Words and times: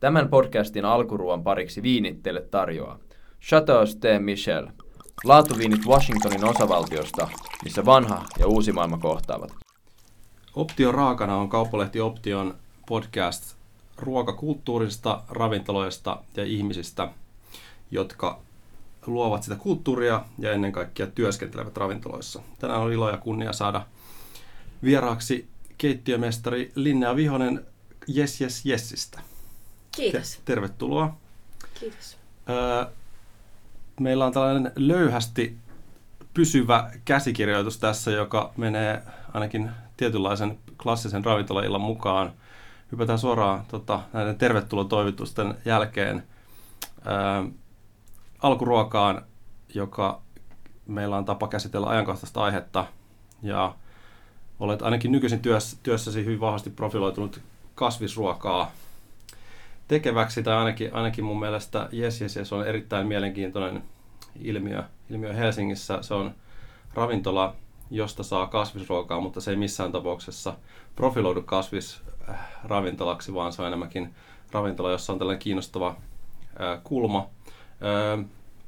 Tämän 0.00 0.28
podcastin 0.28 0.84
alkuruan 0.84 1.42
pariksi 1.42 1.82
viinit 1.82 2.22
teille 2.22 2.40
tarjoaa 2.40 2.98
Chateau 3.42 3.86
Ste 3.86 4.18
Michel, 4.18 4.66
laatuviinit 5.24 5.80
Washingtonin 5.86 6.44
osavaltiosta, 6.44 7.28
missä 7.64 7.84
vanha 7.84 8.24
ja 8.38 8.46
uusi 8.46 8.72
maailma 8.72 8.98
kohtaavat. 8.98 9.52
Optio 10.54 10.92
raakana 10.92 11.36
on 11.36 11.48
kauppalehti 11.48 12.00
Option 12.00 12.54
podcast 12.88 13.56
ruokakulttuurista, 13.96 15.22
ravintoloista 15.28 16.22
ja 16.36 16.44
ihmisistä, 16.44 17.08
jotka 17.90 18.40
luovat 19.06 19.42
sitä 19.42 19.56
kulttuuria 19.56 20.24
ja 20.38 20.52
ennen 20.52 20.72
kaikkea 20.72 21.06
työskentelevät 21.06 21.76
ravintoloissa. 21.76 22.42
Tänään 22.58 22.80
on 22.80 22.92
ilo 22.92 23.10
ja 23.10 23.16
kunnia 23.16 23.52
saada 23.52 23.86
vieraaksi 24.82 25.48
keittiömestari 25.78 26.72
Linnea 26.74 27.16
Vihonen 27.16 27.66
Yes 28.16 28.40
Yes 28.40 28.66
Yesistä. 28.66 29.29
Kiitos. 30.00 30.36
Te- 30.36 30.42
tervetuloa. 30.44 31.16
Kiitos. 31.80 32.16
Öö, 32.48 32.84
meillä 34.00 34.26
on 34.26 34.32
tällainen 34.32 34.72
löyhästi 34.76 35.56
pysyvä 36.34 36.90
käsikirjoitus 37.04 37.78
tässä, 37.78 38.10
joka 38.10 38.52
menee 38.56 39.02
ainakin 39.32 39.70
tietynlaisen 39.96 40.58
klassisen 40.82 41.24
ravintolaillan 41.24 41.80
mukaan. 41.80 42.32
Hypätään 42.92 43.18
suoraan 43.18 43.64
tota, 43.68 44.00
näiden 44.12 44.38
tervetulotoivitusten 44.38 45.54
jälkeen 45.64 46.22
öö, 47.06 47.50
alkuruokaan, 48.42 49.22
joka 49.74 50.20
meillä 50.86 51.16
on 51.16 51.24
tapa 51.24 51.48
käsitellä 51.48 51.86
ajankohtaista 51.86 52.42
aihetta. 52.42 52.86
Ja 53.42 53.74
olet 54.60 54.82
ainakin 54.82 55.12
nykyisin 55.12 55.40
työssä, 55.40 55.76
työssäsi 55.82 56.24
hyvin 56.24 56.40
vahvasti 56.40 56.70
profiloitunut 56.70 57.40
kasvisruokaa 57.74 58.72
tekeväksi, 59.90 60.42
tai 60.42 60.54
ainakin, 60.54 60.94
ainakin 60.94 61.24
mun 61.24 61.40
mielestä 61.40 61.88
Yes 61.92 62.22
Yes 62.22 62.36
Yes 62.36 62.52
on 62.52 62.66
erittäin 62.66 63.06
mielenkiintoinen 63.06 63.82
ilmiö, 64.42 64.82
ilmiö 65.10 65.32
Helsingissä. 65.32 65.98
Se 66.02 66.14
on 66.14 66.34
ravintola, 66.94 67.56
josta 67.90 68.22
saa 68.22 68.46
kasvisruokaa, 68.46 69.20
mutta 69.20 69.40
se 69.40 69.50
ei 69.50 69.56
missään 69.56 69.92
tapauksessa 69.92 70.56
profiloidu 70.96 71.42
kasvisravintolaksi, 71.42 73.34
vaan 73.34 73.52
se 73.52 73.62
on 73.62 73.68
enemmänkin 73.68 74.14
ravintola, 74.52 74.90
jossa 74.90 75.12
on 75.12 75.18
tällainen 75.18 75.42
kiinnostava 75.42 75.96
kulma. 76.84 77.30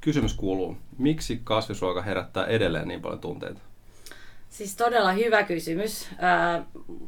Kysymys 0.00 0.34
kuuluu, 0.34 0.76
miksi 0.98 1.40
kasvisruoka 1.44 2.02
herättää 2.02 2.46
edelleen 2.46 2.88
niin 2.88 3.00
paljon 3.00 3.20
tunteita? 3.20 3.60
Siis 4.48 4.76
todella 4.76 5.12
hyvä 5.12 5.42
kysymys. 5.42 6.08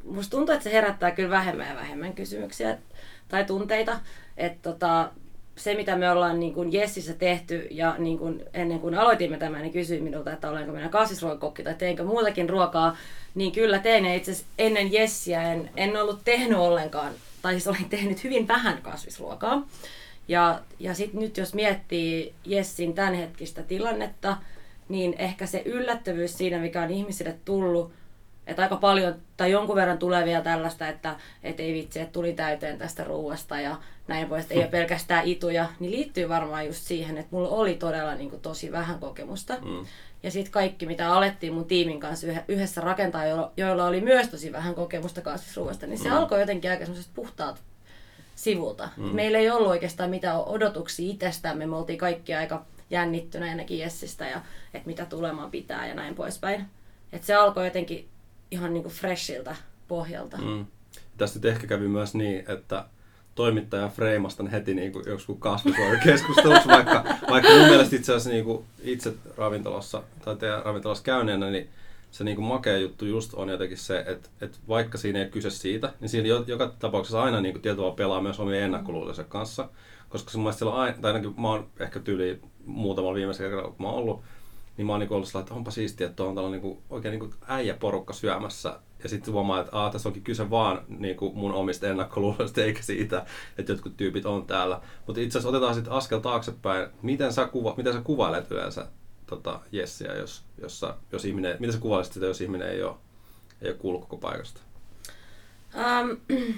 Musta 0.04 0.30
tuntuu, 0.30 0.52
että 0.52 0.64
se 0.64 0.72
herättää 0.72 1.10
kyllä 1.10 1.30
vähemmän 1.30 1.68
ja 1.68 1.74
vähemmän 1.74 2.12
kysymyksiä 2.12 2.78
tai 3.28 3.44
tunteita. 3.44 4.00
Että 4.36 4.70
tota, 4.70 5.10
se, 5.56 5.74
mitä 5.74 5.96
me 5.96 6.10
ollaan 6.10 6.40
niin 6.40 6.54
kuin 6.54 6.72
Jessissä 6.72 7.14
tehty 7.14 7.68
ja 7.70 7.94
niin 7.98 8.18
kuin 8.18 8.44
ennen 8.54 8.80
kuin 8.80 8.94
aloitimme 8.94 9.36
tämän, 9.36 9.62
niin 9.62 9.72
kysyin 9.72 10.04
minulta, 10.04 10.32
että 10.32 10.50
olenko 10.50 10.72
minä 10.72 10.88
kasvisruokakokki 10.88 11.62
tai 11.62 11.74
teenkö 11.74 12.04
muutakin 12.04 12.50
ruokaa, 12.50 12.96
niin 13.34 13.52
kyllä 13.52 13.78
tein. 13.78 14.06
Itse 14.06 14.44
ennen 14.58 14.92
Jessiä 14.92 15.52
en, 15.52 15.70
en 15.76 15.96
ollut 15.96 16.20
tehnyt 16.24 16.58
ollenkaan, 16.58 17.12
tai 17.42 17.52
siis 17.52 17.68
olin 17.68 17.88
tehnyt 17.88 18.24
hyvin 18.24 18.48
vähän 18.48 18.82
kasvisruokaa. 18.82 19.66
Ja, 20.28 20.60
ja 20.78 20.94
sitten 20.94 21.20
nyt 21.20 21.36
jos 21.36 21.54
miettii 21.54 22.34
Jessin 22.44 22.94
tämänhetkistä 22.94 23.62
tilannetta, 23.62 24.36
niin 24.88 25.14
ehkä 25.18 25.46
se 25.46 25.62
yllättävyys 25.64 26.38
siinä, 26.38 26.58
mikä 26.58 26.82
on 26.82 26.90
ihmisille 26.90 27.36
tullut, 27.44 27.92
että 28.46 28.62
aika 28.62 28.76
paljon 28.76 29.14
tai 29.36 29.50
jonkun 29.50 29.76
verran 29.76 29.98
tulee 29.98 30.24
vielä 30.24 30.42
tällaista, 30.42 30.88
että 30.88 31.16
et 31.42 31.60
ei 31.60 31.74
vitsi, 31.74 32.00
että 32.00 32.12
tuli 32.12 32.32
täyteen 32.32 32.78
tästä 32.78 33.04
ruuasta 33.04 33.60
ja 33.60 33.76
näin 34.08 34.28
pois, 34.28 34.46
ei 34.50 34.58
ole 34.58 34.66
pelkästään 34.66 35.26
ituja, 35.26 35.66
niin 35.80 35.92
liittyy 35.92 36.28
varmaan 36.28 36.66
just 36.66 36.82
siihen, 36.82 37.18
että 37.18 37.36
mulla 37.36 37.48
oli 37.48 37.74
todella 37.74 38.14
niin 38.14 38.30
kuin, 38.30 38.42
tosi 38.42 38.72
vähän 38.72 38.98
kokemusta. 38.98 39.54
Mm. 39.54 39.86
Ja 40.22 40.30
sitten 40.30 40.52
kaikki, 40.52 40.86
mitä 40.86 41.12
alettiin 41.12 41.52
mun 41.54 41.64
tiimin 41.64 42.00
kanssa 42.00 42.26
yhdessä 42.48 42.80
rakentaa, 42.80 43.24
joilla 43.56 43.86
oli 43.86 44.00
myös 44.00 44.28
tosi 44.28 44.52
vähän 44.52 44.74
kokemusta 44.74 45.20
kasvisruuasta, 45.20 45.86
niin 45.86 45.98
se 45.98 46.08
mm. 46.08 46.16
alkoi 46.16 46.40
jotenkin 46.40 46.70
aika 46.70 46.84
semmoisesta 46.84 47.12
puhtaat 47.14 47.62
sivulta. 48.34 48.88
Mm. 48.96 49.04
Meillä 49.04 49.38
ei 49.38 49.50
ollut 49.50 49.68
oikeastaan 49.68 50.10
mitään 50.10 50.44
odotuksia 50.44 51.10
itsestämme, 51.10 51.66
me 51.66 51.76
oltiin 51.76 51.98
kaikki 51.98 52.34
aika 52.34 52.64
jännittyneenäkin 52.90 53.78
Jessistä 53.78 54.26
ja 54.26 54.40
että 54.74 54.86
mitä 54.86 55.06
tulemaan 55.06 55.50
pitää 55.50 55.86
ja 55.86 55.94
näin 55.94 56.14
poispäin. 56.14 56.66
Että 57.12 57.26
se 57.26 57.34
alkoi 57.34 57.64
jotenkin 57.64 58.08
ihan 58.54 58.74
niinku 58.74 58.88
freshiltä 58.88 59.56
pohjalta. 59.88 60.36
Mm. 60.36 60.66
Tästä 61.16 61.38
nyt 61.38 61.44
ehkä 61.44 61.66
kävi 61.66 61.88
myös 61.88 62.14
niin, 62.14 62.44
että 62.48 62.84
toimittaja 63.34 63.88
freimastan 63.88 64.46
heti 64.46 64.74
niin 64.74 64.92
kuin 64.92 65.04
joskus 65.06 65.36
kasvisruokakeskustelussa, 65.38 66.68
vaikka, 66.68 67.04
vaikka 67.30 67.50
mun 67.50 67.68
mielestä 67.68 67.96
itse 67.96 68.12
asiassa 68.12 68.30
niin 68.30 68.44
kuin 68.44 68.64
itse 68.82 69.14
ravintolassa 69.36 70.02
tai 70.24 70.36
teidän 70.36 70.62
ravintolassa 70.64 71.04
käyneenä, 71.04 71.50
niin 71.50 71.68
se 72.10 72.24
niin 72.24 72.36
kuin 72.36 72.46
makea 72.46 72.78
juttu 72.78 73.04
just 73.04 73.34
on 73.34 73.48
jotenkin 73.48 73.78
se, 73.78 74.04
että, 74.06 74.28
että 74.40 74.58
vaikka 74.68 74.98
siinä 74.98 75.18
ei 75.18 75.30
kyse 75.30 75.50
siitä, 75.50 75.92
niin 76.00 76.08
siinä 76.08 76.28
joka 76.46 76.74
tapauksessa 76.78 77.22
aina 77.22 77.40
niin 77.40 77.54
kuin 77.54 77.62
tietyllä 77.62 77.92
pelaa 77.96 78.20
myös 78.20 78.40
omien 78.40 78.62
ennakkoluulojensa 78.62 79.24
kanssa. 79.24 79.68
Koska 80.08 80.30
se 80.30 80.38
mun 80.38 80.44
mielestä 80.44 80.58
siellä 80.58 80.76
aina, 80.76 80.98
tai 81.00 81.12
ainakin 81.12 81.40
mä 81.40 81.48
oon 81.48 81.66
ehkä 81.80 82.00
tyyli 82.00 82.40
muutama 82.64 83.14
viimeisen 83.14 83.50
kerran, 83.50 83.64
kun 83.64 83.74
mä 83.78 83.88
oon 83.88 83.96
ollut, 83.96 84.22
niin 84.76 84.86
mä 84.86 84.92
oon 84.92 85.00
niinku 85.00 85.14
ollut 85.14 85.28
sellainen, 85.28 85.46
että 85.46 85.54
onpa 85.54 85.70
siistiä, 85.70 86.06
että 86.06 86.24
on 86.24 86.50
niinku, 86.52 86.82
oikein 86.90 87.12
niinku 87.12 87.36
äijäporukka 87.46 88.12
syömässä. 88.12 88.80
Ja 89.02 89.08
sitten 89.08 89.34
huomaa, 89.34 89.60
että 89.60 89.78
Aa, 89.78 89.90
tässä 89.90 90.08
onkin 90.08 90.22
kyse 90.22 90.50
vaan 90.50 90.80
niinku 90.88 91.32
mun 91.34 91.54
omista 91.54 91.86
ennakkoluuloista, 91.86 92.60
eikä 92.60 92.82
siitä, 92.82 93.26
että 93.58 93.72
jotkut 93.72 93.96
tyypit 93.96 94.26
on 94.26 94.46
täällä. 94.46 94.80
Mutta 95.06 95.20
itse 95.20 95.38
asiassa 95.38 95.48
otetaan 95.48 95.74
sitten 95.74 95.92
askel 95.92 96.18
taaksepäin. 96.18 96.88
Miten 97.02 97.32
sä, 97.32 97.46
kuva, 97.46 97.74
miten 97.76 97.92
sä 97.92 98.00
kuvailet 98.00 98.50
yleensä 98.50 98.86
tota 99.26 99.60
Jessiä, 99.72 100.14
jos, 100.14 100.44
jossa, 100.58 100.96
jos 101.12 101.24
ihminen, 101.24 101.56
miten 101.60 101.72
sä 101.72 101.80
kuvailisit 101.80 102.14
sitä, 102.14 102.26
jos 102.26 102.40
ihminen 102.40 102.68
ei 102.68 102.82
ole, 102.82 102.96
ei 103.62 103.70
ole 103.70 103.78
kuullut 103.78 104.00
koko 104.00 104.16
paikasta? 104.16 104.60
Um, 105.74 106.36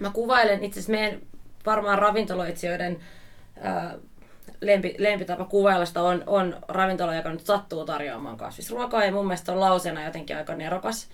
mä 0.00 0.10
kuvailen 0.10 0.64
itse 0.64 0.80
asiassa 0.80 0.92
meidän 0.92 1.20
varmaan 1.66 1.98
ravintoloitsijoiden 1.98 2.98
uh, 3.56 4.00
lempi, 4.60 4.94
lempitapa 4.98 5.44
kuvailla 5.44 5.86
sitä 5.86 6.02
on, 6.02 6.22
on 6.26 6.56
ravintola, 6.68 7.14
joka 7.14 7.30
nyt 7.30 7.46
sattuu 7.46 7.84
tarjoamaan 7.84 8.36
kasvisruokaa 8.36 9.04
ja 9.04 9.12
mun 9.12 9.26
mielestä 9.26 9.52
on 9.52 9.60
lauseena 9.60 10.04
jotenkin 10.04 10.36
aika 10.36 10.54
nerokas. 10.54 11.08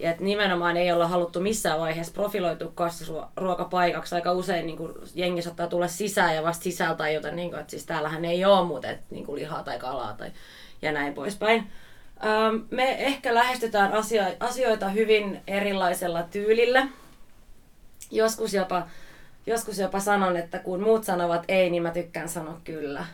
Ja 0.00 0.10
että 0.10 0.24
nimenomaan 0.24 0.76
ei 0.76 0.92
olla 0.92 1.08
haluttu 1.08 1.40
missään 1.40 1.80
vaiheessa 1.80 2.12
profiloitua 2.12 2.72
kasvisruokapaikaksi. 2.74 4.14
Aika 4.14 4.32
usein 4.32 4.66
niin 4.66 4.76
kuin, 4.76 4.92
jengi 5.14 5.42
saattaa 5.42 5.66
tulla 5.66 5.88
sisään 5.88 6.34
ja 6.34 6.42
vasta 6.42 6.62
sisältä 6.62 7.08
joten 7.08 7.36
niin 7.36 7.50
kuin, 7.50 7.60
että 7.60 7.70
siis 7.70 7.86
täällähän 7.86 8.24
ei 8.24 8.44
ole 8.44 8.66
muuten 8.66 8.98
niin 9.10 9.26
kuin 9.26 9.40
lihaa 9.40 9.62
tai 9.62 9.78
kalaa 9.78 10.12
tai, 10.12 10.30
ja 10.82 10.92
näin 10.92 11.14
poispäin. 11.14 11.70
Ähm, 12.24 12.56
me 12.70 13.06
ehkä 13.06 13.34
lähestytään 13.34 13.92
asioita 14.40 14.88
hyvin 14.88 15.40
erilaisella 15.46 16.22
tyylillä. 16.22 16.88
Joskus 18.10 18.54
jopa 18.54 18.86
joskus 19.48 19.78
jopa 19.78 20.00
sanon, 20.00 20.36
että 20.36 20.58
kun 20.58 20.82
muut 20.82 21.04
sanovat 21.04 21.44
ei, 21.48 21.70
niin 21.70 21.82
mä 21.82 21.90
tykkään 21.90 22.28
sanoa 22.28 22.60
kyllä. 22.64 23.04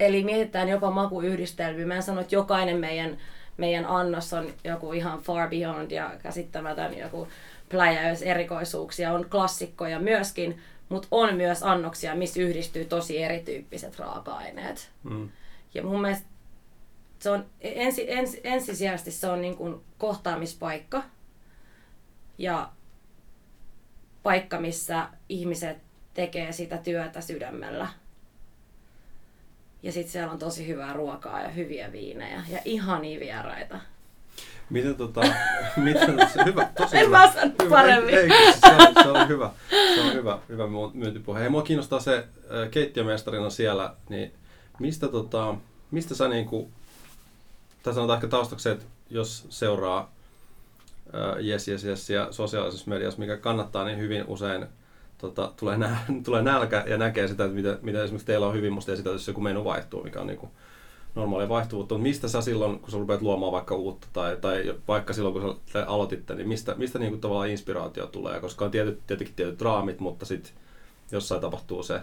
Eli 0.00 0.24
mietitään 0.24 0.68
jopa 0.68 0.90
makuyhdistelmiä. 0.90 1.86
Mä 1.86 1.94
en 1.94 2.02
sano, 2.02 2.20
että 2.20 2.34
jokainen 2.34 2.78
meidän, 2.78 3.18
meidän 3.56 3.86
annos 3.86 4.32
on 4.32 4.46
joku 4.64 4.92
ihan 4.92 5.20
far 5.20 5.48
beyond 5.48 5.90
ja 5.90 6.10
käsittämätön 6.22 6.98
joku 6.98 7.28
pläjäys 7.68 8.22
erikoisuuksia. 8.22 9.12
On 9.12 9.26
klassikkoja 9.30 9.98
myöskin, 10.00 10.60
mutta 10.88 11.08
on 11.10 11.34
myös 11.34 11.62
annoksia, 11.62 12.14
missä 12.14 12.40
yhdistyy 12.40 12.84
tosi 12.84 13.22
erityyppiset 13.22 13.98
raaka-aineet. 13.98 14.90
Mm. 15.02 15.28
Ja 15.74 15.82
mun 15.82 16.00
mielestä 16.00 16.26
se 17.18 17.30
on 17.30 17.46
ensi, 17.60 18.12
ensi, 18.12 18.40
ensisijaisesti 18.44 19.10
se 19.10 19.28
on 19.28 19.40
niin 19.40 19.56
kuin 19.56 19.80
kohtaamispaikka. 19.98 21.02
Ja 22.38 22.68
paikka, 24.22 24.60
missä 24.60 25.08
ihmiset 25.28 25.76
tekee 26.14 26.52
sitä 26.52 26.78
työtä 26.78 27.20
sydämellä. 27.20 27.88
Ja 29.82 29.92
sitten 29.92 30.12
siellä 30.12 30.32
on 30.32 30.38
tosi 30.38 30.66
hyvää 30.68 30.92
ruokaa 30.92 31.42
ja 31.42 31.48
hyviä 31.48 31.92
viinejä 31.92 32.44
ja 32.48 32.58
ihania 32.64 33.20
vieraita. 33.20 33.80
Miten 34.70 34.94
tota, 34.94 35.20
miten, 35.76 36.28
se 36.32 36.44
hyvä, 36.44 36.68
tosi 36.76 36.96
en 36.96 37.06
hyvä. 37.06 37.18
mä 37.18 37.30
osannut 37.30 37.68
paremmin. 37.68 38.14
Ei, 38.14 38.32
ei, 38.32 38.52
se, 38.52 38.66
on, 38.66 39.02
se 39.02 39.08
on 39.08 39.28
hyvä, 39.28 39.50
se 39.94 40.00
on 40.00 40.12
hyvä, 40.12 40.38
hyvä 40.48 40.64
myyntipuhe. 40.94 41.40
Hei, 41.40 41.48
mua 41.48 41.62
kiinnostaa 41.62 42.00
se 42.00 42.26
keittiömestarina 42.70 43.50
siellä, 43.50 43.94
niin 44.08 44.32
mistä, 44.78 45.08
tota, 45.08 45.54
mistä 45.90 46.14
sä 46.14 46.28
niinku, 46.28 46.70
tai 47.82 47.94
sanotaan 47.94 48.16
ehkä 48.16 48.28
taustaksi, 48.28 48.68
että 48.68 48.84
jos 49.10 49.46
seuraa 49.50 50.12
Yes 51.46 51.68
Yes 51.68 51.84
Yes 51.84 52.10
ja 52.10 52.28
sosiaalisessa 52.30 52.90
mediassa, 52.90 53.18
mikä 53.18 53.36
kannattaa 53.36 53.84
niin 53.84 53.98
hyvin 53.98 54.24
usein 54.26 54.66
tota, 55.18 55.52
tulee, 55.56 55.78
nä- 55.78 55.98
tulee 56.24 56.42
nälkä 56.42 56.84
ja 56.86 56.98
näkee 56.98 57.28
sitä, 57.28 57.44
että 57.44 57.54
mitä, 57.54 57.78
mitä 57.82 58.02
esimerkiksi 58.02 58.26
teillä 58.26 58.46
on 58.46 58.54
hyvin 58.54 58.72
musta 58.72 58.92
esitelty, 58.92 59.14
jos 59.14 59.28
joku 59.28 59.40
menu 59.40 59.64
vaihtuu, 59.64 60.02
mikä 60.02 60.20
on 60.20 60.26
niin 60.26 60.38
kuin 60.38 60.50
normaalia 61.14 61.48
vaihtuvuutta. 61.48 61.94
Mutta 61.94 62.02
mistä 62.02 62.28
sä 62.28 62.40
silloin, 62.40 62.80
kun 62.80 62.90
sä 62.90 62.98
rupeat 62.98 63.22
luomaan 63.22 63.52
vaikka 63.52 63.74
uutta, 63.74 64.06
tai, 64.12 64.36
tai 64.40 64.74
vaikka 64.88 65.12
silloin, 65.12 65.34
kun 65.34 65.60
sä 65.72 65.84
aloititte, 65.86 66.34
niin 66.34 66.48
mistä, 66.48 66.74
mistä 66.74 66.98
niin 66.98 67.10
kuin 67.10 67.20
tavallaan 67.20 67.48
inspiraatio 67.48 68.06
tulee? 68.06 68.40
Koska 68.40 68.64
on 68.64 68.70
tietyt, 68.70 69.06
tietenkin 69.06 69.36
tietyt 69.36 69.62
raamit, 69.62 70.00
mutta 70.00 70.26
sitten 70.26 70.52
jossain 71.12 71.40
tapahtuu 71.40 71.82
se 71.82 72.00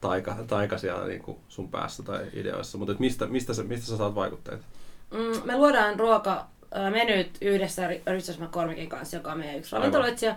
taika, 0.00 0.36
taika 0.46 0.78
siellä 0.78 1.06
niin 1.06 1.22
kuin 1.22 1.38
sun 1.48 1.68
päässä 1.70 2.02
tai 2.02 2.26
ideoissa. 2.32 2.78
Mutta 2.78 2.94
mistä, 2.98 3.26
mistä, 3.26 3.54
sä, 3.54 3.62
mistä 3.62 3.86
sä 3.86 3.96
saat 3.96 4.14
vaikutteita? 4.14 4.64
Mm, 5.10 5.40
me 5.44 5.56
luodaan 5.56 6.00
ruoka 6.00 6.46
menyt 6.90 7.30
yhdessä 7.40 7.88
Richard 7.88 8.40
McCormickin 8.40 8.88
kanssa, 8.88 9.16
joka 9.16 9.32
on 9.32 9.38
meidän 9.38 9.58
yksi 9.58 9.76
ravintoloitsija. 9.76 10.36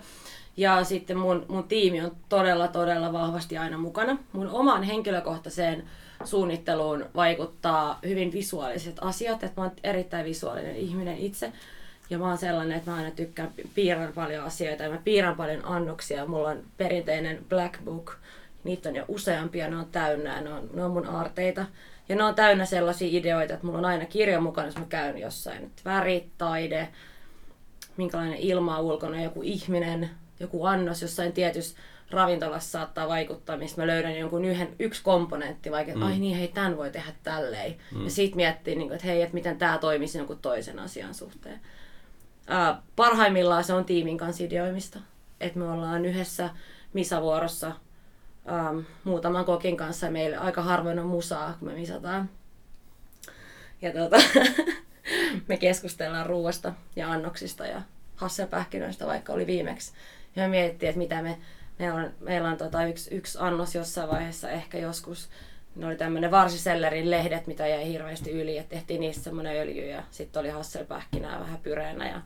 Ja 0.57 0.83
sitten 0.83 1.17
mun, 1.17 1.45
mun 1.47 1.63
tiimi 1.63 2.01
on 2.01 2.15
todella, 2.29 2.67
todella 2.67 3.13
vahvasti 3.13 3.57
aina 3.57 3.77
mukana. 3.77 4.17
Mun 4.31 4.49
omaan 4.49 4.83
henkilökohtaiseen 4.83 5.83
suunnitteluun 6.23 7.05
vaikuttaa 7.15 7.99
hyvin 8.05 8.31
visuaaliset 8.31 8.95
asiat, 9.01 9.43
että 9.43 9.61
mä 9.61 9.67
oon 9.67 9.75
erittäin 9.83 10.25
visuaalinen 10.25 10.75
ihminen 10.75 11.17
itse. 11.17 11.51
Ja 12.09 12.17
mä 12.17 12.27
oon 12.27 12.37
sellainen, 12.37 12.77
että 12.77 12.91
mä 12.91 12.97
aina 12.97 13.11
tykkään 13.11 13.51
piirrän 13.75 14.13
paljon 14.13 14.45
asioita 14.45 14.83
ja 14.83 14.89
mä 14.89 15.01
piirrän 15.03 15.35
paljon 15.35 15.65
annoksia. 15.65 16.25
Mulla 16.25 16.49
on 16.49 16.63
perinteinen 16.77 17.45
black 17.49 17.83
book, 17.85 18.11
niitä 18.63 18.89
on 18.89 18.95
jo 18.95 19.05
useampia, 19.07 19.69
ne 19.69 19.77
on 19.77 19.89
täynnä, 19.91 20.41
ne 20.41 20.53
on, 20.53 20.69
ne 20.73 20.83
on 20.83 20.91
mun 20.91 21.07
aarteita. 21.07 21.65
Ja 22.09 22.15
ne 22.15 22.23
on 22.23 22.35
täynnä 22.35 22.65
sellaisia 22.65 23.19
ideoita, 23.19 23.53
että 23.53 23.65
mulla 23.65 23.79
on 23.79 23.85
aina 23.85 24.05
kirja 24.05 24.41
mukana, 24.41 24.67
jos 24.67 24.77
mä 24.77 24.85
käyn 24.89 25.17
jossain. 25.17 25.63
Että 25.63 25.81
värit, 25.85 26.27
taide, 26.37 26.87
minkälainen 27.97 28.37
ilma 28.37 28.79
ulkona, 28.79 29.23
joku 29.23 29.41
ihminen, 29.43 30.09
joku 30.39 30.65
annos 30.65 31.01
jossain 31.01 31.33
tietyssä 31.33 31.77
ravintolassa 32.11 32.71
saattaa 32.71 33.07
vaikuttaa, 33.07 33.57
missä 33.57 33.81
mä 33.81 33.87
löydän 33.87 34.17
jonkun 34.17 34.45
yhden, 34.45 34.75
yksi 34.79 35.03
komponentti, 35.03 35.71
vaikka 35.71 35.91
että 35.91 36.05
mm. 36.05 36.11
ai 36.11 36.19
niin, 36.19 36.37
hei, 36.37 36.47
tämän 36.47 36.77
voi 36.77 36.91
tehdä 36.91 37.13
tälleen. 37.23 37.75
Mm. 37.95 38.03
Ja 38.03 38.09
sitten 38.09 38.35
miettii, 38.35 38.75
niin 38.75 38.87
kuin, 38.87 38.95
että 38.95 39.07
hei, 39.07 39.21
että 39.21 39.33
miten 39.33 39.57
tämä 39.57 39.77
toimisi 39.77 40.17
jonkun 40.17 40.39
toisen 40.39 40.79
asian 40.79 41.13
suhteen. 41.13 41.59
Ää, 42.47 42.81
parhaimmillaan 42.95 43.63
se 43.63 43.73
on 43.73 43.85
tiimin 43.85 44.17
kanssa 44.17 44.43
ideoimista. 44.43 44.99
Että 45.39 45.59
me 45.59 45.65
ollaan 45.71 46.05
yhdessä 46.05 46.49
misavuorossa 46.93 47.71
ähm, 48.49 48.79
muutaman 49.03 49.45
kokin 49.45 49.77
kanssa 49.77 50.05
ja 50.05 50.11
meillä 50.11 50.39
aika 50.39 50.61
harvoin 50.61 50.99
on 50.99 51.07
musaa, 51.07 51.55
kun 51.59 51.67
me 51.67 51.73
misataan. 51.73 52.29
Ja 53.81 53.91
tuota, 53.91 54.17
me 55.49 55.57
keskustellaan 55.57 56.25
ruoasta 56.25 56.73
ja 56.95 57.11
annoksista 57.11 57.65
ja 57.65 57.81
hasselpähkinöistä, 58.15 59.05
vaikka 59.05 59.33
oli 59.33 59.47
viimeksi. 59.47 59.93
Ja 60.35 60.43
me 60.43 60.47
mietittiin, 60.47 60.89
että 60.89 60.97
mitä 60.97 61.21
me, 61.21 61.37
meillä 61.79 61.95
on, 61.95 62.11
meillä 62.19 62.49
on 62.49 62.57
tota 62.57 62.85
yksi, 62.85 63.15
yksi 63.15 63.37
annos 63.41 63.75
jossain 63.75 64.09
vaiheessa, 64.09 64.49
ehkä 64.49 64.77
joskus, 64.77 65.29
ne 65.75 65.85
oli 65.85 65.95
tämmöinen 65.95 66.31
varsisellerin 66.31 67.11
lehdet, 67.11 67.47
mitä 67.47 67.67
jäi 67.67 67.87
hirveästi 67.87 68.31
yli, 68.31 68.57
että 68.57 68.75
tehtiin 68.75 68.99
niistä 68.99 69.23
semmoinen 69.23 69.61
öljy 69.61 69.85
ja 69.85 70.03
sitten 70.11 70.39
oli 70.39 70.49
hasselpähkinää 70.49 71.39
vähän 71.39 71.59
pyreenä 71.63 72.09
ja 72.09 72.21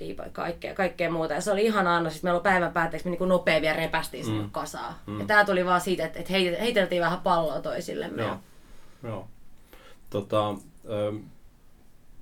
diipa, 0.00 0.24
kaikkea, 0.32 0.74
kaikkea 0.74 1.10
muuta. 1.10 1.34
Ja 1.34 1.40
se 1.40 1.52
oli 1.52 1.64
ihan 1.64 1.86
anna, 1.86 2.10
siis 2.10 2.22
meillä 2.22 2.36
on 2.36 2.42
päivän 2.42 2.72
päätteeksi, 2.72 3.08
me 3.08 3.16
niin 3.16 3.28
nopea 3.28 3.60
vielä 3.60 3.76
repästiin 3.76 4.24
sinne 4.24 4.42
mm. 4.42 4.50
kasaan. 4.50 4.94
Mm. 5.06 5.20
Ja 5.20 5.26
tämä 5.26 5.44
tuli 5.44 5.64
vaan 5.64 5.80
siitä, 5.80 6.04
että, 6.04 6.18
että 6.18 6.32
heiteltiin 6.32 7.02
vähän 7.02 7.20
palloa 7.20 7.60
toisillemme. 7.60 8.22
Joo. 8.22 8.36
Joo. 9.02 9.28
Tota, 10.10 10.48
ähm, 10.48 11.16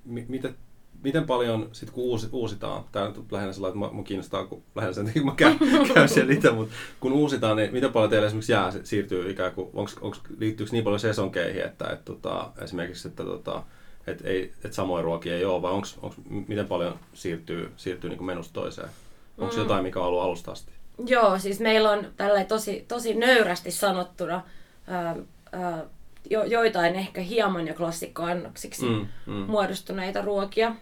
miten, 0.05 0.55
miten 1.03 1.25
paljon 1.25 1.69
sit 1.71 1.89
kun 1.89 2.03
uusi, 2.03 2.27
uusitaan, 2.31 2.83
tämä 2.91 3.05
on 3.05 3.25
lähinnä 3.31 3.53
sellainen, 3.53 3.83
että 3.83 3.95
mua 3.95 4.03
kiinnostaa, 4.03 4.45
kun 4.45 4.63
lähinnä 4.75 4.93
sen 4.93 5.05
takia, 5.05 5.21
kun 5.21 5.31
mä 5.31 5.35
käyn, 5.35 5.57
käyn 5.93 6.09
siellä 6.09 6.33
itse, 6.33 6.51
mutta 6.51 6.73
kun 6.99 7.13
uusitaan, 7.13 7.57
niin 7.57 7.73
miten 7.73 7.91
paljon 7.91 8.09
teille 8.09 8.27
esimerkiksi 8.27 8.51
jää 8.51 8.71
siirtyy 8.83 9.29
ikään 9.29 9.51
kuin, 9.51 9.69
onks, 9.73 9.97
onks, 10.01 10.21
liittyykö 10.37 10.71
niin 10.71 10.83
paljon 10.83 10.99
sesonkeihin, 10.99 11.61
että, 11.61 11.89
että 11.89 12.05
tota, 12.05 12.51
esimerkiksi, 12.61 13.07
että 13.07 13.23
tota, 13.23 13.63
että 14.07 14.27
ei, 14.27 14.53
et 14.65 14.73
samoja 14.73 15.03
ruokia 15.03 15.35
ei 15.35 15.45
ole, 15.45 15.61
vai 15.61 15.71
onks, 15.71 15.97
onks, 16.01 16.15
miten 16.47 16.67
paljon 16.67 16.99
siirtyy, 17.13 17.71
siirtyy 17.77 18.09
niin 18.09 18.23
menusta 18.23 18.53
toiseen? 18.53 18.89
Onko 19.37 19.55
mm. 19.55 19.61
jotain, 19.61 19.83
mikä 19.83 19.99
on 19.99 20.05
ollut 20.05 20.21
alusta 20.21 20.51
asti? 20.51 20.71
Joo, 21.05 21.39
siis 21.39 21.59
meillä 21.59 21.91
on 21.91 22.07
tällä 22.17 22.43
tosi, 22.43 22.85
tosi 22.87 23.13
nöyrästi 23.13 23.71
sanottuna 23.71 24.41
ää, 24.87 25.15
ää, 25.51 25.85
jo, 26.29 26.43
joitain 26.43 26.95
ehkä 26.95 27.21
hieman 27.21 27.67
jo 27.67 27.73
klassikkoannoksiksi 27.73 28.85
mm, 28.85 29.07
mm. 29.25 29.33
muodostuneita 29.33 30.21
ruokia. 30.21 30.75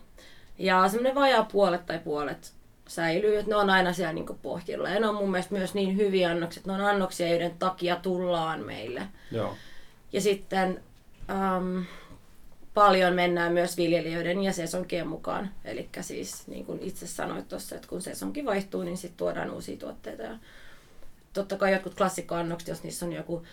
Ja 0.57 0.87
semmoinen 0.87 1.15
vajaa 1.15 1.43
puolet 1.43 1.85
tai 1.85 1.99
puolet 1.99 2.53
säilyy, 2.87 3.37
että 3.37 3.49
ne 3.49 3.55
on 3.55 3.69
aina 3.69 3.93
siellä 3.93 4.13
niin 4.13 4.25
pohjilla. 4.41 4.89
Ja 4.89 4.99
ne 4.99 5.07
on 5.07 5.15
mun 5.15 5.31
mielestä 5.31 5.55
myös 5.55 5.73
niin 5.73 5.97
hyviä 5.97 6.29
annoksia, 6.29 6.59
että 6.59 6.71
ne 6.71 6.83
on 6.83 6.89
annoksia, 6.89 7.29
joiden 7.29 7.55
takia 7.59 7.95
tullaan 7.95 8.65
meille. 8.65 9.01
Joo. 9.31 9.55
Ja 10.13 10.21
sitten 10.21 10.81
ähm, 11.29 11.79
paljon 12.77 13.13
mennään 13.13 13.53
myös 13.53 13.77
viljelijöiden 13.77 14.43
ja 14.43 14.53
sesonkien 14.53 15.07
mukaan. 15.07 15.49
Eli 15.65 15.89
siis 16.01 16.47
niin 16.47 16.65
kuin 16.65 16.79
itse 16.81 17.07
sanoit 17.07 17.47
tuossa, 17.47 17.75
että 17.75 17.87
kun 17.87 18.01
sesonki 18.01 18.45
vaihtuu, 18.45 18.83
niin 18.83 18.97
sitten 18.97 19.17
tuodaan 19.17 19.51
uusia 19.51 19.77
tuotteita. 19.77 20.23
Ja 20.23 20.37
totta 21.33 21.57
kai 21.57 21.73
jotkut 21.73 21.95
klassikkoannokset, 21.95 22.69
jos 22.69 22.83
niissä 22.83 23.05
on 23.05 23.13
joku 23.13 23.43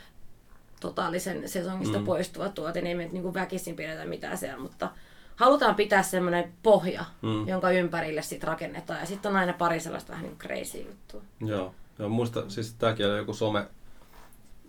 totaalisen 0.80 1.48
sesongista 1.48 1.98
mm. 1.98 2.04
poistuva 2.04 2.48
tuote, 2.48 2.80
niin 2.80 3.00
ei 3.00 3.06
me 3.06 3.12
niin 3.12 3.34
väkisin 3.34 3.76
pidetä 3.76 4.04
mitään 4.04 4.38
siellä, 4.38 4.62
mutta 4.62 4.90
halutaan 5.36 5.74
pitää 5.74 6.02
semmoinen 6.02 6.52
pohja, 6.62 7.04
mm. 7.22 7.48
jonka 7.48 7.70
ympärille 7.70 8.22
sitten 8.22 8.48
rakennetaan. 8.48 9.00
Ja 9.00 9.06
sitten 9.06 9.30
on 9.30 9.36
aina 9.36 9.52
pari 9.52 9.80
sellaista 9.80 10.12
vähän 10.12 10.24
niin 10.24 10.38
crazy 10.38 10.78
juttua. 10.78 11.22
Joo, 11.40 11.74
Joo 11.98 12.08
muista, 12.08 12.50
siis 12.50 12.74
tämäkin 12.74 13.06
oli 13.06 13.16
joku 13.16 13.34
some, 13.34 13.66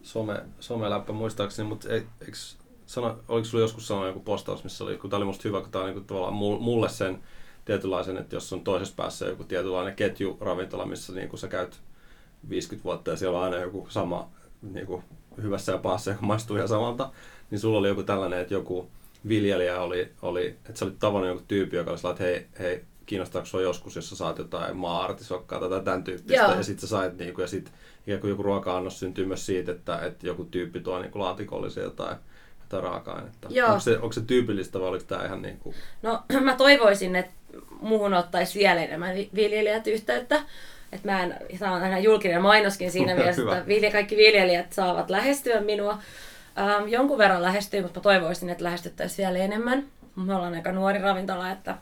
some, 0.03 0.41
someläppä 0.59 1.13
muistaakseni, 1.13 1.69
mutta 1.69 1.89
ei, 1.89 2.03
eikö 2.21 2.37
sano, 2.85 3.17
oliko 3.27 3.45
sulla 3.45 3.63
joskus 3.63 3.87
sanoa 3.87 4.07
joku 4.07 4.19
postaus, 4.19 4.63
missä 4.63 4.83
oli, 4.83 4.97
kun 4.97 5.09
tämä 5.09 5.17
oli 5.17 5.25
musta 5.25 5.47
hyvä, 5.47 5.61
kun 5.61 5.71
tämä 5.71 5.85
on 5.85 5.91
niin 5.91 6.05
tavallaan 6.05 6.33
mulle 6.63 6.89
sen 6.89 7.23
tietynlaisen, 7.65 8.17
että 8.17 8.35
jos 8.35 8.53
on 8.53 8.61
toisessa 8.61 8.95
päässä 8.97 9.25
joku 9.25 9.43
tietynlainen 9.43 9.95
ketju 9.95 10.37
ravintola, 10.41 10.85
missä 10.85 11.13
niin 11.13 11.29
kuin 11.29 11.39
sä 11.39 11.47
käyt 11.47 11.79
50 12.49 12.83
vuotta 12.83 13.11
ja 13.11 13.17
siellä 13.17 13.37
on 13.37 13.43
aina 13.43 13.57
joku 13.57 13.87
sama 13.89 14.29
niin 14.61 14.85
kuin 14.85 15.03
hyvässä 15.41 15.71
ja 15.71 15.77
pahassa, 15.77 16.11
joka 16.11 16.25
maistuu 16.25 16.55
ihan 16.55 16.69
samalta, 16.69 17.09
niin 17.51 17.59
sulla 17.59 17.77
oli 17.77 17.87
joku 17.87 18.03
tällainen, 18.03 18.39
että 18.39 18.53
joku 18.53 18.88
viljelijä 19.27 19.81
oli, 19.81 20.11
oli 20.21 20.47
että 20.47 20.73
sä 20.79 20.85
olit 20.85 20.99
tavannut 20.99 21.29
joku 21.29 21.43
tyyppi, 21.47 21.75
joka 21.75 21.91
oli 21.91 21.97
sellainen, 21.97 22.27
että 22.27 22.53
hei, 22.59 22.69
hei 22.69 22.85
kiinnostaako 23.05 23.45
sua 23.45 23.61
joskus, 23.61 23.95
jos 23.95 24.09
sä 24.09 24.15
saat 24.15 24.38
jotain 24.38 24.77
maa-artisokkaa 24.77 25.69
tai 25.69 25.81
tämän 25.81 26.03
tyyppistä, 26.03 26.43
Joo. 26.43 26.55
ja 26.55 26.63
sitten 26.63 26.81
sä 26.81 26.88
sait, 26.88 27.17
niin 27.17 27.33
kuin, 27.33 27.43
ja 27.43 27.59
ikään 28.07 28.21
kuin 28.21 28.29
joku 28.29 28.43
ruoka-annos 28.43 28.99
syntyy 28.99 29.25
myös 29.25 29.45
siitä, 29.45 29.71
että, 29.71 29.99
että 29.99 30.27
joku 30.27 30.45
tyyppi 30.45 30.79
tuo 30.79 30.99
niin 30.99 31.11
kuin 31.11 31.21
laatikollisia 31.21 31.83
jotain 31.83 32.17
sitä 32.65 32.81
raaka-ainetta. 32.81 33.47
Joo. 33.51 33.67
Onko 33.67 33.79
se, 33.79 33.97
onko 33.97 34.12
se 34.12 34.21
tyypillistä 34.21 34.79
vai 34.79 34.88
oliko 34.88 35.06
tämä 35.07 35.25
ihan 35.25 35.41
niin 35.41 35.57
kuin... 35.57 35.75
No 36.01 36.23
mä 36.41 36.56
toivoisin, 36.56 37.15
että 37.15 37.31
muuhun 37.81 38.13
ottaisi 38.13 38.59
vielä 38.59 38.83
enemmän 38.83 39.15
viljelijät 39.35 39.88
yhteyttä. 39.88 40.35
Että 40.91 41.12
mä 41.12 41.23
en, 41.23 41.35
tämä 41.59 41.75
on 41.75 41.83
aina 41.83 42.00
julkinen 42.00 42.41
mainoskin 42.41 42.91
siinä 42.91 43.15
mielessä, 43.15 43.41
että 43.41 43.67
vilja, 43.67 43.91
kaikki 43.91 44.17
viljelijät 44.17 44.74
saavat 44.74 45.10
lähestyä 45.10 45.62
minua. 45.62 45.98
Ähm, 46.57 46.88
jonkun 46.88 47.17
verran 47.17 47.41
lähestyy, 47.41 47.81
mutta 47.81 48.00
mä 48.00 48.03
toivoisin, 48.03 48.50
että 48.50 48.63
lähestyttäisiin 48.63 49.27
vielä 49.27 49.45
enemmän. 49.45 49.86
Me 50.15 50.36
ollaan 50.36 50.53
aika 50.53 50.72
nuori 50.72 51.00
ravintola, 51.00 51.51
että, 51.51 51.77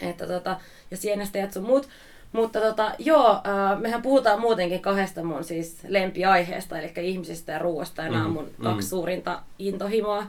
että 0.00 0.26
tota, 0.26 0.60
ja 0.90 0.96
sienestäjät 0.96 1.52
sun 1.52 1.62
muut. 1.62 1.88
Mutta 2.32 2.60
tota, 2.60 2.94
joo, 2.98 3.30
äh, 3.30 3.80
mehän 3.80 4.02
puhutaan 4.02 4.40
muutenkin 4.40 4.82
kahdesta 4.82 5.24
mun 5.24 5.44
siis 5.44 5.78
lempiaiheesta, 5.88 6.78
eli 6.78 6.92
ihmisistä 7.08 7.52
ja 7.52 7.58
ruoasta, 7.58 8.02
ja 8.02 8.08
mm, 8.08 8.14
nämä 8.14 8.26
on 8.26 8.32
mun 8.32 8.50
mm. 8.58 8.64
kaksi 8.64 8.88
suurinta 8.88 9.42
intohimoa. 9.58 10.26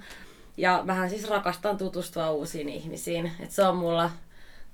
Ja 0.57 0.83
vähän 0.87 1.09
siis 1.09 1.29
rakastan 1.29 1.77
tutustua 1.77 2.31
uusiin 2.31 2.69
ihmisiin. 2.69 3.31
Et 3.39 3.51
se 3.51 3.63
on 3.63 3.75
mulla 3.75 4.11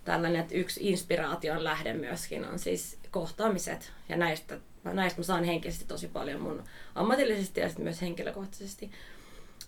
tällainen, 0.03 0.41
että 0.41 0.55
yksi 0.55 0.89
inspiraation 0.89 1.63
lähde 1.63 1.93
myöskin 1.93 2.45
on 2.45 2.59
siis 2.59 2.97
kohtaamiset. 3.11 3.91
Ja 4.09 4.17
näistä, 4.17 4.57
näistä 4.83 5.19
mä 5.19 5.23
saan 5.23 5.43
henkisesti 5.43 5.85
tosi 5.85 6.07
paljon 6.07 6.41
mun 6.41 6.63
ammatillisesti 6.95 7.61
ja 7.61 7.69
myös 7.77 8.01
henkilökohtaisesti. 8.01 8.91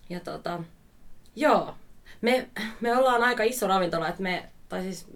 Ja 0.09 0.19
tota, 0.19 0.63
joo, 1.35 1.75
me, 2.21 2.49
me 2.81 2.97
ollaan 2.97 3.23
aika 3.23 3.43
iso 3.43 3.67
ravintola, 3.67 4.07
että 4.07 4.23
me, 4.23 4.49
tai 4.69 4.81
siis 4.81 5.07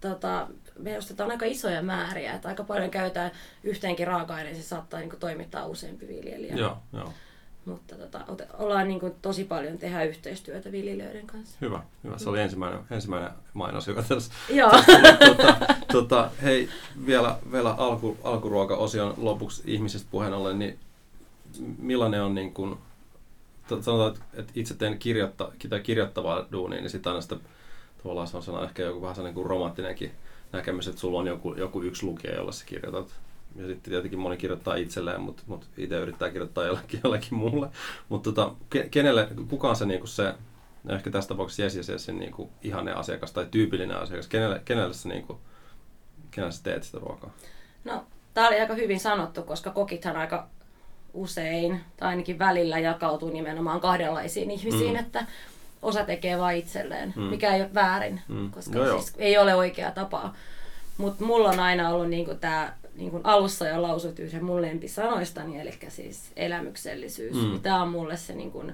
tota, 0.00 0.48
me 0.82 0.98
ostetaan 0.98 1.30
aika 1.30 1.46
isoja 1.46 1.82
määriä, 1.82 2.34
että 2.34 2.48
aika 2.48 2.64
paljon 2.64 2.90
käytetään 2.90 3.30
yhteenkin 3.64 4.06
raaka-aineeseen, 4.06 4.62
se 4.62 4.68
saattaa 4.68 5.00
niin 5.00 5.10
kuin, 5.10 5.20
toimittaa 5.20 5.66
useampi 5.66 6.08
viljelijä. 6.08 6.54
Joo, 6.54 6.76
joo. 6.92 7.12
Mutta 7.64 7.94
tota, 7.94 8.20
ollaan 8.58 8.88
niin 8.88 9.00
kuin, 9.00 9.14
tosi 9.22 9.44
paljon 9.44 9.78
tehdä 9.78 10.04
yhteistyötä 10.04 10.72
viljelijöiden 10.72 11.26
kanssa. 11.26 11.56
Hyvä, 11.60 11.82
hyvä. 12.04 12.18
Se 12.18 12.28
oli 12.28 12.40
ensimmäinen, 12.40 12.80
ensimmäinen 12.90 13.30
mainos, 13.54 13.88
joka 13.88 14.02
tässä, 14.02 14.32
Joo. 14.48 14.70
tota, 15.26 15.56
tota, 15.92 16.30
hei, 16.42 16.68
vielä, 17.06 17.36
vielä 17.52 17.70
alku, 17.70 18.16
alkuruoka-osion 18.24 19.14
lopuksi 19.16 19.62
ihmisestä 19.66 20.08
puheen 20.10 20.32
ollen, 20.32 20.58
niin 20.58 20.78
millainen 21.78 22.22
on 22.22 22.34
niin 22.34 22.54
kuin, 22.54 22.78
sanotaan, 23.68 24.14
että 24.34 24.52
itse 24.54 24.74
teen 24.74 24.98
kirjoitta, 24.98 25.52
kirjoittavaa 25.82 26.46
duunia, 26.52 26.80
niin 26.80 26.90
sitten 26.90 27.10
aina 27.10 27.20
sitä 27.20 27.36
tavallaan 28.02 28.28
se 28.28 28.50
on 28.50 28.64
ehkä 28.64 28.82
joku 28.82 29.02
vähän 29.02 29.14
sellainen 29.14 29.34
kuin 29.34 29.46
romanttinenkin 29.46 30.12
näkemys, 30.52 30.88
että 30.88 31.00
sulla 31.00 31.18
on 31.18 31.26
joku, 31.26 31.54
joku 31.54 31.82
yksi 31.82 32.06
lukija, 32.06 32.34
jolla 32.34 32.52
sä 32.52 32.66
kirjoitat. 32.66 33.20
Ja 33.56 33.66
sitten 33.66 33.90
tietenkin 33.90 34.18
moni 34.18 34.36
kirjoittaa 34.36 34.74
itselleen, 34.74 35.20
mutta, 35.20 35.42
mutta 35.46 35.66
itse 35.76 35.96
yrittää 35.96 36.30
kirjoittaa 36.30 36.64
jollekin, 36.64 37.00
jollekin 37.04 37.34
muulle. 37.34 37.68
Mutta 38.08 38.32
tota, 38.32 38.54
kenelle, 38.90 39.28
kuka 39.48 39.68
on 39.68 39.76
se, 39.76 39.86
niin 39.86 40.00
kuin 40.00 40.08
se 40.08 40.34
no 40.84 40.94
ehkä 40.94 41.10
tässä 41.10 41.28
tapauksessa 41.28 41.62
Jes 41.62 41.88
ja 41.88 41.98
sen 41.98 42.18
niin 42.18 42.32
kuin 42.32 42.50
ihanne 42.62 42.92
asiakas 42.92 43.32
tai 43.32 43.46
tyypillinen 43.50 43.96
asiakas, 43.96 44.28
kenelle, 44.28 44.62
kenelle, 44.64 44.94
sä, 44.94 45.08
niin 45.08 45.26
kuin, 45.26 45.38
kenelle 46.30 46.52
sä 46.52 46.62
teet 46.62 46.82
sitä 46.82 46.98
ruokaa? 46.98 47.30
No, 47.84 48.04
tämä 48.34 48.48
oli 48.48 48.60
aika 48.60 48.74
hyvin 48.74 49.00
sanottu, 49.00 49.42
koska 49.42 49.70
kokithan 49.70 50.16
aika 50.16 50.48
usein, 51.14 51.80
tai 51.96 52.08
ainakin 52.08 52.38
välillä 52.38 52.78
jakautuu 52.78 53.30
nimenomaan 53.30 53.80
kahdenlaisiin 53.80 54.50
ihmisiin, 54.50 54.92
mm. 54.92 54.98
että 54.98 55.26
osa 55.82 56.04
tekee 56.04 56.38
vain 56.38 56.58
itselleen, 56.58 57.12
mm. 57.16 57.22
mikä 57.22 57.54
ei 57.54 57.60
ole 57.60 57.74
väärin, 57.74 58.20
mm. 58.28 58.50
koska 58.50 58.78
no 58.78 58.98
siis 58.98 59.14
ei 59.18 59.38
ole 59.38 59.54
oikea 59.54 59.90
tapa. 59.90 60.34
Mutta 60.98 61.24
mulla 61.24 61.48
on 61.48 61.60
aina 61.60 61.90
ollut 61.90 62.08
niinku 62.08 62.34
tämä 62.34 62.72
niinku 62.96 63.20
alussa 63.24 63.68
jo 63.68 63.82
lausut 63.82 64.18
yhden 64.18 64.44
mun 64.44 64.62
lempisanoistani, 64.62 65.60
eli 65.60 65.72
siis 65.88 66.32
elämyksellisyys. 66.36 67.36
Mm. 67.36 67.60
Tämä 67.60 67.82
on 67.82 67.88
mulle 67.88 68.16
se 68.16 68.34
niinku, 68.34 68.64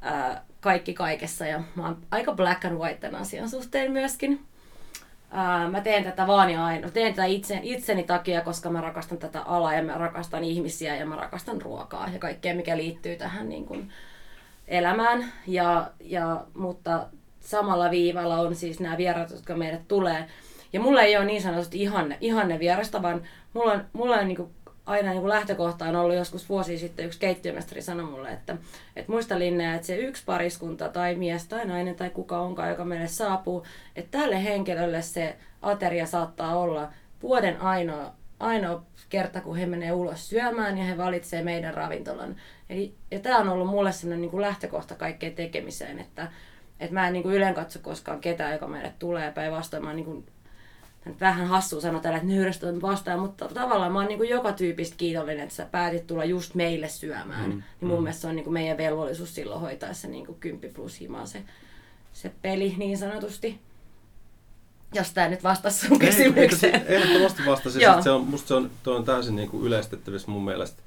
ää, 0.00 0.44
kaikki 0.60 0.94
kaikessa, 0.94 1.46
ja 1.46 1.62
mä 1.74 1.86
oon 1.86 1.98
aika 2.10 2.32
black 2.32 2.64
and 2.64 2.78
white 2.78 3.00
tämän 3.00 3.20
asian 3.20 3.48
suhteen 3.48 3.92
myöskin. 3.92 4.40
Ää, 5.30 5.68
mä 5.68 5.80
teen 5.80 6.04
tätä 6.04 6.26
vaan 6.26 6.50
ja 6.50 6.64
aina. 6.64 6.90
Teen 6.90 7.14
tätä 7.14 7.24
itse, 7.24 7.60
itseni 7.62 8.02
takia, 8.02 8.40
koska 8.40 8.70
mä 8.70 8.80
rakastan 8.80 9.18
tätä 9.18 9.42
alaa 9.42 9.74
ja 9.74 9.82
mä 9.82 9.92
rakastan 9.92 10.44
ihmisiä 10.44 10.96
ja 10.96 11.06
mä 11.06 11.16
rakastan 11.16 11.62
ruokaa 11.62 12.08
ja 12.12 12.18
kaikkea, 12.18 12.54
mikä 12.54 12.76
liittyy 12.76 13.16
tähän 13.16 13.48
niin 13.48 13.66
kuin, 13.66 13.92
elämään. 14.70 15.32
Ja, 15.46 15.90
ja, 16.00 16.44
mutta 16.54 17.06
samalla 17.40 17.90
viivalla 17.90 18.36
on 18.36 18.54
siis 18.54 18.80
nämä 18.80 18.96
vierat, 18.96 19.30
jotka 19.30 19.54
meille 19.54 19.80
tulee. 19.88 20.24
Ja 20.72 20.80
mulla 20.80 21.02
ei 21.02 21.16
ole 21.16 21.24
niin 21.24 21.42
sanotusti 21.42 21.82
ihanne, 21.82 22.18
ihanne 22.20 22.58
vierasta, 22.58 23.02
vaan 23.02 23.22
mulla 23.54 23.72
on, 23.72 23.84
mulla 23.92 24.16
on 24.16 24.28
niin 24.28 24.50
aina 24.86 25.10
niin 25.10 25.28
lähtökohta 25.28 25.84
on 25.84 25.96
ollut 25.96 26.16
joskus 26.16 26.48
vuosi 26.48 26.78
sitten 26.78 27.06
yksi 27.06 27.18
keittiömestari 27.18 27.82
sanoi 27.82 28.06
mulle, 28.06 28.32
että, 28.32 28.56
että 28.96 29.12
muista 29.12 29.38
Linnea, 29.38 29.74
että 29.74 29.86
se 29.86 29.96
yksi 29.96 30.22
pariskunta 30.26 30.88
tai 30.88 31.14
mies 31.14 31.46
tai 31.46 31.66
nainen 31.66 31.94
tai 31.94 32.10
kuka 32.10 32.40
onkaan, 32.40 32.68
joka 32.68 32.84
meille 32.84 33.08
saapuu, 33.08 33.66
että 33.96 34.18
tälle 34.18 34.44
henkilölle 34.44 35.02
se 35.02 35.36
ateria 35.62 36.06
saattaa 36.06 36.58
olla 36.58 36.92
vuoden 37.22 37.60
ainoa, 37.60 38.12
ainoa 38.40 38.82
kerta, 39.08 39.40
kun 39.40 39.56
he 39.56 39.66
menee 39.66 39.92
ulos 39.92 40.28
syömään 40.28 40.78
ja 40.78 40.84
he 40.84 40.96
valitsee 40.96 41.42
meidän 41.42 41.74
ravintolan. 41.74 42.36
Eli, 42.70 42.94
ja 43.10 43.18
tämä 43.18 43.38
on 43.38 43.48
ollut 43.48 43.68
mulle 43.68 43.92
sellainen 43.92 44.20
niin 44.20 44.30
kuin 44.30 44.40
lähtökohta 44.40 44.94
kaikkeen 44.94 45.34
tekemiseen, 45.34 45.98
että, 45.98 46.32
että 46.80 46.94
mä 46.94 47.06
en 47.06 47.12
niin 47.12 47.22
kuin 47.22 47.34
ylen 47.34 47.54
katso 47.54 47.78
koskaan 47.82 48.20
ketään, 48.20 48.52
joka 48.52 48.66
meille 48.66 48.92
tulee. 48.98 49.32
Päinvastoin 49.32 49.84
mä 49.84 49.92
niin 49.92 50.04
kuin 50.04 50.26
vähän 51.20 51.46
hassu 51.46 51.80
sanoa 51.80 52.00
tällä, 52.00 52.16
että 52.16 52.28
nöyrästä 52.28 52.66
vastaan, 52.82 53.20
mutta 53.20 53.48
tavallaan 53.48 53.92
mä 53.92 53.98
oon 53.98 54.08
niin 54.08 54.28
joka 54.28 54.52
tyypistä 54.52 54.96
kiitollinen, 54.96 55.42
että 55.42 55.54
sä 55.54 55.66
päätit 55.70 56.06
tulla 56.06 56.24
just 56.24 56.54
meille 56.54 56.88
syömään. 56.88 57.50
Mm, 57.50 57.62
niin 57.80 57.88
mun 57.88 57.98
mm. 57.98 58.02
mielestä 58.02 58.20
se 58.20 58.28
on 58.28 58.36
niin 58.36 58.52
meidän 58.52 58.76
velvollisuus 58.76 59.34
silloin 59.34 59.60
hoitaa 59.60 59.92
se 59.92 60.08
niin 60.08 60.26
10 60.40 60.74
plus 60.74 61.00
himaa 61.00 61.26
se, 61.26 61.42
se 62.12 62.32
peli 62.42 62.74
niin 62.78 62.98
sanotusti. 62.98 63.60
Jos 64.94 65.12
tämä 65.12 65.28
nyt 65.28 65.44
vastasi 65.44 65.86
sun 65.86 65.98
kysymykseen. 65.98 66.86
Ehdottomasti 66.86 67.42
vastasi. 67.46 67.78
se 68.02 68.10
on, 68.10 68.24
musta 68.24 68.48
se 68.48 68.54
on, 68.54 68.70
on 68.86 69.04
täysin 69.04 69.36
niin 69.36 69.48
kuin 69.48 69.66
yleistettävissä 69.66 70.30
mun 70.30 70.44
mielestä. 70.44 70.82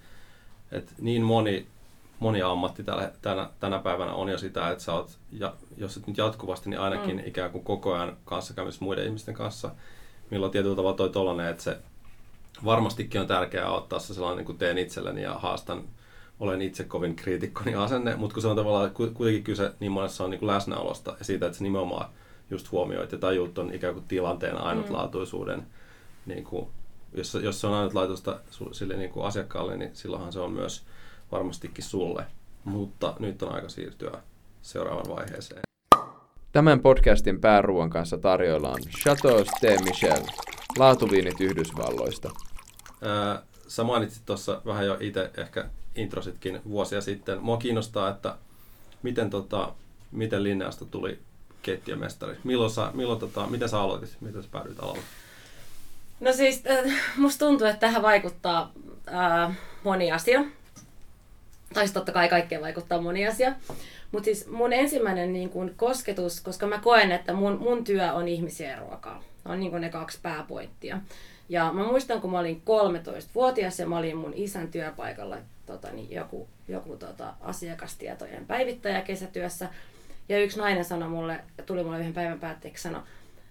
Että 0.71 0.91
niin 0.99 1.21
moni, 1.21 1.67
moni 2.19 2.41
ammatti 2.41 2.83
tällä, 2.83 3.11
tänä, 3.21 3.49
tänä 3.59 3.79
päivänä 3.79 4.13
on 4.13 4.29
jo 4.29 4.37
sitä, 4.37 4.69
että 4.69 4.83
sä 4.83 4.93
oot, 4.93 5.17
ja, 5.31 5.53
jos 5.77 5.97
et 5.97 6.07
nyt 6.07 6.17
jatkuvasti, 6.17 6.69
niin 6.69 6.79
ainakin 6.79 7.15
mm. 7.15 7.23
ikään 7.25 7.51
kuin 7.51 7.63
koko 7.63 7.93
ajan 7.93 8.17
kanssakäymissä 8.25 8.85
muiden 8.85 9.05
ihmisten 9.05 9.33
kanssa– 9.33 9.71
milloin 10.33 10.51
tietyllä 10.51 10.75
tavalla 10.75 10.97
toi 10.97 11.09
tollanen, 11.09 11.47
että 11.47 11.63
se 11.63 11.77
varmastikin 12.65 13.21
on 13.21 13.27
tärkeää 13.27 13.71
ottaa 13.71 13.99
se 13.99 14.13
sellainen, 14.13 14.37
niin 14.37 14.45
kuin 14.45 14.57
teen 14.57 14.77
itselleni 14.77 15.21
ja 15.21 15.33
haastan, 15.33 15.83
olen 16.39 16.61
itse 16.61 16.83
kovin 16.83 17.15
kriitikkoni 17.15 17.75
asenne, 17.75 18.15
mutta 18.15 18.33
kun 18.33 18.41
se 18.41 18.47
on 18.47 18.55
tavallaan 18.55 18.91
kuitenkin 18.91 19.43
kyse 19.43 19.71
niin 19.79 19.91
monessa 19.91 20.23
on 20.23 20.29
niin 20.29 20.39
kuin 20.39 20.47
läsnäolosta 20.47 21.15
ja 21.19 21.25
siitä, 21.25 21.45
että 21.45 21.57
se 21.57 21.63
nimenomaan 21.63 22.09
just 22.49 22.71
huomioit 22.71 23.11
ja 23.11 23.17
tajuut 23.17 23.57
on 23.57 23.73
ikään 23.73 23.93
kuin 23.93 24.05
tilanteen 24.07 24.57
ainutlaatuisuuden, 24.57 25.59
mm. 25.59 25.65
niin 26.25 26.43
kuin, 26.43 26.67
jos, 27.13 27.33
jos 27.33 27.61
se 27.61 27.67
on 27.67 27.73
ainutlaatuista 27.73 28.39
sille 28.71 28.95
niin 28.95 29.09
kuin 29.09 29.25
asiakkaalle, 29.25 29.77
niin 29.77 29.91
silloinhan 29.93 30.33
se 30.33 30.39
on 30.39 30.51
myös 30.51 30.83
varmastikin 31.31 31.83
sulle. 31.83 32.25
Mutta 32.63 33.13
nyt 33.19 33.43
on 33.43 33.55
aika 33.55 33.69
siirtyä 33.69 34.11
seuraavaan 34.61 35.15
vaiheeseen. 35.15 35.61
Tämän 36.51 36.79
podcastin 36.79 37.41
pääruuan 37.41 37.89
kanssa 37.89 38.17
tarjoillaan 38.17 38.81
Chateau 38.81 39.43
de 39.61 39.77
Michel, 39.83 40.21
laatuviinit 40.77 41.41
Yhdysvalloista. 41.41 42.31
Ää, 43.01 43.43
sä 43.67 43.83
mainitsit 43.83 44.25
tuossa 44.25 44.61
vähän 44.65 44.85
jo 44.85 44.97
itse 44.99 45.31
ehkä 45.37 45.69
intrositkin 45.95 46.61
vuosia 46.69 47.01
sitten. 47.01 47.41
Mua 47.41 47.57
kiinnostaa, 47.57 48.09
että 48.09 48.35
miten, 49.03 49.29
tota, 49.29 49.73
miten 50.11 50.43
Linneasta 50.43 50.85
tuli 50.85 51.19
keittiömestari. 51.63 52.37
Milloin 52.43 52.71
sä, 52.71 52.89
milloin, 52.93 53.19
tota, 53.19 53.47
miten 53.47 53.69
sä 53.69 53.79
aloitit? 53.79 54.17
Miten 54.21 54.43
sä 54.43 54.49
päädyit 54.51 54.79
alalle? 54.79 55.01
No 56.19 56.33
siis, 56.33 56.63
äh, 56.69 56.93
musta 57.17 57.45
tuntuu, 57.45 57.67
että 57.67 57.79
tähän 57.79 58.01
vaikuttaa 58.01 58.71
äh, 59.13 59.57
moni 59.83 60.11
asia. 60.11 60.45
Tai 61.73 61.83
siis 61.83 61.93
totta 61.93 62.11
kai 62.11 62.29
kaikkeen 62.29 62.61
vaikuttaa 62.61 63.01
moni 63.01 63.27
asia. 63.27 63.53
Mutta 64.11 64.25
siis 64.25 64.47
mun 64.47 64.73
ensimmäinen 64.73 65.33
niin 65.33 65.49
kun, 65.49 65.73
kosketus, 65.75 66.41
koska 66.41 66.67
mä 66.67 66.79
koen, 66.79 67.11
että 67.11 67.33
mun, 67.33 67.57
mun 67.59 67.83
työ 67.83 68.13
on 68.13 68.27
ihmisiä 68.27 68.79
ruokaa. 68.79 69.23
On 69.45 69.59
niin 69.59 69.81
ne 69.81 69.89
kaksi 69.89 70.19
pääpointtia. 70.21 71.01
Ja 71.49 71.73
mä 71.73 71.83
muistan, 71.83 72.21
kun 72.21 72.31
mä 72.31 72.39
olin 72.39 72.61
13-vuotias 72.65 73.79
ja 73.79 73.87
mä 73.87 73.97
olin 73.97 74.17
mun 74.17 74.33
isän 74.35 74.67
työpaikalla 74.67 75.37
tota, 75.65 75.91
niin 75.91 76.11
joku, 76.11 76.47
joku 76.67 76.97
tota, 76.97 77.33
asiakastietojen 77.41 78.45
päivittäjä 78.45 79.01
kesätyössä. 79.01 79.69
Ja 80.29 80.39
yksi 80.39 80.59
nainen 80.59 80.85
sanoi 80.85 81.09
mulle, 81.09 81.39
tuli 81.65 81.83
mulle 81.83 81.99
yhden 81.99 82.13
päivän 82.13 82.39
päätteeksi 82.39 82.83
sanoi, 82.83 83.01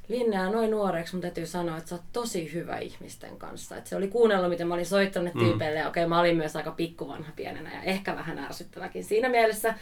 Linnea, 0.09 0.51
noin 0.51 0.71
nuoreksi 0.71 1.15
mun 1.15 1.23
täytyy 1.23 1.47
sanoa, 1.47 1.77
että 1.77 1.89
sä 1.89 1.95
oot 1.95 2.05
tosi 2.13 2.53
hyvä 2.53 2.79
ihmisten 2.79 3.37
kanssa. 3.37 3.77
Et 3.77 3.87
se 3.87 3.97
oli 3.97 4.09
kuunnellut, 4.09 4.51
miten 4.51 4.69
mä 4.69 4.75
olin 4.75 4.87
soittanut 4.87 5.35
mm. 5.35 5.41
tyypeille 5.41 5.79
ja 5.79 5.89
okei, 5.89 6.03
okay, 6.03 6.09
mä 6.09 6.21
olin 6.21 6.37
myös 6.37 6.57
aika 6.57 6.71
pikkuvanha 6.71 7.33
pienenä 7.37 7.75
ja 7.75 7.83
ehkä 7.83 8.17
vähän 8.17 8.39
ärsyttäväkin 8.39 9.05
siinä 9.05 9.29
mielessä. 9.29 9.75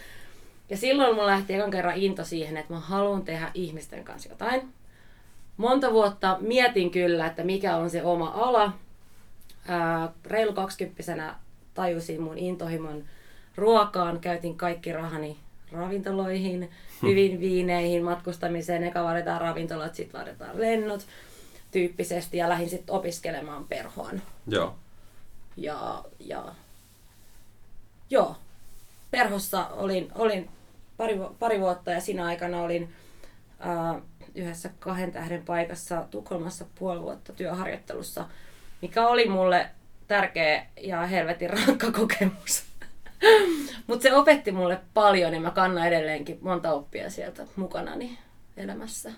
Ja 0.70 0.76
silloin 0.76 1.14
mulla 1.14 1.26
lähti 1.26 1.54
ekan 1.54 1.70
kerran 1.70 1.96
into 1.96 2.24
siihen, 2.24 2.56
että 2.56 2.72
mä 2.72 2.80
haluan 2.80 3.22
tehdä 3.22 3.50
ihmisten 3.54 4.04
kanssa 4.04 4.28
jotain. 4.28 4.68
Monta 5.56 5.92
vuotta 5.92 6.38
mietin 6.40 6.90
kyllä, 6.90 7.26
että 7.26 7.44
mikä 7.44 7.76
on 7.76 7.90
se 7.90 8.02
oma 8.02 8.32
ala. 8.34 8.72
Ää, 9.68 10.12
reilu 10.26 10.52
kaksikymppisenä 10.52 11.34
tajusin 11.74 12.22
mun 12.22 12.38
intohimon 12.38 13.04
ruokaan. 13.56 14.20
Käytin 14.20 14.56
kaikki 14.56 14.92
rahani 14.92 15.36
ravintoloihin, 15.72 16.70
hmm. 17.00 17.08
hyvin 17.08 17.40
viineihin, 17.40 18.04
matkustamiseen. 18.04 18.84
Eka 18.84 19.04
vaaditaan 19.04 19.40
ravintolat, 19.40 19.94
sitten 19.94 20.20
vaaditaan 20.20 20.60
lennot 20.60 21.06
tyyppisesti 21.70 22.36
ja 22.36 22.48
lähdin 22.48 22.70
sitten 22.70 22.94
opiskelemaan 22.94 23.64
perhoon. 23.64 24.22
Joo. 24.46 24.74
Ja, 25.56 26.04
ja 26.20 26.54
joo, 28.10 28.36
perhossa 29.10 29.66
olin, 29.66 30.08
olin 30.14 30.50
pari, 30.96 31.20
pari 31.38 31.60
vuotta 31.60 31.90
ja 31.90 32.00
siinä 32.00 32.24
aikana 32.24 32.62
olin 32.62 32.92
äh, 33.66 34.02
yhdessä 34.34 34.70
kahden 34.78 35.12
tähden 35.12 35.42
paikassa 35.42 36.04
Tukholmassa 36.10 36.64
puoli 36.78 37.02
vuotta 37.02 37.32
työharjoittelussa, 37.32 38.28
mikä 38.82 39.08
oli 39.08 39.28
mulle 39.28 39.70
tärkeä 40.08 40.66
ja 40.80 41.06
helvetin 41.06 41.50
rankka 41.50 41.92
kokemus. 41.92 42.69
Mutta 43.86 44.02
se 44.02 44.14
opetti 44.14 44.52
mulle 44.52 44.80
paljon 44.94 45.34
ja 45.34 45.40
mä 45.40 45.50
kannan 45.50 45.86
edelleenkin 45.86 46.38
monta 46.40 46.72
oppia 46.72 47.10
sieltä 47.10 47.46
mukanani 47.56 48.18
elämässä. 48.56 49.12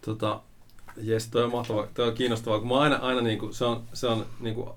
Tota, 0.00 0.40
jes, 0.96 1.28
toi 1.28 1.44
on 1.44 1.52
mahtavaa, 1.52 1.86
toi 1.94 2.08
on 2.08 2.14
kiinnostavaa, 2.14 2.58
kun 2.58 2.68
mä 2.68 2.80
aina, 2.80 2.96
aina 2.96 3.20
niinku, 3.20 3.52
se 3.52 3.64
on, 3.64 3.84
se 3.92 4.06
on 4.06 4.26
niinku 4.40 4.70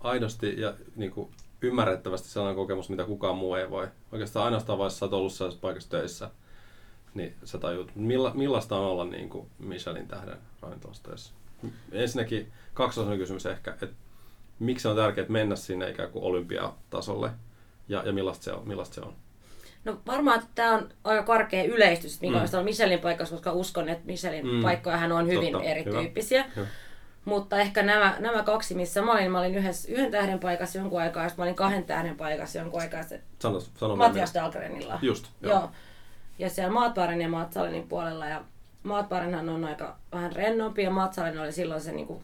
aidosti 0.00 0.60
ja 0.60 0.74
niinku 0.96 1.30
ymmärrettävästi 1.62 2.28
sellainen 2.28 2.56
kokemus, 2.56 2.88
mitä 2.88 3.04
kukaan 3.04 3.36
muu 3.36 3.54
ei 3.54 3.70
voi. 3.70 3.88
Oikeastaan 4.12 4.44
ainoastaan 4.44 4.78
vaiheessa 4.78 4.98
sä 4.98 5.04
oot 5.04 5.12
ollut 5.12 5.32
sellaisessa 5.32 5.60
paikassa 5.60 5.90
töissä, 5.90 6.30
niin 7.14 7.34
sä 7.44 7.58
tajut, 7.58 7.90
milla, 7.94 8.32
millaista 8.34 8.76
on 8.76 8.86
olla 8.86 9.04
niin 9.04 9.28
kuin 9.28 9.46
Michelin 9.58 10.08
tähden 10.08 10.38
ravintolassa 10.62 11.02
töissä. 11.02 11.32
Ensinnäkin 11.92 12.52
kaksosainen 12.74 13.18
kysymys 13.18 13.46
ehkä, 13.46 13.70
että 13.70 13.88
miksi 14.58 14.88
on 14.88 14.96
tärkeää 14.96 15.26
mennä 15.28 15.56
sinne 15.56 15.90
ikään 15.90 16.10
kuin 16.10 16.24
olympiatasolle 16.24 17.30
ja, 17.88 18.02
ja 18.06 18.12
millaista, 18.12 18.44
se 18.44 18.52
on, 18.52 18.68
millaista 18.68 18.94
se 18.94 19.00
on? 19.00 19.12
No 19.84 19.98
varmaan 20.06 20.42
tämä 20.54 20.74
on 20.74 20.88
aika 21.04 21.22
karkea 21.22 21.64
yleistys, 21.64 22.20
mikä 22.20 22.38
mm. 22.38 22.58
on 22.58 22.64
Michelin 22.64 23.00
paikassa, 23.00 23.34
koska 23.34 23.52
uskon, 23.52 23.88
että 23.88 24.06
Michelin 24.06 24.46
mm. 24.46 24.62
paikkoja 24.62 24.96
on 24.96 25.26
hyvin 25.26 25.52
Totta, 25.52 25.68
erityyppisiä. 25.68 26.42
Hyvä. 26.42 26.52
Hyvä. 26.56 26.66
Mutta 27.24 27.58
ehkä 27.58 27.82
nämä, 27.82 28.16
nämä 28.18 28.42
kaksi, 28.42 28.74
missä 28.74 29.02
mä 29.02 29.12
olin, 29.12 29.30
mä 29.30 29.38
olin 29.38 29.54
yhdessä, 29.54 29.92
yhden 29.92 30.10
tähden 30.10 30.38
paikassa 30.38 30.78
jonkun 30.78 31.00
aikaa, 31.00 31.24
ja 31.24 31.30
mä 31.36 31.44
olin 31.44 31.54
kahden 31.54 31.84
tähden 31.84 32.16
paikassa 32.16 32.58
jonkun 32.58 32.80
aikaa. 32.80 33.02
Se 33.02 33.20
sano, 33.38 33.60
sano 33.60 33.96
Matias 33.96 34.34
Dahlgrenilla. 34.34 34.98
Just, 35.02 35.26
joo. 35.42 35.52
joo. 35.52 35.70
Ja 36.38 36.50
siellä 36.50 36.72
Maatbaaren 36.72 37.20
ja 37.20 37.28
Maatsalenin 37.28 37.88
puolella. 37.88 38.26
Ja 38.26 38.44
Maatbaarenhan 38.82 39.48
on 39.48 39.64
aika 39.64 39.96
vähän 40.12 40.32
rennompi, 40.32 40.82
ja 40.82 40.90
Maatsalen 40.90 41.38
oli 41.38 41.52
silloin 41.52 41.80
se, 41.80 41.92
niin 41.92 42.06
kuin, 42.06 42.22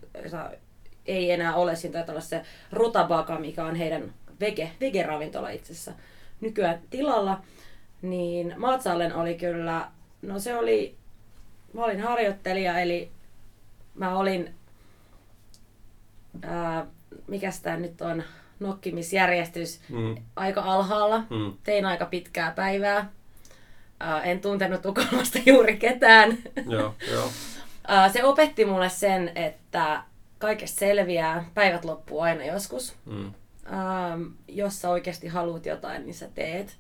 ei 1.10 1.30
enää 1.30 1.54
ole, 1.54 1.76
siinä 1.76 1.92
taitaa 1.92 2.12
olla 2.12 2.20
se 2.20 2.42
Rutabaka, 2.72 3.38
mikä 3.38 3.64
on 3.64 3.74
heidän 3.76 4.14
vege, 4.40 4.70
vege-ravintola 4.80 5.50
itse 5.50 5.72
asiassa 5.72 5.92
nykyään 6.40 6.80
tilalla. 6.90 7.40
Niin 8.02 8.54
Maatsalen 8.56 9.14
oli 9.14 9.34
kyllä, 9.34 9.88
no 10.22 10.38
se 10.38 10.56
oli, 10.56 10.94
mä 11.72 11.84
olin 11.84 12.00
harjoittelija, 12.00 12.78
eli 12.80 13.10
mä 13.94 14.16
olin 14.18 14.54
ää, 16.42 16.86
mikäs 17.26 17.60
tämä 17.60 17.76
nyt 17.76 18.00
on, 18.00 18.22
nokkimisjärjestys 18.60 19.80
Mm. 19.88 20.16
aika 20.36 20.60
alhaalla. 20.62 21.18
Mm. 21.18 21.52
Tein 21.64 21.86
aika 21.86 22.06
pitkää 22.06 22.50
päivää. 22.50 23.10
Ää, 24.00 24.22
en 24.22 24.40
tuntenut 24.40 24.82
Tukholmasta 24.82 25.38
juuri 25.46 25.76
ketään. 25.76 26.38
Joo, 26.68 26.94
joo. 27.12 27.28
Ää, 27.88 28.08
se 28.08 28.24
opetti 28.24 28.64
mulle 28.64 28.88
sen, 28.88 29.32
että 29.34 30.02
kaikesta 30.40 30.78
selviää, 30.78 31.44
päivät 31.54 31.85
loppuu 31.85 32.20
aina 32.20 32.44
joskus. 32.44 32.97
Mm. 33.06 33.32
Ähm, 33.73 34.23
jos 34.49 34.80
sä 34.80 34.90
oikeasti 34.90 35.28
haluat 35.28 35.66
jotain, 35.66 36.02
niin 36.06 36.14
sä 36.14 36.28
teet. 36.35 36.76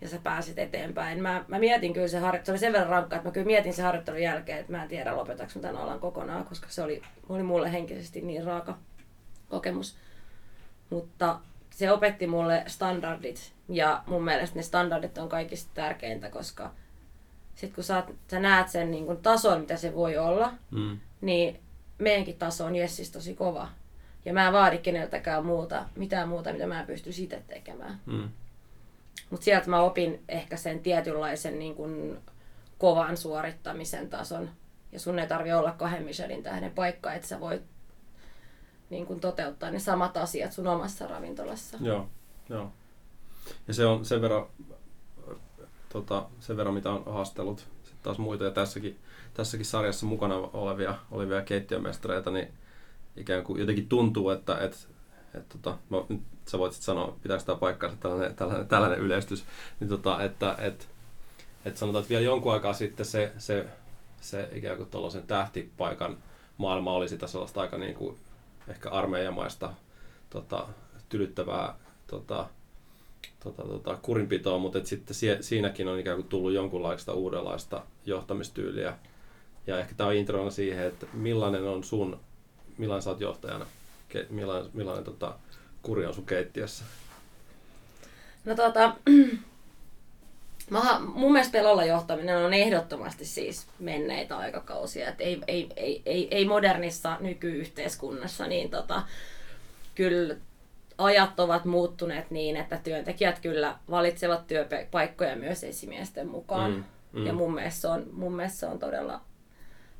Ja 0.00 0.08
sä 0.08 0.18
pääsit 0.22 0.58
eteenpäin. 0.58 1.22
Mä, 1.22 1.44
mä 1.48 1.58
mietin 1.58 1.92
kyllä 1.92 2.08
se 2.08 2.18
harjoittelu, 2.18 2.44
se 2.44 2.52
oli 2.52 2.58
sen 2.58 2.72
verran 2.72 2.90
rankkaa, 2.90 3.16
että 3.16 3.28
mä 3.28 3.32
kyllä 3.32 3.46
mietin 3.46 3.74
sen 3.74 3.84
harjoittelun 3.84 4.22
jälkeen, 4.22 4.58
että 4.58 4.72
mä 4.72 4.82
en 4.82 4.88
tiedä 4.88 5.16
lopetaks 5.16 5.54
mä 5.56 5.62
tämän 5.62 5.76
alan 5.76 6.00
kokonaan, 6.00 6.44
koska 6.44 6.66
se 6.70 6.82
oli, 6.82 7.02
oli 7.28 7.42
mulle 7.42 7.72
henkisesti 7.72 8.20
niin 8.20 8.44
raaka 8.44 8.78
kokemus. 9.48 9.96
Mutta 10.90 11.40
se 11.70 11.92
opetti 11.92 12.26
mulle 12.26 12.64
standardit 12.66 13.52
ja 13.68 14.02
mun 14.06 14.24
mielestä 14.24 14.56
ne 14.56 14.62
standardit 14.62 15.18
on 15.18 15.28
kaikista 15.28 15.70
tärkeintä, 15.74 16.30
koska 16.30 16.70
sit 17.54 17.74
kun 17.74 17.84
sä, 17.84 18.04
sä 18.30 18.40
näet 18.40 18.68
sen 18.68 18.90
niin 18.90 19.06
kun 19.06 19.16
tason, 19.16 19.60
mitä 19.60 19.76
se 19.76 19.94
voi 19.94 20.18
olla, 20.18 20.52
Mm. 20.70 20.98
niin 21.20 21.60
meidänkin 22.02 22.38
taso 22.38 22.64
on 22.64 22.76
Jessis 22.76 23.10
tosi 23.10 23.34
kova. 23.34 23.68
Ja 24.24 24.32
mä 24.32 24.46
en 24.46 24.52
vaadi 24.52 24.78
keneltäkään 24.78 25.46
muuta, 25.46 25.84
mitään 25.96 26.28
muuta, 26.28 26.52
mitä 26.52 26.66
mä 26.66 26.80
en 26.80 26.86
pysty 26.86 27.10
itse 27.10 27.42
tekemään. 27.46 28.00
Mm. 28.06 28.28
Mutta 29.30 29.44
sieltä 29.44 29.70
mä 29.70 29.80
opin 29.80 30.24
ehkä 30.28 30.56
sen 30.56 30.80
tietynlaisen 30.80 31.58
niin 31.58 31.74
kun, 31.74 32.18
kovan 32.78 33.16
suorittamisen 33.16 34.10
tason. 34.10 34.50
Ja 34.92 35.00
sun 35.00 35.18
ei 35.18 35.26
tarvi 35.26 35.52
olla 35.52 35.72
kahden 35.72 36.02
Michelin 36.02 36.42
tähden 36.42 36.70
paikka, 36.70 37.12
että 37.12 37.28
sä 37.28 37.40
voit 37.40 37.62
niin 38.90 39.06
kun, 39.06 39.20
toteuttaa 39.20 39.70
ne 39.70 39.78
samat 39.78 40.16
asiat 40.16 40.52
sun 40.52 40.66
omassa 40.66 41.06
ravintolassa. 41.06 41.78
Joo, 41.80 42.08
joo. 42.48 42.72
Ja 43.68 43.74
se 43.74 43.86
on 43.86 44.04
sen 44.04 44.20
verran, 44.20 44.46
tota, 45.88 46.26
sen 46.40 46.56
verran 46.56 46.74
mitä 46.74 46.90
on 46.90 47.14
haastellut 47.14 47.66
sit 47.84 48.02
taas 48.02 48.18
muita 48.18 48.44
ja 48.44 48.50
tässäkin, 48.50 48.98
tässäkin 49.34 49.66
sarjassa 49.66 50.06
mukana 50.06 50.34
olevia, 50.36 50.94
olevia 51.10 51.42
keittiömestareita, 51.42 52.30
niin 52.30 52.48
ikään 53.16 53.44
kuin 53.44 53.60
jotenkin 53.60 53.88
tuntuu, 53.88 54.30
että 54.30 54.58
et, 54.58 54.88
et, 55.34 55.48
tota, 55.48 55.78
mä, 55.90 55.98
nyt 56.08 56.22
sä 56.48 56.58
voit 56.58 56.72
sanoa, 56.72 57.16
pitääkö 57.22 57.44
tämä 57.44 57.58
paikkansa 57.58 57.96
tällainen, 57.96 58.36
tällainen, 58.36 58.68
tällainen 58.68 58.98
yleistys, 58.98 59.44
niin 59.80 59.88
tota, 59.88 60.22
että 60.22 60.56
et, 60.58 60.88
et 61.64 61.76
sanotaan, 61.76 62.02
että 62.02 62.10
vielä 62.10 62.24
jonkun 62.24 62.52
aikaa 62.52 62.72
sitten 62.72 63.06
se, 63.06 63.32
se, 63.38 63.66
se 64.20 64.48
ikään 64.52 64.76
kuin 64.76 64.90
tuollaisen 64.90 65.26
tähtipaikan 65.26 66.16
maailma 66.56 66.92
oli 66.92 67.08
sitä 67.08 67.26
sellaista 67.26 67.60
aika 67.60 67.78
niin 67.78 67.94
kuin 67.94 68.16
ehkä 68.68 68.90
armeijamaista 68.90 69.72
tota, 70.30 70.68
tylyttävää 71.08 71.74
tota, 72.06 72.46
tota, 73.44 73.62
tota, 73.62 73.98
kurinpitoa, 74.02 74.58
mutta 74.58 74.78
et 74.78 74.86
sitten 74.86 75.16
siinäkin 75.40 75.88
on 75.88 75.98
ikään 75.98 76.16
kuin 76.16 76.28
tullut 76.28 76.52
jonkunlaista 76.52 77.12
uudenlaista 77.12 77.82
johtamistyyliä. 78.06 78.98
Ja 79.66 79.78
ehkä 79.78 79.94
tämä 79.94 80.08
on 80.08 80.14
introna 80.14 80.50
siihen, 80.50 80.86
että 80.86 81.06
millainen 81.12 81.64
on 81.64 81.84
sun, 81.84 82.20
millainen 82.78 83.02
sä 83.02 83.10
oot 83.10 83.20
johtajana, 83.20 83.66
ke, 84.08 84.26
millainen, 84.30 84.70
millainen 84.72 85.04
tota, 85.04 85.34
kuri 85.82 86.06
on 86.06 86.14
sun 86.14 86.26
keittiössä. 86.26 86.84
No 88.44 88.54
tota, 88.54 88.96
mä, 90.70 91.00
mun 91.00 91.32
mielestä 91.32 91.52
pelolla 91.52 91.84
johtaminen 91.84 92.36
on 92.36 92.54
ehdottomasti 92.54 93.24
siis 93.24 93.66
menneitä 93.78 94.36
aikakausia. 94.38 95.08
Et 95.08 95.20
ei, 95.20 95.40
ei, 95.48 95.68
ei, 95.76 96.02
ei, 96.06 96.28
ei 96.30 96.44
modernissa 96.44 97.16
nykyyhteiskunnassa, 97.20 98.46
niin 98.46 98.70
tota, 98.70 99.02
kyllä 99.94 100.36
ajat 100.98 101.40
ovat 101.40 101.64
muuttuneet 101.64 102.30
niin, 102.30 102.56
että 102.56 102.80
työntekijät 102.84 103.38
kyllä 103.38 103.78
valitsevat 103.90 104.46
työpaikkoja 104.46 105.36
myös 105.36 105.64
esimiesten 105.64 106.28
mukaan. 106.28 106.70
Mm, 106.70 106.84
mm. 107.12 107.26
Ja 107.26 107.32
mun 107.32 107.54
mielestä, 107.54 107.80
se 107.80 107.88
on, 107.88 108.06
mun 108.12 108.32
mielestä 108.32 108.58
se 108.58 108.66
on 108.66 108.78
todella 108.78 109.20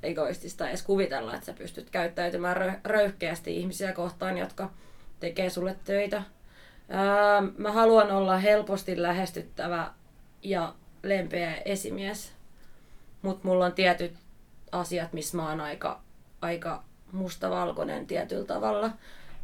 egoistista 0.03 0.69
edes 0.69 0.83
kuvitella, 0.83 1.35
että 1.35 1.47
sä 1.47 1.53
pystyt 1.53 1.91
käyttäytymään 1.91 2.57
rö- 2.57 2.81
röyhkeästi 2.85 3.57
ihmisiä 3.57 3.93
kohtaan, 3.93 4.39
jotka 4.39 4.71
tekee 5.21 5.51
sulle 5.51 5.77
töitä. 5.85 6.23
Ää, 6.89 7.43
mä 7.59 7.73
haluan 7.73 8.11
olla 8.11 8.39
helposti 8.39 9.03
lähestyttävä 9.03 9.91
ja 10.43 10.75
lempeä 11.03 11.55
esimies, 11.65 12.33
mutta 13.23 13.49
mulla 13.49 13.65
on 13.65 13.73
tietyt 13.73 14.15
asiat, 14.73 15.13
missä 15.13 15.37
mä 15.37 15.49
oon 15.49 15.61
aika, 15.61 16.01
aika 16.41 16.85
mustavalkoinen 17.13 18.07
tietyllä 18.07 18.45
tavalla. 18.45 18.91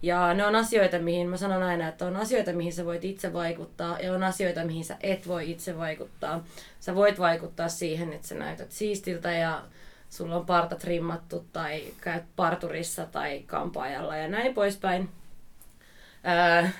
Ja 0.02 0.34
ne 0.34 0.46
on 0.46 0.56
asioita, 0.56 0.98
mihin 0.98 1.28
mä 1.28 1.36
sanon 1.36 1.62
aina, 1.62 1.88
että 1.88 2.06
on 2.06 2.16
asioita, 2.16 2.52
mihin 2.52 2.72
sä 2.72 2.84
voit 2.84 3.04
itse 3.04 3.32
vaikuttaa 3.32 4.00
ja 4.00 4.14
on 4.14 4.22
asioita, 4.22 4.64
mihin 4.64 4.84
sä 4.84 4.96
et 5.00 5.28
voi 5.28 5.50
itse 5.50 5.78
vaikuttaa. 5.78 6.44
Sä 6.80 6.94
voit 6.94 7.18
vaikuttaa 7.18 7.68
siihen, 7.68 8.12
että 8.12 8.28
sä 8.28 8.34
näytät 8.34 8.72
siistiltä 8.72 9.32
ja 9.32 9.62
sulla 10.10 10.36
on 10.36 10.46
parta 10.46 10.76
trimmattu 10.76 11.46
tai 11.52 11.82
käyt 12.00 12.24
parturissa 12.36 13.04
tai 13.12 13.42
kampaajalla 13.46 14.16
ja 14.16 14.28
näin 14.28 14.54
poispäin. 14.54 15.08
Ää, 16.24 16.70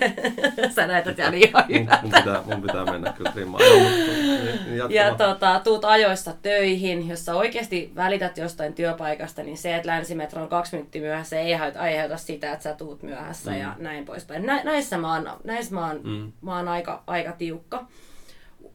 sä 0.74 0.86
näytät 0.86 1.18
ihan 1.18 1.34
ihan 1.34 1.64
Mun, 1.68 1.80
mun, 2.02 2.12
pitää, 2.12 2.42
mun 2.46 2.62
pitää 2.62 2.84
mennä 2.84 3.12
kyllä 3.12 3.32
trimmaan. 3.32 3.62
Niin, 3.64 4.76
Ja 4.76 4.88
jatkamaan. 4.90 5.16
tota, 5.34 5.60
tuut 5.64 5.84
ajoissa 5.84 6.34
töihin, 6.42 7.08
jos 7.08 7.24
sä 7.24 7.34
oikeasti 7.34 7.92
välität 7.96 8.38
jostain 8.38 8.72
työpaikasta, 8.74 9.42
niin 9.42 9.58
se, 9.58 9.76
että 9.76 9.88
länsimetro 9.88 10.42
on 10.42 10.48
kaksi 10.48 10.76
minuuttia 10.76 11.02
myöhässä, 11.02 11.40
ei 11.40 11.54
aiheuta, 11.78 12.16
sitä, 12.16 12.52
että 12.52 12.62
sä 12.62 12.74
tuut 12.74 13.02
myöhässä 13.02 13.50
mm. 13.50 13.56
ja 13.56 13.74
näin 13.78 14.04
poispäin. 14.04 14.46
Nä, 14.46 14.64
näissä 14.64 14.98
mä 14.98 15.12
oon, 15.14 15.30
näissä 15.44 15.74
mä 15.74 15.86
oon, 15.86 16.00
Mm. 16.02 16.10
mm. 16.10 16.32
mä 16.42 16.56
oon 16.56 16.68
aika, 16.68 17.02
aika 17.06 17.32
tiukka. 17.32 17.86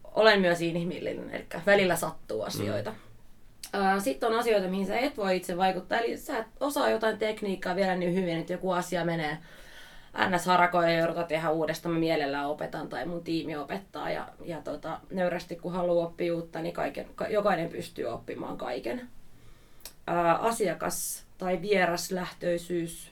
Olen 0.04 0.42
myös 0.42 0.62
inhimillinen, 0.62 1.30
eli 1.30 1.46
välillä 1.66 1.96
sattuu 1.96 2.42
asioita. 2.44 2.90
Mm. 2.92 2.96
Sitten 4.00 4.30
on 4.32 4.40
asioita, 4.40 4.68
mihin 4.68 4.88
sä 4.88 4.98
et 4.98 5.18
voi 5.18 5.38
itse 5.38 5.58
vaikuttaa. 5.58 5.98
Eli 6.00 6.18
sä 6.18 6.38
et 6.38 6.48
osaa 6.60 6.90
jotain 6.90 7.18
tekniikkaa 7.18 7.76
vielä 7.76 7.96
niin 7.96 8.14
hyvin, 8.14 8.38
että 8.38 8.54
joku 8.54 8.72
asia 8.72 9.06
menee 9.06 9.38
ns. 10.30 10.46
harakoja 10.46 10.90
ja 10.90 11.00
joudutaan 11.00 11.28
tehdä 11.28 11.50
uudestaan. 11.50 11.94
Mä 11.94 12.00
mielellään 12.00 12.48
opetan 12.48 12.90
tai 12.90 13.06
mun 13.06 13.24
tiimi 13.24 13.58
opettaa. 13.58 14.10
Ja, 14.10 14.28
ja 14.46 14.62
tota, 14.62 15.00
nöyrästi 15.12 15.56
kun 15.56 15.74
haluaa 15.74 16.06
oppia 16.06 16.36
uutta, 16.36 16.60
niin 16.60 16.74
kaiken, 16.74 17.06
ka- 17.16 17.28
jokainen 17.28 17.70
pystyy 17.70 18.06
oppimaan 18.06 18.58
kaiken. 18.58 19.10
Ää, 20.08 20.36
asiakas- 20.36 21.24
tai 21.38 21.62
vieraslähtöisyys, 21.62 23.12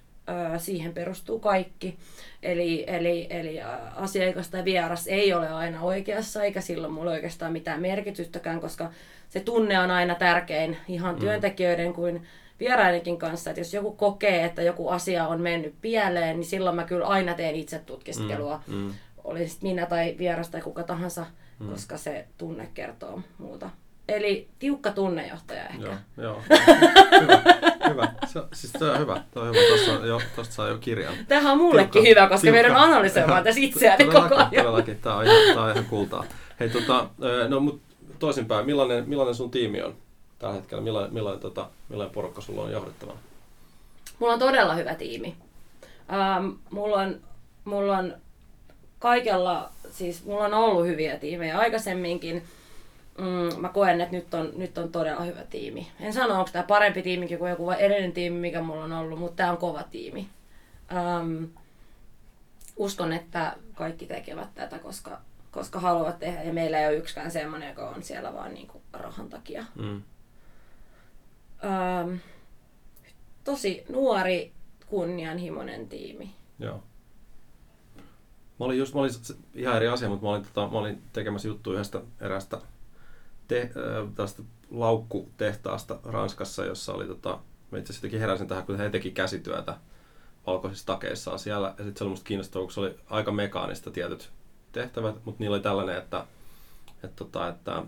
siihen 0.57 0.93
perustuu 0.93 1.39
kaikki. 1.39 1.97
Eli, 2.43 2.83
eli, 2.87 3.27
eli 3.29 3.59
asiakas 3.95 4.49
tai 4.49 4.65
vieras 4.65 5.07
ei 5.07 5.33
ole 5.33 5.49
aina 5.49 5.81
oikeassa, 5.81 6.43
eikä 6.43 6.61
silloin 6.61 6.93
mulla 6.93 7.11
oikeastaan 7.11 7.51
mitään 7.51 7.81
merkitystäkään, 7.81 8.59
koska 8.59 8.91
se 9.29 9.39
tunne 9.39 9.79
on 9.79 9.91
aina 9.91 10.15
tärkein 10.15 10.77
ihan 10.87 11.15
työntekijöiden 11.15 11.93
kuin 11.93 12.27
vieraidenkin 12.59 13.17
kanssa, 13.17 13.49
että 13.49 13.59
jos 13.59 13.73
joku 13.73 13.91
kokee, 13.91 14.45
että 14.45 14.61
joku 14.61 14.89
asia 14.89 15.27
on 15.27 15.41
mennyt 15.41 15.75
pieleen, 15.81 16.35
niin 16.35 16.45
silloin 16.47 16.75
mä 16.75 16.83
kyllä 16.83 17.05
aina 17.05 17.33
teen 17.33 17.55
itse 17.55 17.79
tutkiskelua. 17.79 18.63
Mm, 18.67 18.75
mm. 18.75 18.93
Oli 19.23 19.47
minä 19.61 19.85
tai 19.85 20.15
vieras 20.17 20.49
tai 20.49 20.61
kuka 20.61 20.83
tahansa, 20.83 21.25
mm. 21.59 21.69
koska 21.69 21.97
se 21.97 22.25
tunne 22.37 22.69
kertoo 22.73 23.21
muuta. 23.37 23.69
Eli 24.08 24.48
tiukka 24.60 24.91
tunnejohtaja 24.91 25.65
ehkä. 25.67 25.86
Joo, 25.86 25.96
joo. 26.17 26.41
hyvä, 27.22 27.41
hyvä. 27.89 28.12
Se, 28.26 28.41
siis 28.54 28.74
se 28.80 28.86
on 28.86 29.00
hyvä. 29.00 29.22
Tuo 29.34 29.43
on 29.43 29.50
hyvä. 29.50 29.60
Tuossa 29.67 29.91
on 29.93 30.08
jo, 30.08 30.22
tosta 30.36 30.54
saa 30.54 30.67
jo 30.67 30.78
kirjan. 30.78 31.13
Tämähän 31.28 31.52
on 31.52 31.58
mullekin 31.58 32.04
Tiukka- 32.04 32.10
hyvä, 32.10 32.28
koska 32.28 32.41
tiukka. 32.41 32.62
meidän 32.62 32.76
analysoimaan 32.78 33.43
tässä 33.43 33.62
itseäni 33.62 34.06
koko 34.06 34.36
ajan. 34.36 34.50
Todellakin, 34.56 35.00
tämä 35.02 35.15
on, 35.15 35.26
ihan, 35.26 35.56
tää 35.56 35.63
on 35.63 35.72
ihan 35.72 35.86
kultaa. 35.86 36.24
Hei, 36.60 36.70
tota, 36.70 37.10
no 37.48 37.60
mut 37.60 37.82
toisinpäin, 38.20 38.65
millainen, 38.65 39.10
millainen 39.10 39.36
sun 39.36 39.52
tiimi 39.52 39.82
on 39.82 39.96
tällä 40.39 40.56
hetkellä? 40.56 40.84
Millainen, 40.84 41.13
millainen, 41.13 41.41
tota, 41.41 41.70
millainen 41.89 42.13
porukka 42.13 42.41
sulla 42.41 42.62
on 42.62 42.72
johdettavana? 42.72 43.20
Mulla 44.20 44.34
on 44.34 44.39
todella 44.39 44.76
hyvä 44.76 44.96
tiimi. 44.96 45.36
Ähm, 46.13 46.50
mulla, 46.70 46.98
on, 46.98 47.20
mulla 47.65 47.98
on 47.98 48.13
kaikella, 49.00 49.70
siis 49.91 50.26
mulla 50.26 50.46
on 50.46 50.54
ollut 50.54 50.86
hyviä 50.86 51.17
tiimejä 51.17 51.58
aikaisemminkin. 51.58 52.43
Mm, 53.17 53.62
mä 53.62 53.69
koen, 53.69 54.01
että 54.01 54.15
nyt 54.15 54.34
on, 54.34 54.51
nyt 54.56 54.77
on 54.77 54.91
todella 54.91 55.23
hyvä 55.23 55.43
tiimi. 55.43 55.91
En 55.99 56.13
sano, 56.13 56.39
onko 56.39 56.49
tämä 56.53 56.63
parempi 56.63 57.01
tiimi 57.01 57.38
kuin 57.38 57.49
joku 57.49 57.71
edellinen 57.71 58.12
tiimi, 58.12 58.39
mikä 58.39 58.62
mulla 58.62 58.84
on 58.84 58.91
ollut, 58.91 59.19
mutta 59.19 59.36
tämä 59.36 59.51
on 59.51 59.58
kova 59.58 59.84
tiimi. 59.84 60.30
Ähm, 60.91 61.43
uskon, 62.75 63.13
että 63.13 63.56
kaikki 63.75 64.06
tekevät 64.06 64.56
tätä, 64.56 64.80
koska, 64.80 65.21
koska 65.51 65.80
haluavat 65.80 66.19
tehdä. 66.19 66.43
Ja 66.43 66.53
meillä 66.53 66.80
ei 66.80 66.88
ole 66.88 66.95
yksikään 66.95 67.32
semmoinen, 67.32 67.69
joka 67.69 67.89
on 67.89 68.03
siellä 68.03 68.34
vaan 68.34 68.53
niinku 68.53 68.82
rahan 68.93 69.30
takia. 69.30 69.65
Mm. 69.75 70.01
Ähm, 71.63 72.15
tosi 73.43 73.84
nuori, 73.89 74.51
kunnianhimoinen 74.88 75.88
tiimi. 75.88 76.36
Joo. 76.60 76.84
Mä 78.60 78.65
olin 78.65 78.77
just, 78.77 78.93
mä 78.93 79.01
olin 79.01 79.12
ihan 79.56 79.75
eri 79.75 79.88
asia, 79.88 80.10
mutta 80.10 80.25
mä 80.25 80.32
olin, 80.32 80.43
tota, 80.43 80.67
mä 80.71 80.80
olin 80.80 81.01
tekemässä 81.13 81.47
juttu 81.47 81.73
yhdestä 81.73 82.01
erästä 82.21 82.58
te, 83.47 83.71
tästä 84.15 84.43
laukkutehtaasta 84.71 85.99
Ranskassa, 86.03 86.65
jossa 86.65 86.93
oli 86.93 87.07
tota, 87.07 87.39
mä 87.71 87.77
itse 87.77 87.93
asiassa 87.93 88.17
heräsin 88.17 88.47
tähän, 88.47 88.65
kun 88.65 88.77
he 88.77 88.89
teki 88.89 89.12
käsityötä 89.12 89.77
valkoisissa 90.47 90.86
takeissaan 90.86 91.39
siellä. 91.39 91.67
Ja 91.67 91.83
sitten 91.83 91.97
se 91.97 92.03
oli 92.03 92.10
musta 92.10 92.25
kiinnostavaa, 92.25 92.65
kun 92.65 92.73
se 92.73 92.79
oli 92.79 92.95
aika 93.10 93.31
mekaanista 93.31 93.91
tietyt 93.91 94.29
tehtävät, 94.71 95.15
mutta 95.25 95.43
niillä 95.43 95.55
oli 95.55 95.63
tällainen, 95.63 95.97
että, 95.97 96.25
että, 97.03 97.15
tota, 97.15 97.47
että, 97.47 97.77
että, 97.77 97.88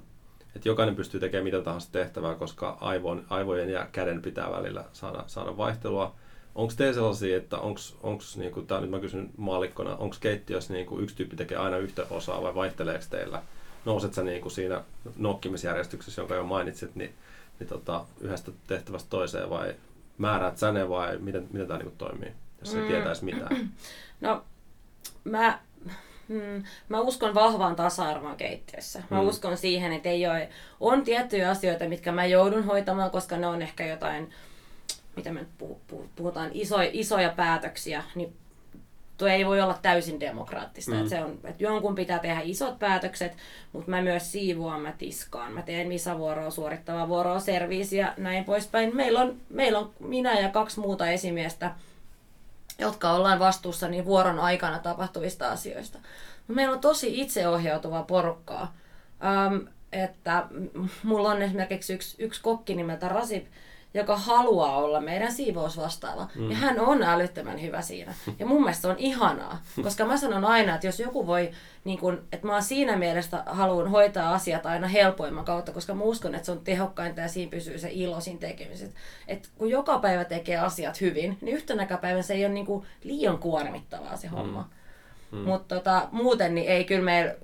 että 0.56 0.69
jokainen 0.69 0.95
pystyy 0.95 1.19
tekemään 1.19 1.43
mitä 1.43 1.62
tahansa 1.62 1.91
tehtävää, 1.91 2.36
koska 2.36 2.78
aivon, 2.82 3.26
aivojen 3.30 3.69
ja 3.69 3.88
käden 3.91 4.22
pitää 4.22 4.52
välillä 4.52 4.86
saada, 4.93 5.24
saada 5.28 5.58
vaihtelua. 5.58 6.15
Onko 6.56 6.74
teillä 6.78 6.93
sellaisia, 6.93 7.38
että 7.38 7.58
onko, 7.58 8.24
niinku, 8.36 8.62
tää 8.62 8.82
nyt 8.82 8.89
mä 8.89 9.00
kysyn 9.00 9.30
maalikkona, 9.38 9.95
onko 9.95 10.15
keittiössä 10.19 10.74
niinku, 10.74 11.00
yksi 11.00 11.15
tyyppi 11.15 11.36
tekee 11.36 11.58
aina 11.58 11.78
yhtä 11.78 12.06
osaa 12.10 12.41
vai 12.41 12.56
vaihteleeko 12.56 13.06
teillä? 13.10 13.41
Nouset 13.86 14.13
sä 14.13 14.24
niinku 14.24 14.50
siinä 14.50 14.84
nokkimisjärjestyksessä, 15.18 16.22
jonka 16.22 16.36
jo 16.36 16.44
mainitsit, 16.44 16.96
niin, 16.96 17.13
niin 17.60 17.68
tota, 17.68 18.06
yhdestä 18.22 18.52
tehtävästä 18.68 19.10
toiseen 19.10 19.50
vai 19.50 19.76
määräät 20.18 20.58
sä 20.58 20.72
ne 20.72 20.89
vai 20.89 21.18
miten, 21.18 21.48
miten 21.52 21.68
tämä 21.68 21.80
niinku 21.80 21.96
toimii, 21.98 22.32
jos 22.60 22.76
ei 22.76 22.82
mm. 22.82 22.88
tietäisi 22.88 23.26
mitään? 23.26 23.58
No, 24.22 24.44
mä, 25.24 25.60
mm, 26.28 26.63
mä 26.89 27.00
uskon 27.00 27.34
vahvaan 27.34 27.76
tasa-arvoon 27.76 28.38
keittiössä. 28.38 29.04
Mä 29.10 29.22
mm. 29.22 29.28
uskon 29.28 29.58
siihen, 29.58 29.94
että 29.94 30.10
ei 30.10 30.28
ole, 30.28 30.50
on 30.80 31.04
tiettyjä 31.04 31.50
asioita, 31.50 31.89
mitkä 31.89 32.12
mä 32.12 32.26
joudun 32.26 32.63
hoitamaan, 32.63 33.12
koska 33.12 33.38
ne 33.38 33.48
on 33.48 33.62
ehkä 33.62 33.86
jotain 33.86 34.34
mitä 35.20 35.32
me 35.34 35.46
puhutaan, 36.15 36.52
iso, 36.54 36.76
isoja 36.92 37.30
päätöksiä, 37.30 38.04
niin 38.15 38.34
tuo 39.20 39.28
ei 39.28 39.46
voi 39.46 39.62
olla 39.62 39.80
täysin 39.82 40.20
demokraattista. 40.20 40.92
Mm. 40.92 40.98
Että 40.98 41.10
se 41.10 41.24
on, 41.24 41.40
että 41.44 41.64
jonkun 41.64 41.96
pitää 41.96 42.20
tehdä 42.20 42.42
isot 42.44 42.80
päätökset, 42.80 43.38
mutta 43.72 43.90
mä 43.90 44.02
myös 44.02 44.32
siivoan, 44.32 44.82
mä 44.82 44.92
tiskaan. 44.92 45.52
Mä 45.52 45.62
teen 45.62 45.88
misavuoroa, 45.88 46.52
suorittavaa 46.52 47.08
vuoroa, 47.08 47.40
serviisiä 47.40 48.14
näin 48.18 48.44
poispäin. 48.44 48.96
Meillä 48.96 49.22
on, 49.22 49.38
meillä 49.50 49.80
on 49.80 49.92
minä 50.00 50.40
ja 50.40 50.50
kaksi 50.50 50.80
muuta 50.80 51.10
esimiestä, 51.10 51.72
jotka 52.80 53.12
ollaan 53.12 53.40
vastuussa 53.40 53.88
niin 53.88 54.06
vuoron 54.06 54.40
aikana 54.40 54.80
tapahtuvista 54.80 55.52
asioista. 55.52 56.00
Meillä 56.48 56.74
on 56.74 56.82
tosi 56.82 57.22
itseohjautuvaa 57.22 58.04
porukkaa. 58.04 58.76
Ähm, 59.26 59.56
että 59.92 60.48
mulla 61.04 61.30
on 61.32 61.42
esimerkiksi 61.42 61.94
yksi, 61.94 62.24
yksi 62.24 62.42
kokki 62.42 62.76
nimeltä 62.76 63.10
Rasip, 63.10 63.46
joka 63.93 64.17
haluaa 64.17 64.78
olla 64.78 65.02
meidän 65.02 65.32
siivousvastaava. 65.32 66.28
Mm. 66.36 66.52
Ja 66.52 66.58
hän 66.58 66.80
on 66.80 67.04
älyttömän 67.04 67.62
hyvä 67.62 67.82
siinä. 67.82 68.13
Ja 68.39 68.45
mun 68.45 68.62
mielestä 68.62 68.82
se 68.82 68.88
on 68.88 68.97
ihanaa, 68.97 69.62
koska 69.84 70.06
mä 70.06 70.17
sanon 70.17 70.45
aina, 70.45 70.75
että 70.75 70.88
jos 70.88 70.99
joku 70.99 71.28
voi, 71.28 71.52
niin 71.84 71.99
kun, 71.99 72.21
että 72.32 72.47
mä 72.47 72.62
siinä 72.62 72.97
mielessä 72.97 73.43
haluan 73.45 73.91
hoitaa 73.91 74.34
asiat 74.34 74.65
aina 74.65 74.88
helpoimman 74.88 75.45
kautta, 75.45 75.71
koska 75.71 75.93
mä 75.93 76.04
uskon, 76.04 76.36
että 76.36 76.45
se 76.45 76.52
on 76.52 76.63
tehokkainta 76.63 77.21
ja 77.21 77.28
siinä 77.28 77.49
pysyy 77.49 77.80
se 77.80 77.89
ilo 77.91 78.19
siinä 78.21 78.39
tekemisessä. 78.39 78.97
Että 79.28 79.49
kun 79.58 79.69
joka 79.69 79.99
päivä 79.99 80.25
tekee 80.25 80.58
asiat 80.58 81.02
hyvin, 81.02 81.38
niin 81.41 81.56
yhtenä 81.56 81.86
päivänä 81.86 82.21
se 82.21 82.34
ei 82.34 82.45
ole 82.45 82.54
niin 82.54 82.65
kuin 82.65 82.86
liian 83.04 83.38
kuormittavaa 83.38 84.17
se 84.17 84.28
homma. 84.28 84.62
Mm. 84.62 84.80
Mm. 85.38 85.45
Mutta 85.45 85.75
tota, 85.75 86.08
muuten 86.12 86.56
niin 86.56 86.67
ei 86.67 86.84
kyllä 86.84 87.04
meillä 87.04 87.36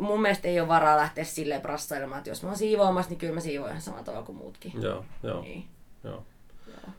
mun 0.00 0.22
mielestä 0.22 0.48
ei 0.48 0.60
ole 0.60 0.68
varaa 0.68 0.96
lähteä 0.96 1.24
silleen 1.24 1.62
brassailemaan, 1.62 2.18
että 2.18 2.30
jos 2.30 2.42
mä 2.42 2.48
oon 2.48 2.58
siivoamassa, 2.58 3.10
niin 3.10 3.18
kyllä 3.18 3.34
mä 3.34 3.40
siivoan 3.40 3.70
ihan 3.70 3.82
samalla 3.82 4.04
tavalla 4.04 4.26
kuin 4.26 4.38
muutkin. 4.38 4.72
Joo, 4.82 5.04
joo. 5.22 5.40
Niin. 5.40 5.64
joo. 6.04 6.24
joo. 6.66 6.92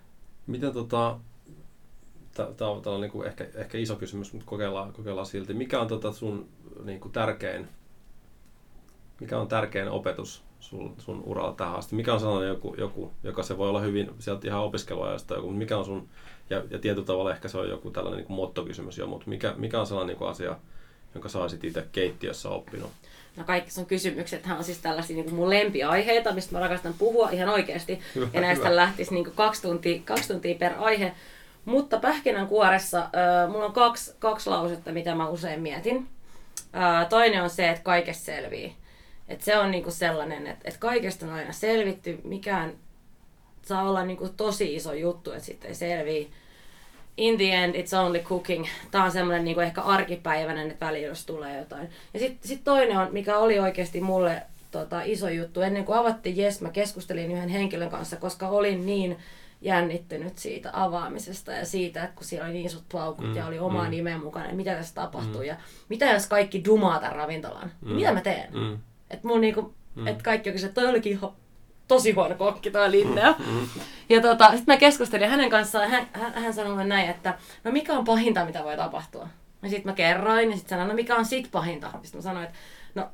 Miten 0.48 0.74
tota, 0.74 1.20
tämä 2.36 2.70
on, 2.72 2.82
on 2.86 3.02
niinku 3.02 3.24
ehkä, 3.24 3.48
ehkä 3.56 3.78
iso 3.78 3.96
kysymys, 3.96 4.34
mutta 4.34 4.50
kokeillaan, 4.50 4.94
kokeillaan 4.94 5.26
silti. 5.26 5.54
Mikä 5.54 5.82
on 5.82 5.88
tota 5.88 6.12
sun 6.12 6.50
niinku 6.84 7.10
tärkein, 7.10 7.68
mikä 9.20 9.40
on 9.40 9.48
tärkein 9.48 9.90
opetus 9.90 10.44
sun, 10.60 10.96
sun 10.98 11.24
uralla 11.26 11.54
tähän 11.54 11.76
asti? 11.76 11.96
Mikä 11.96 12.14
on 12.14 12.20
sellainen 12.20 12.50
joku, 12.50 12.76
joku, 12.78 13.12
joka 13.24 13.44
se 13.44 13.58
voi 13.58 13.70
olla 13.70 13.82
hyvin 13.82 14.12
sieltä 14.20 14.48
ihan 14.48 14.62
opiskeluajasta 14.62 15.34
joku, 15.34 15.48
mutta 15.48 15.60
mikä 15.60 15.78
on 15.78 15.86
sun, 15.86 16.08
ja, 16.50 16.64
ja 16.70 16.80
tietyllä 16.80 17.06
tavalla 17.06 17.32
ehkä 17.32 17.48
se 17.48 17.58
on 17.58 17.70
joku 17.70 17.92
tällainen 17.92 18.26
niin 18.26 18.36
mottokysymys 18.36 18.98
jo, 18.98 19.08
mutta 19.08 19.30
mikä, 19.30 19.54
mikä 19.58 19.80
on 19.80 19.88
sellainen 19.88 20.18
niin 20.18 20.30
asia, 20.30 20.58
jonka 21.16 21.30
sä 21.30 21.40
olisit 21.40 21.64
itse 21.64 21.86
keittiössä 21.92 22.50
oppinut? 22.50 22.92
No 23.38 23.44
kaikki 23.44 23.72
sun 23.72 23.86
kysymykset 23.86 24.44
on 24.58 24.64
siis 24.64 24.78
tällaisia 24.78 25.16
niin 25.16 25.26
kuin 25.26 25.36
mun 25.36 25.50
lempiaiheita, 25.50 26.34
mistä 26.34 26.52
mä 26.52 26.60
rakastan 26.60 26.94
puhua 26.94 27.30
ihan 27.30 27.50
oikeasti. 27.50 28.00
Hyvä, 28.16 28.28
ja 28.34 28.42
näistä 28.42 28.66
hyvä. 28.66 28.76
lähtisi 28.76 29.14
niin 29.14 29.24
kuin 29.24 29.36
kaksi, 29.36 29.62
tuntia, 29.62 30.02
kaksi 30.06 30.28
tuntia 30.28 30.56
per 30.56 30.72
aihe. 30.78 31.14
Mutta 31.66 32.00
pähkinänkuoressa 32.00 33.00
äh, 33.00 33.52
mulla 33.52 33.66
on 33.66 33.74
kaksi, 33.74 34.16
kaksi 34.20 34.50
lausetta, 34.50 34.92
mitä 34.92 35.16
mä 35.16 35.30
usein 35.30 35.62
mietin. 35.62 36.08
Äh, 36.76 37.10
toinen 37.10 37.44
on 37.44 37.50
se, 37.50 37.70
että 37.70 37.84
kaikesta 37.84 38.26
selvii. 38.26 38.76
Et 39.28 39.42
se 39.42 39.58
on 39.58 39.72
niinku 39.72 39.92
sellainen, 39.92 40.48
että 40.48 40.70
et 40.70 40.78
kaikesta 40.78 41.26
on 41.26 41.34
aina 41.34 41.52
selvitty. 41.52 42.20
Mikään 42.24 42.74
saa 43.62 43.90
olla 43.90 44.06
niinku 44.06 44.30
tosi 44.30 44.76
iso 44.76 44.94
juttu, 44.94 45.32
että 45.32 45.46
sitten 45.46 45.70
ei 45.70 45.76
selvii 45.76 46.32
in 47.18 47.38
the 47.38 47.54
end 47.54 47.76
it's 47.76 47.98
only 47.98 48.20
cooking. 48.20 48.66
Tämä 48.92 49.04
on 49.04 49.12
semmoinen 49.12 49.46
niin 49.46 49.62
ehkä 49.62 49.82
arkipäiväinen, 49.82 50.72
että 50.72 50.86
väliin 50.86 51.06
jos 51.06 51.26
tulee 51.26 51.60
jotain. 51.60 51.90
Ja 52.14 52.20
sitten 52.20 52.48
sit 52.48 52.64
toinen 52.64 52.98
on, 52.98 53.08
mikä 53.12 53.38
oli 53.38 53.60
oikeasti 53.60 54.02
mulle 54.02 54.42
tota, 54.72 55.02
iso 55.02 55.30
juttu. 55.30 55.62
Ennen 55.62 55.86
kuin 55.86 55.98
avattiin 55.98 56.40
Yes, 56.40 56.62
mä 56.62 56.70
keskustelin 56.70 57.32
yhden 57.32 57.50
henkilön 57.50 57.90
kanssa, 57.90 58.16
koska 58.16 58.48
olin 58.48 58.86
niin 58.86 59.18
jännittynyt 59.62 60.38
siitä 60.38 60.70
avaamisesta 60.74 61.52
ja 61.52 61.66
siitä, 61.66 62.04
että 62.04 62.16
kun 62.16 62.26
siellä 62.26 62.46
oli 62.46 62.54
niin 62.54 62.66
isot 62.66 62.84
paukut 62.92 63.26
mm, 63.26 63.36
ja 63.36 63.46
oli 63.46 63.60
oma 63.60 63.84
mm. 63.84 63.90
nimen 63.90 64.20
mukana, 64.20 64.46
että 64.46 64.58
mitä 64.58 64.76
tässä 64.76 64.96
tapahtuu 64.96 65.42
mm. 65.42 65.48
ja 65.48 65.56
mitä 65.90 66.06
jos 66.06 66.28
kaikki 66.28 66.66
dumaa 66.66 67.00
tämän 67.00 67.16
ravintolan, 67.16 67.72
mm. 67.82 67.92
mitä 67.92 68.14
mä 68.14 68.22
teen? 68.22 68.54
Mm. 68.54 68.80
Että 69.10 69.28
mun 69.28 69.42
niinku, 69.42 69.74
mm. 69.96 70.08
et 70.08 70.22
kaikki 70.22 70.50
on 70.50 70.56
että 70.56 70.70
toi 70.70 70.88
olikin 70.88 71.12
ihan 71.12 71.32
tosi 71.88 72.12
huono 72.12 72.36
kokki 72.36 72.72
toi 72.72 72.92
Linnea. 72.92 73.36
Mm, 73.40 73.46
mm. 73.46 73.68
Ja 74.10 74.22
tota, 74.22 74.46
sitten 74.46 74.74
mä 74.74 74.78
keskustelin 74.78 75.30
hänen 75.30 75.50
kanssaan 75.50 75.90
hän, 75.90 76.08
hän, 76.14 76.34
hän 76.34 76.54
sanoi 76.54 76.86
näin, 76.86 77.10
että 77.10 77.38
no 77.64 77.72
mikä 77.72 77.94
on 77.94 78.06
pahinta, 78.06 78.46
mitä 78.46 78.64
voi 78.64 78.78
tapahtua? 78.78 79.28
Ja 79.62 79.70
sitten 79.70 79.92
mä 79.92 79.96
kerroin 79.96 80.50
ja 80.50 80.56
sitten 80.56 80.70
sanoin, 80.70 80.90
no 80.90 80.96
mikä 80.96 81.16
on 81.16 81.26
sit 81.26 81.52
pahinta? 81.52 81.92
Sitten 81.92 82.18
mä 82.18 82.22
sanoin, 82.22 82.46
että 82.46 82.58
no 82.96 83.10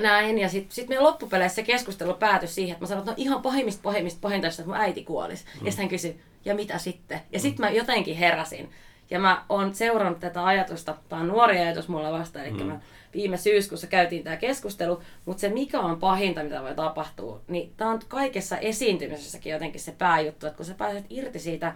näin. 0.00 0.38
Ja 0.38 0.48
sitten 0.48 0.74
sit 0.74 0.88
meidän 0.88 1.04
loppupeleissä 1.04 1.62
keskustelu 1.62 2.14
päätyi 2.14 2.48
siihen, 2.48 2.72
että 2.72 2.84
mä 2.84 2.88
sanoin, 2.88 3.02
että 3.08 3.10
no 3.10 3.14
ihan 3.16 3.42
pahimmista 3.42 3.82
pahimmista 3.82 4.20
pahinta, 4.20 4.48
että 4.48 4.66
mun 4.66 4.76
äiti 4.76 5.04
kuolisi. 5.04 5.44
Mm. 5.44 5.66
Ja 5.66 5.72
sitten 5.72 5.82
hän 5.82 5.88
kysyi, 5.88 6.20
ja 6.44 6.54
mitä 6.54 6.78
sitten? 6.78 7.20
Ja 7.32 7.40
sitten 7.40 7.66
mä 7.66 7.70
jotenkin 7.70 8.16
heräsin. 8.16 8.70
Ja 9.10 9.20
mä 9.20 9.44
oon 9.48 9.74
seurannut 9.74 10.20
tätä 10.20 10.46
ajatusta, 10.46 10.96
tämä 11.08 11.22
on 11.22 11.28
nuori 11.28 11.58
ajatus 11.58 11.88
mulla 11.88 12.12
vasta, 12.12 12.42
eli 12.42 12.50
mm. 12.50 12.66
mä 12.66 12.80
viime 13.14 13.36
syyskuussa 13.36 13.86
käytiin 13.86 14.24
tämä 14.24 14.36
keskustelu, 14.36 15.02
mutta 15.24 15.40
se 15.40 15.48
mikä 15.48 15.80
on 15.80 16.00
pahinta, 16.00 16.42
mitä 16.42 16.62
voi 16.62 16.74
tapahtua, 16.74 17.40
niin 17.48 17.72
tämä 17.76 17.90
on 17.90 18.00
kaikessa 18.08 18.58
esiintymisessäkin 18.58 19.52
jotenkin 19.52 19.80
se 19.80 19.94
pääjuttu, 19.98 20.46
että 20.46 20.56
kun 20.56 20.66
sä 20.66 20.74
pääset 20.74 21.04
irti 21.10 21.38
siitä 21.38 21.74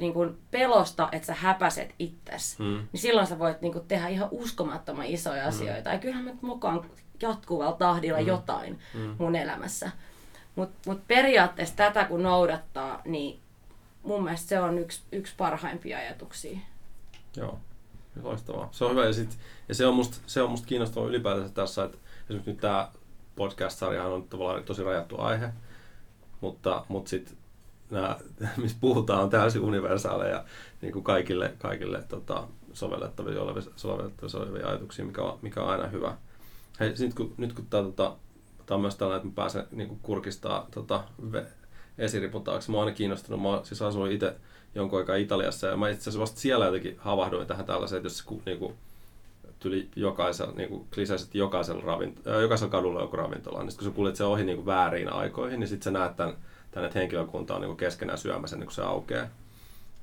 niin 0.00 0.12
kuin 0.12 0.38
pelosta, 0.50 1.08
että 1.12 1.26
sä 1.26 1.34
häpäset 1.34 1.94
itsesi, 1.98 2.62
mm. 2.62 2.86
niin 2.92 3.00
silloin 3.00 3.26
sä 3.26 3.38
voit 3.38 3.60
niin 3.60 3.72
kuin, 3.72 3.84
tehdä 3.88 4.08
ihan 4.08 4.28
uskomattoman 4.30 5.06
isoja 5.06 5.42
mm. 5.42 5.48
asioita. 5.48 5.90
Ja 5.90 5.98
kyllähän 5.98 6.24
mä 6.24 6.30
mukaan 6.40 6.90
jatkuvalla 7.22 7.72
tahdilla 7.72 8.20
mm. 8.20 8.26
jotain 8.26 8.78
mm. 8.94 9.16
mun 9.18 9.36
elämässä. 9.36 9.90
Mutta 10.56 10.90
mut 10.90 11.00
periaatteessa 11.08 11.76
tätä 11.76 12.04
kun 12.04 12.22
noudattaa, 12.22 13.02
niin 13.04 13.40
mun 14.08 14.24
mielestä 14.24 14.48
se 14.48 14.60
on 14.60 14.78
yksi, 14.78 15.02
yksi 15.12 15.34
parhaimpia 15.36 15.98
ajatuksia. 15.98 16.58
Joo. 17.36 17.58
Loistavaa. 18.22 18.68
Se 18.72 18.84
on 18.84 18.90
hyvä 18.90 19.04
ja, 19.04 19.12
sit, 19.12 19.38
ja 19.68 19.74
se 19.74 19.86
on 19.86 19.94
musta, 19.94 20.16
se 20.26 20.42
on 20.42 20.50
musta 20.50 20.66
kiinnostavaa 20.66 21.08
ylipäätänsä 21.08 21.54
tässä, 21.54 21.84
että 21.84 21.98
esimerkiksi 22.24 22.50
nyt 22.50 22.60
tämä 22.60 22.90
podcast-sarjahan 23.36 24.12
on 24.12 24.22
tavallaan 24.22 24.64
tosi 24.64 24.84
rajattu 24.84 25.20
aihe, 25.20 25.48
mutta, 26.40 26.84
mutta 26.88 27.08
sitten 27.08 27.36
nämä, 27.90 28.16
missä 28.62 28.76
puhutaan, 28.80 29.22
on 29.22 29.30
täysin 29.30 29.62
universaaleja 29.62 30.44
niin 30.82 30.92
kuin 30.92 31.04
kaikille, 31.04 31.54
kaikille 31.58 32.02
tota, 32.08 32.48
sovellettavia, 32.72 33.42
olevia, 33.42 33.62
sovellettavia 33.76 34.40
olevia 34.40 34.68
ajatuksia, 34.68 35.04
mikä 35.04 35.22
on, 35.22 35.38
mikä 35.42 35.62
on 35.62 35.68
aina 35.68 35.86
hyvä. 35.86 36.16
Hei, 36.80 36.94
nyt 36.98 37.14
kun, 37.14 37.34
nyt 37.36 37.52
kun 37.52 37.66
tämä, 37.66 37.82
tota, 37.82 38.16
on 38.70 38.80
myös 38.80 38.96
tällainen, 38.96 39.26
että 39.26 39.40
mä 39.40 39.42
pääsen 39.42 39.66
niin 39.70 39.88
kuin 39.88 40.00
kurkistaa 40.02 40.66
tota, 40.70 41.04
esiripun 41.98 42.44
taakse, 42.44 42.70
mä 42.70 42.76
oon 42.76 42.86
aina 42.86 42.96
kiinnostunut, 42.96 43.42
mä 43.42 43.60
siis 43.62 43.82
asuin 43.82 44.12
itse 44.12 44.36
jonkun 44.74 44.98
aikaa 44.98 45.16
Italiassa. 45.16 45.66
Ja 45.66 45.76
mä 45.76 45.88
itse 45.88 46.02
asiassa 46.02 46.20
vasta 46.20 46.40
siellä 46.40 46.64
jotenkin 46.64 46.96
havahduin 46.98 47.46
tähän 47.46 47.66
tällaiseen, 47.66 47.96
että 47.96 48.06
jos 48.06 48.42
niinku, 48.46 48.74
tuli 49.58 49.88
jokaisella, 49.96 50.52
niinku, 50.52 50.86
kliseisesti 50.94 51.38
jokaisella, 51.38 51.82
ravint- 51.82 52.30
äh, 52.30 52.40
jokaisella 52.40 52.70
kadulla 52.70 53.00
joku 53.00 53.16
ravintola, 53.16 53.62
niin 53.62 53.76
kun 53.76 53.84
sä 53.84 53.90
kuljet 53.90 54.16
se 54.16 54.24
ohi 54.24 54.44
niinku 54.44 54.66
väärin 54.66 55.12
aikoihin, 55.12 55.60
niin 55.60 55.68
sitten 55.68 55.84
sä 55.84 55.90
näet 55.90 56.16
tämän, 56.16 56.36
tämän 56.70 56.86
että 56.86 56.98
henkilökunta 56.98 57.54
on 57.54 57.60
niinku 57.60 57.76
keskenään 57.76 58.18
syömässä, 58.18 58.56
niin 58.56 58.66
kun 58.66 58.74
se 58.74 58.82
aukeaa. 58.82 59.26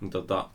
Niin, 0.01 0.11
tota, 0.11 0.49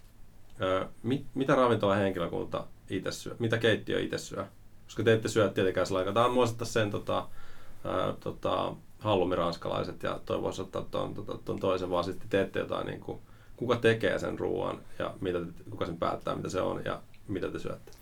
mit, 1.02 1.24
mitä 1.34 1.54
ravintola 1.54 1.94
henkilökunta 1.94 2.66
itse 2.90 3.12
syö? 3.12 3.36
Mitä 3.38 3.58
keittiö 3.58 4.00
itse 4.00 4.18
syö? 4.18 4.44
Koska 4.84 5.02
te 5.02 5.12
ette 5.12 5.28
syö 5.28 5.48
tietenkään 5.48 5.86
sillä 5.86 5.98
aikaa. 5.98 6.14
Tämä 6.14 6.26
on 6.26 6.48
sen 6.62 6.90
tota, 6.90 7.18
äh, 7.18 8.16
tota, 8.20 8.74
hallumiraanskalaiset 9.00 10.02
ja 10.02 10.20
toivoisin 10.26 10.62
ottaa 10.62 10.84
tuon, 10.90 11.14
tuon, 11.44 11.60
toisen, 11.60 11.90
vaan 11.90 12.04
sitten 12.04 12.28
teette 12.28 12.58
jotain 12.58 12.86
niin 12.86 13.00
kuin, 13.00 13.18
kuka 13.56 13.76
tekee 13.76 14.18
sen 14.18 14.38
ruoan 14.38 14.78
ja 14.98 15.14
mitä, 15.20 15.38
kuka 15.70 15.86
sen 15.86 15.96
päättää, 15.96 16.36
mitä 16.36 16.48
se 16.48 16.60
on 16.60 16.82
ja 16.84 17.00
mitä 17.28 17.48
te 17.48 17.58
syötte? 17.58 17.92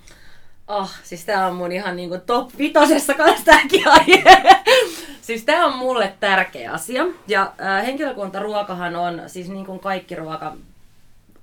Oh, 0.68 0.90
siis 1.02 1.24
tää 1.24 1.46
on 1.46 1.56
mun 1.56 1.72
ihan 1.72 1.96
niinku 1.96 2.18
top 2.26 2.50
vitosessa 2.58 3.14
kanssa 3.14 3.44
tääkin 3.44 3.88
aihe. 3.88 4.22
Siis 5.22 5.44
tämä 5.44 5.66
on 5.66 5.78
mulle 5.78 6.14
tärkeä 6.20 6.72
asia. 6.72 7.06
Ja 7.26 7.52
äh, 7.60 7.86
henkilökuntaruokahan 7.86 8.96
on, 8.96 9.22
siis 9.26 9.48
niin 9.48 9.66
kuin 9.66 9.80
kaikki 9.80 10.14
ruoka, 10.14 10.56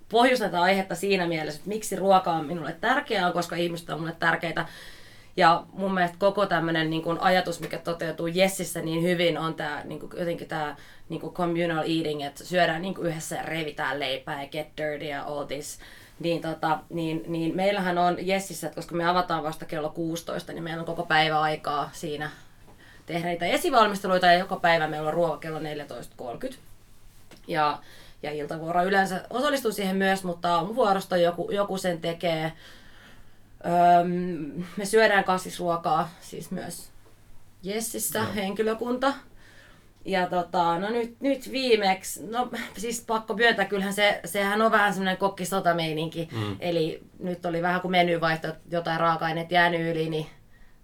pohjustetaan 0.10 0.64
aihetta 0.64 0.96
siinä 0.96 1.28
mielessä, 1.28 1.58
että 1.58 1.70
miksi 1.70 1.96
ruoka 1.96 2.32
on 2.32 2.46
minulle 2.46 2.76
tärkeää, 2.82 3.32
koska 3.32 3.56
ihmiset 3.56 3.90
on 3.90 4.00
mulle 4.00 4.16
tärkeitä. 4.20 4.66
Ja 5.38 5.66
mun 5.74 5.94
mielestä 5.94 6.18
koko 6.20 6.46
tämmöinen 6.46 6.90
niin 6.90 7.02
kuin 7.02 7.20
ajatus, 7.20 7.60
mikä 7.60 7.78
toteutuu 7.78 8.28
Jessissä 8.28 8.82
niin 8.82 9.04
hyvin, 9.04 9.38
on 9.38 9.54
tämä 9.54 9.82
niin 9.84 10.00
kuin, 10.00 10.12
jotenkin 10.20 10.48
tämä 10.48 10.76
niin 11.10 11.22
kuin 11.22 11.34
communal 11.34 11.84
eating, 11.88 12.26
että 12.26 12.44
syödään 12.44 12.82
niin 12.82 12.96
kuin 12.96 13.08
yhdessä 13.08 13.36
ja 13.36 13.44
revitään 13.44 14.00
leipää 14.00 14.44
ja 14.44 14.50
get 14.50 14.68
dirty 14.78 15.06
ja 15.06 15.24
all 15.24 15.44
this. 15.44 15.80
Niin, 16.20 16.42
tota, 16.42 16.80
niin, 16.90 17.24
niin 17.28 17.56
meillähän 17.56 17.98
on 17.98 18.28
Jessissä, 18.28 18.68
että 18.68 18.76
koska 18.76 18.96
me 18.96 19.08
avataan 19.08 19.44
vasta 19.44 19.66
kello 19.66 19.90
16, 19.90 20.54
niin 20.54 20.64
meillä 20.64 20.80
on 20.80 20.86
koko 20.86 21.06
päivä 21.06 21.42
aikaa 21.42 21.90
siinä 21.94 22.30
tehdä 23.06 23.28
niitä 23.28 23.46
esivalmisteluita 23.46 24.26
ja 24.26 24.34
joka 24.34 24.56
päivä 24.56 24.88
meillä 24.88 25.08
on 25.08 25.14
ruoka 25.14 25.38
kello 25.38 25.60
14.30. 25.60 26.56
Ja, 27.48 27.80
ja 28.24 28.32
iltavuoro 28.32 28.84
yleensä 28.84 29.22
osallistuu 29.30 29.72
siihen 29.72 29.96
myös, 29.96 30.24
mutta 30.24 30.56
aamuvuorosta 30.56 31.18
joku, 31.18 31.52
joku 31.52 31.78
sen 31.78 32.02
tekee. 32.02 32.52
Öm, 33.66 34.64
me 34.78 34.86
syödään 34.86 35.24
kasvisruokaa, 35.24 36.10
siis 36.22 36.52
myös 36.52 36.90
Jessissä 37.64 38.20
Joo. 38.20 38.28
henkilökunta. 38.36 39.14
Ja 40.06 40.30
tota, 40.30 40.80
no 40.80 40.90
nyt, 40.90 41.22
nyt 41.22 41.52
viimeksi, 41.52 42.24
no 42.26 42.50
siis 42.78 43.04
pakko 43.08 43.34
myöntää, 43.34 43.66
kyllähän 43.66 43.94
se, 43.94 44.22
sehän 44.26 44.62
on 44.62 44.72
vähän 44.72 44.94
semmoinen 44.94 45.18
kokkisotameininki. 45.18 46.30
Mm. 46.32 46.56
Eli 46.60 47.04
nyt 47.20 47.46
oli 47.46 47.62
vähän 47.62 47.82
kuin 47.82 47.92
menyvaihto, 47.92 48.48
jotain 48.72 49.00
raaka-aineet 49.00 49.52
jäänyt 49.52 49.96
yli, 49.96 50.10
niin 50.10 50.26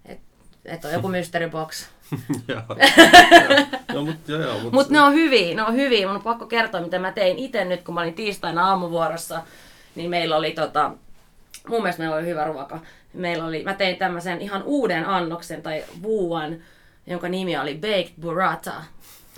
että 0.04 0.26
et 0.64 0.84
on 0.84 0.92
joku 0.92 1.08
mystery 1.18 1.50
box. 1.50 1.86
joo. 2.48 2.62
no, 3.94 4.04
mut, 4.04 4.28
joo, 4.28 4.40
joo, 4.40 4.58
mut, 4.58 4.72
Mutta 4.72 4.92
ne 4.92 5.00
on 5.00 5.12
hyviä, 5.12 5.54
ne 5.54 5.62
on 5.62 5.74
hyviä. 5.74 6.06
Mun 6.06 6.16
on 6.16 6.22
pakko 6.22 6.46
kertoa, 6.46 6.80
mitä 6.80 6.98
mä 6.98 7.12
tein 7.12 7.38
itse 7.38 7.64
nyt, 7.64 7.82
kun 7.82 7.94
mä 7.94 8.00
olin 8.00 8.14
tiistaina 8.14 8.68
aamuvuorossa. 8.68 9.42
Niin 9.94 10.10
meillä 10.10 10.36
oli 10.36 10.50
tota, 10.50 10.92
mun 11.68 11.82
mielestä 11.82 12.02
meillä 12.02 12.16
oli 12.16 12.26
hyvä 12.26 12.44
ruoka. 12.44 12.80
Meillä 13.12 13.44
oli, 13.44 13.64
mä 13.64 13.74
tein 13.74 13.96
tämmöisen 13.96 14.40
ihan 14.40 14.62
uuden 14.62 15.06
annoksen 15.06 15.62
tai 15.62 15.84
vuuan, 16.02 16.56
jonka 17.06 17.28
nimi 17.28 17.58
oli 17.58 17.74
Baked 17.74 18.20
Burrata. 18.20 18.72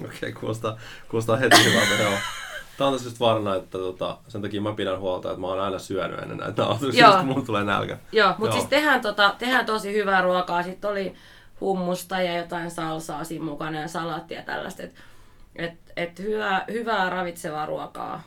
Okei, 0.01 0.17
okay, 0.17 0.33
kuulostaa, 0.33 0.79
kuulostaa 1.11 1.37
heti 1.37 1.65
hyvältä, 1.65 2.03
joo. 2.03 2.19
Tämä 2.79 2.91
on 2.91 2.99
siis 2.99 3.21
varna, 3.21 3.55
että 3.55 3.79
tota, 3.79 4.19
sen 4.29 4.43
takia 4.43 4.61
mä 4.61 4.73
pidän 4.73 5.01
huolta, 5.01 5.31
että 5.31 5.41
mä 5.41 5.47
oon 5.47 5.61
aina 5.61 5.79
syönyt 5.79 6.19
ennen 6.19 6.39
näitä 6.39 6.63
nauhoituksia, 6.63 7.07
Joo. 7.07 7.17
kun 7.17 7.27
mulla 7.27 7.45
tulee 7.45 7.65
nälkä. 7.65 7.99
Joo, 8.13 8.35
mutta 8.39 8.57
siis 8.57 8.69
tehdään, 8.69 9.01
tota, 9.01 9.35
tehdään 9.39 9.67
tosi 9.67 9.93
hyvää 9.93 10.23
ruokaa. 10.23 10.63
Sitten 10.63 10.91
oli 10.91 11.15
hummusta 11.61 12.21
ja 12.21 12.37
jotain 12.37 12.71
salsaa 12.71 13.25
siinä 13.25 13.45
mukana 13.45 13.81
ja 13.81 13.89
salaattia 13.89 14.39
ja 14.39 14.45
tällaista. 14.45 14.83
Et, 14.83 14.95
et, 15.57 15.73
et 15.97 16.19
hyvää, 16.19 16.65
hyvää 16.73 17.11
ravitsevaa 17.11 17.67
ruokaa. 17.67 18.23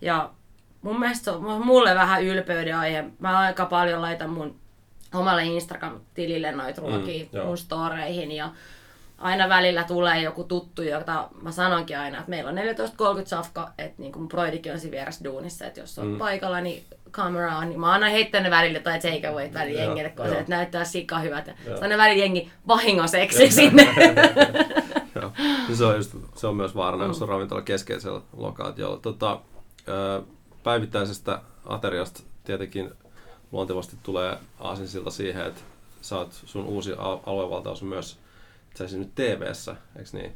Ja 0.00 0.30
mun 0.86 1.00
mielestä 1.00 1.24
se 1.24 1.30
on 1.30 1.66
mulle 1.66 1.94
vähän 1.94 2.22
ylpeyden 2.24 2.76
aihe. 2.76 3.04
Mä 3.18 3.38
aika 3.38 3.64
paljon 3.66 4.02
laitan 4.02 4.30
mun 4.30 4.56
omalle 5.14 5.42
Instagram-tilille 5.44 6.52
noita 6.52 6.80
ruokia 6.80 7.24
Mm, 7.24 7.28
joo. 7.32 7.46
mun 7.46 7.58
storeihin 7.58 8.32
ja 8.32 8.50
aina 9.18 9.48
välillä 9.48 9.84
tulee 9.84 10.22
joku 10.22 10.44
tuttu, 10.44 10.82
jota 10.82 11.28
mä 11.42 11.52
sanonkin 11.52 11.98
aina, 11.98 12.18
että 12.18 12.30
meillä 12.30 12.50
on 12.50 12.56
14.30 12.56 13.26
safka, 13.26 13.70
että 13.78 14.02
niin 14.02 14.12
mun 14.18 14.28
broidikin 14.28 14.72
on 14.72 14.78
siinä 14.80 14.92
vieressä 14.96 15.24
duunissa, 15.24 15.66
että 15.66 15.80
jos 15.80 15.98
on 15.98 16.06
Mm. 16.06 16.12
mm. 16.12 16.18
paikalla, 16.18 16.60
niin 16.60 16.84
kamera 17.10 17.56
on, 17.58 17.68
niin 17.68 17.80
mä 17.80 17.86
oon 17.86 17.94
aina 17.94 18.06
heittänyt 18.08 18.50
välillä 18.50 18.80
tai 18.80 19.00
takeaway 19.00 19.52
välillä 19.54 19.80
Joo, 19.80 19.88
jengille, 19.88 20.10
kun 20.16 20.26
se 20.28 20.38
että 20.38 20.50
näyttää 20.56 20.84
sika 20.84 21.18
hyvät. 21.18 21.46
Ja 21.46 21.52
Joo. 21.52 21.62
sitten 21.76 21.82
aina 21.92 22.02
välillä 22.02 22.20
jengi 22.24 22.50
vahingoseksi 22.68 23.50
sinne. 23.50 23.88
Joo. 25.14 25.32
Ja 25.70 25.76
Se, 25.76 25.84
on 25.84 25.96
just, 25.96 26.16
se 26.34 26.46
on 26.46 26.56
myös 26.56 26.76
vaarana, 26.76 27.04
jos 27.04 27.22
on 27.22 27.28
ravintola 27.28 27.62
keskeisellä 27.62 28.20
lokaatiolla. 28.36 28.96
Tota, 28.96 29.40
ö, 29.88 30.22
päivittäisestä 30.66 31.40
ateriasta 31.66 32.22
tietenkin 32.44 32.90
luontevasti 33.52 33.96
tulee 34.02 34.38
aasinsilta 34.60 35.10
siihen, 35.10 35.46
että 35.46 35.60
oot, 36.12 36.32
sun 36.32 36.64
uusi 36.64 36.92
al- 36.98 37.18
aluevaltaus 37.26 37.82
myös 37.82 38.18
itse 38.70 38.84
asiassa 38.84 38.98
nyt 38.98 39.14
TV-ssä, 39.14 39.76
eikö 39.98 40.10
niin? 40.12 40.32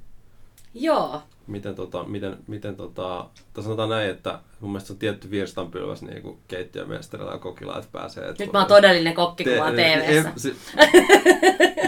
Joo, 0.75 1.23
Miten, 1.47 1.75
tota, 1.75 2.05
miten, 2.05 2.37
miten 2.47 2.77
tota, 2.77 3.27
tai 3.55 3.65
sanotaan 3.65 3.89
näin, 3.89 4.11
että 4.11 4.39
mun 4.61 4.71
mielestä 4.71 4.87
se 4.87 4.93
on 4.93 4.99
tietty 4.99 5.31
virstanpylväs 5.31 6.03
niin 6.03 6.23
kuin 6.23 6.39
keittiömestarilla 6.49 7.33
ja 7.33 7.39
kokilla, 7.39 7.79
että 7.79 7.89
pääsee. 7.93 8.29
Että 8.29 8.45
nyt 8.45 8.53
mä 8.53 8.59
oon 8.59 8.69
todellinen 8.69 9.15
kokki, 9.15 9.45
kun 9.45 9.53
mä 9.53 9.73
Te- 9.73 9.77
TV-ssä. 10.03 10.29
en- 10.31 10.41
se- 10.41 10.55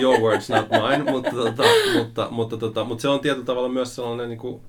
Your 0.01 0.21
words, 0.21 0.49
not 0.49 0.67
mine, 0.71 1.11
mutta, 1.13 1.31
tota, 1.31 1.63
mutta, 1.99 2.29
mutta, 2.31 2.57
tota, 2.57 2.85
mutta 2.85 3.03
se 3.03 3.09
on 3.09 3.21
tietyllä 3.21 3.47
tavalla 3.47 3.69
myös 3.69 3.95
sellainen, 3.95 4.29
niin 4.29 4.39
kuin, 4.39 4.61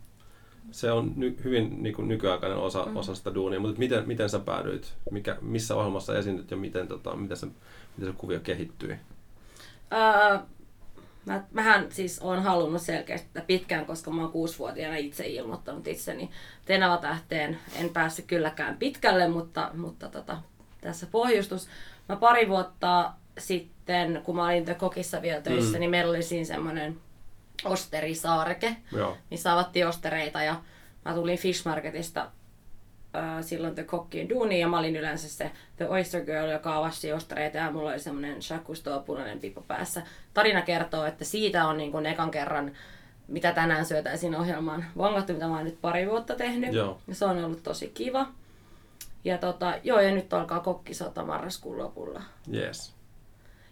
se 0.73 0.91
on 0.91 1.13
ny, 1.15 1.37
hyvin 1.43 1.83
niin 1.83 1.95
kuin 1.95 2.07
nykyaikainen 2.07 2.57
osa, 2.57 2.85
mm. 2.85 2.95
osa 2.95 3.15
sitä 3.15 3.33
duunia, 3.33 3.59
mutta 3.59 3.79
miten, 3.79 4.07
miten 4.07 4.29
sä 4.29 4.39
päädyit, 4.39 4.93
mikä, 5.11 5.37
missä 5.41 5.75
ohjelmassa 5.75 6.17
esiinnyt 6.17 6.51
ja 6.51 6.57
miten, 6.57 6.87
tota, 6.87 7.15
miten, 7.15 7.37
se, 7.37 7.45
miten 7.97 8.13
se 8.13 8.17
kuvio 8.17 8.39
kehittyi? 8.39 8.95
Öö, 9.93 10.39
mä, 11.25 11.43
mähän 11.51 11.91
siis 11.91 12.19
oon 12.19 12.43
halunnut 12.43 12.81
selkeästi 12.81 13.29
pitkään, 13.47 13.85
koska 13.85 14.11
mä 14.11 14.21
oon 14.21 14.31
kuusivuotiaana 14.31 14.95
itse 14.95 15.27
ilmoittanut 15.27 15.87
itseni 15.87 16.29
Tenava-tähteen. 16.65 17.59
En 17.79 17.89
päässyt 17.89 18.25
kylläkään 18.25 18.77
pitkälle, 18.77 19.27
mutta, 19.27 19.71
mutta 19.73 20.09
tota, 20.09 20.37
tässä 20.81 21.07
pohjustus. 21.11 21.67
Mä 22.09 22.15
pari 22.15 22.49
vuotta 22.49 23.13
sitten, 23.37 24.21
kun 24.23 24.35
mä 24.35 24.45
olin 24.45 24.75
Kokissa 24.77 25.21
vielä 25.21 25.41
töissä, 25.41 25.73
mm. 25.73 25.79
niin 25.79 25.91
meillä 25.91 26.09
oli 26.09 26.23
siinä 26.23 26.45
semmoinen 26.45 26.97
osterisaareke, 27.65 28.75
Joo, 28.91 29.17
missä 29.31 29.53
avattiin 29.53 29.87
ostereita 29.87 30.43
ja 30.43 30.55
mä 31.05 31.13
tulin 31.13 31.37
Fish 31.37 31.65
Marketista 31.65 32.31
ää, 33.13 33.41
silloin 33.41 33.75
The 33.75 33.83
Kokkiin 33.83 34.29
duuniin 34.29 34.61
ja 34.61 34.67
mä 34.67 34.79
olin 34.79 34.95
yleensä 34.95 35.29
se 35.29 35.51
The 35.75 35.87
Oyster 35.87 36.25
Girl, 36.25 36.49
joka 36.49 36.77
avasi 36.77 37.13
ostereita 37.13 37.57
ja 37.57 37.71
mulla 37.71 37.89
oli 37.89 37.99
semmoinen 37.99 38.37
Cousteau 38.65 38.99
punainen 39.01 39.39
pipo 39.39 39.61
päässä. 39.61 40.01
Tarina 40.33 40.61
kertoo, 40.61 41.05
että 41.05 41.25
siitä 41.25 41.67
on 41.67 41.77
niin 41.77 41.91
kuin 41.91 42.05
ekan 42.05 42.31
kerran 42.31 42.71
mitä 43.27 43.51
tänään 43.51 43.85
syötäisiin 43.85 44.35
ohjelmaan 44.35 44.85
vangattu, 44.97 45.33
mitä 45.33 45.47
mä 45.47 45.55
oon 45.55 45.65
nyt 45.65 45.81
pari 45.81 46.09
vuotta 46.09 46.35
tehnyt. 46.35 46.73
Joo. 46.73 46.99
Ja 47.07 47.15
se 47.15 47.25
on 47.25 47.43
ollut 47.43 47.63
tosi 47.63 47.91
kiva. 47.93 48.27
Ja 49.23 49.37
tota, 49.37 49.73
joo, 49.83 49.99
ja 49.99 50.11
nyt 50.11 50.33
alkaa 50.33 50.59
kokkisota 50.59 51.25
marraskuun 51.25 51.77
lopulla. 51.77 52.21
yes. 52.53 52.93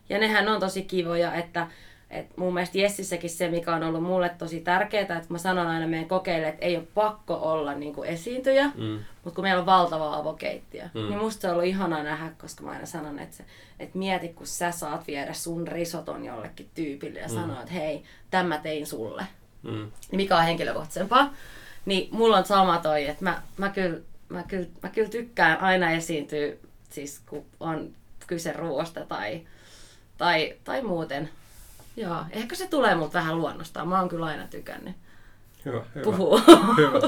Ja 0.09 0.19
nehän 0.19 0.47
on 0.47 0.59
tosi 0.59 0.83
kivoja, 0.83 1.33
että, 1.33 1.67
että 2.11 2.33
mun 2.37 2.53
mielestä 2.53 2.77
Jessissäkin 2.77 3.29
se, 3.29 3.49
mikä 3.49 3.75
on 3.75 3.83
ollut 3.83 4.03
mulle 4.03 4.29
tosi 4.37 4.59
tärkeää, 4.59 5.01
että 5.01 5.25
mä 5.29 5.37
sanon 5.37 5.67
aina 5.67 5.87
meidän 5.87 6.07
kokeille, 6.07 6.47
että 6.47 6.65
ei 6.65 6.77
ole 6.77 6.87
pakko 6.93 7.33
olla 7.33 7.73
niin 7.73 7.93
kuin 7.93 8.09
esiintyjä, 8.09 8.71
Mm. 8.75 8.99
mutta 9.23 9.35
kun 9.35 9.43
meillä 9.43 9.59
on 9.59 9.65
valtava 9.65 10.15
avokeittiö, 10.15 10.83
Mm. 10.83 11.01
mm. 11.01 11.07
niin 11.09 11.19
musta 11.19 11.41
se 11.41 11.47
on 11.47 11.53
ollut 11.53 11.67
ihanaa 11.67 12.03
nähdä, 12.03 12.31
koska 12.37 12.63
mä 12.63 12.71
aina 12.71 12.85
sanon, 12.85 13.19
että, 13.19 13.35
se, 13.35 13.45
että 13.79 13.97
mieti, 13.97 14.27
kun 14.29 14.47
sä 14.47 14.71
saat 14.71 15.07
viedä 15.07 15.33
sun 15.33 15.67
risoton 15.67 16.25
jollekin 16.25 16.69
tyypille 16.75 17.19
ja 17.19 17.27
mm. 17.27 17.33
sanoa, 17.33 17.59
että 17.61 17.73
hei, 17.73 18.03
tämä 18.31 18.57
tein 18.57 18.87
sulle. 18.87 19.25
Mm. 19.63 19.71
Niin 19.71 19.91
mikä 20.11 20.37
on 20.37 20.43
henkilökohtaisempaa. 20.43 21.33
Niin 21.85 22.07
mulla 22.11 22.37
on 22.37 22.45
sama 22.45 22.77
toi, 22.77 23.07
että 23.07 23.23
mä, 23.23 23.41
mä, 23.57 23.69
kyllä, 23.69 23.97
mä, 24.29 24.43
kyllä, 24.43 24.67
mä 24.83 24.89
kyllä 24.89 25.09
tykkään 25.09 25.59
aina 25.59 25.91
esiintyä, 25.91 26.53
siis 26.89 27.21
kun 27.29 27.45
on 27.59 27.89
kyse 28.27 28.53
ruoasta 28.53 29.05
tai, 29.05 29.41
tai, 30.17 30.55
tai 30.63 30.81
muuten. 30.81 31.29
Joo, 32.01 32.17
ehkä 32.31 32.55
se 32.55 32.67
tulee 32.67 32.95
multa 32.95 33.13
vähän 33.13 33.37
luonnostaan. 33.37 33.87
Mä 33.87 33.99
oon 33.99 34.09
kyllä 34.09 34.25
aina 34.25 34.47
tykännyt 34.47 34.95
Hyvä, 35.65 35.81
hyvä. 35.95 36.03
puhua. 36.03 36.41
Hyvä, 36.77 36.99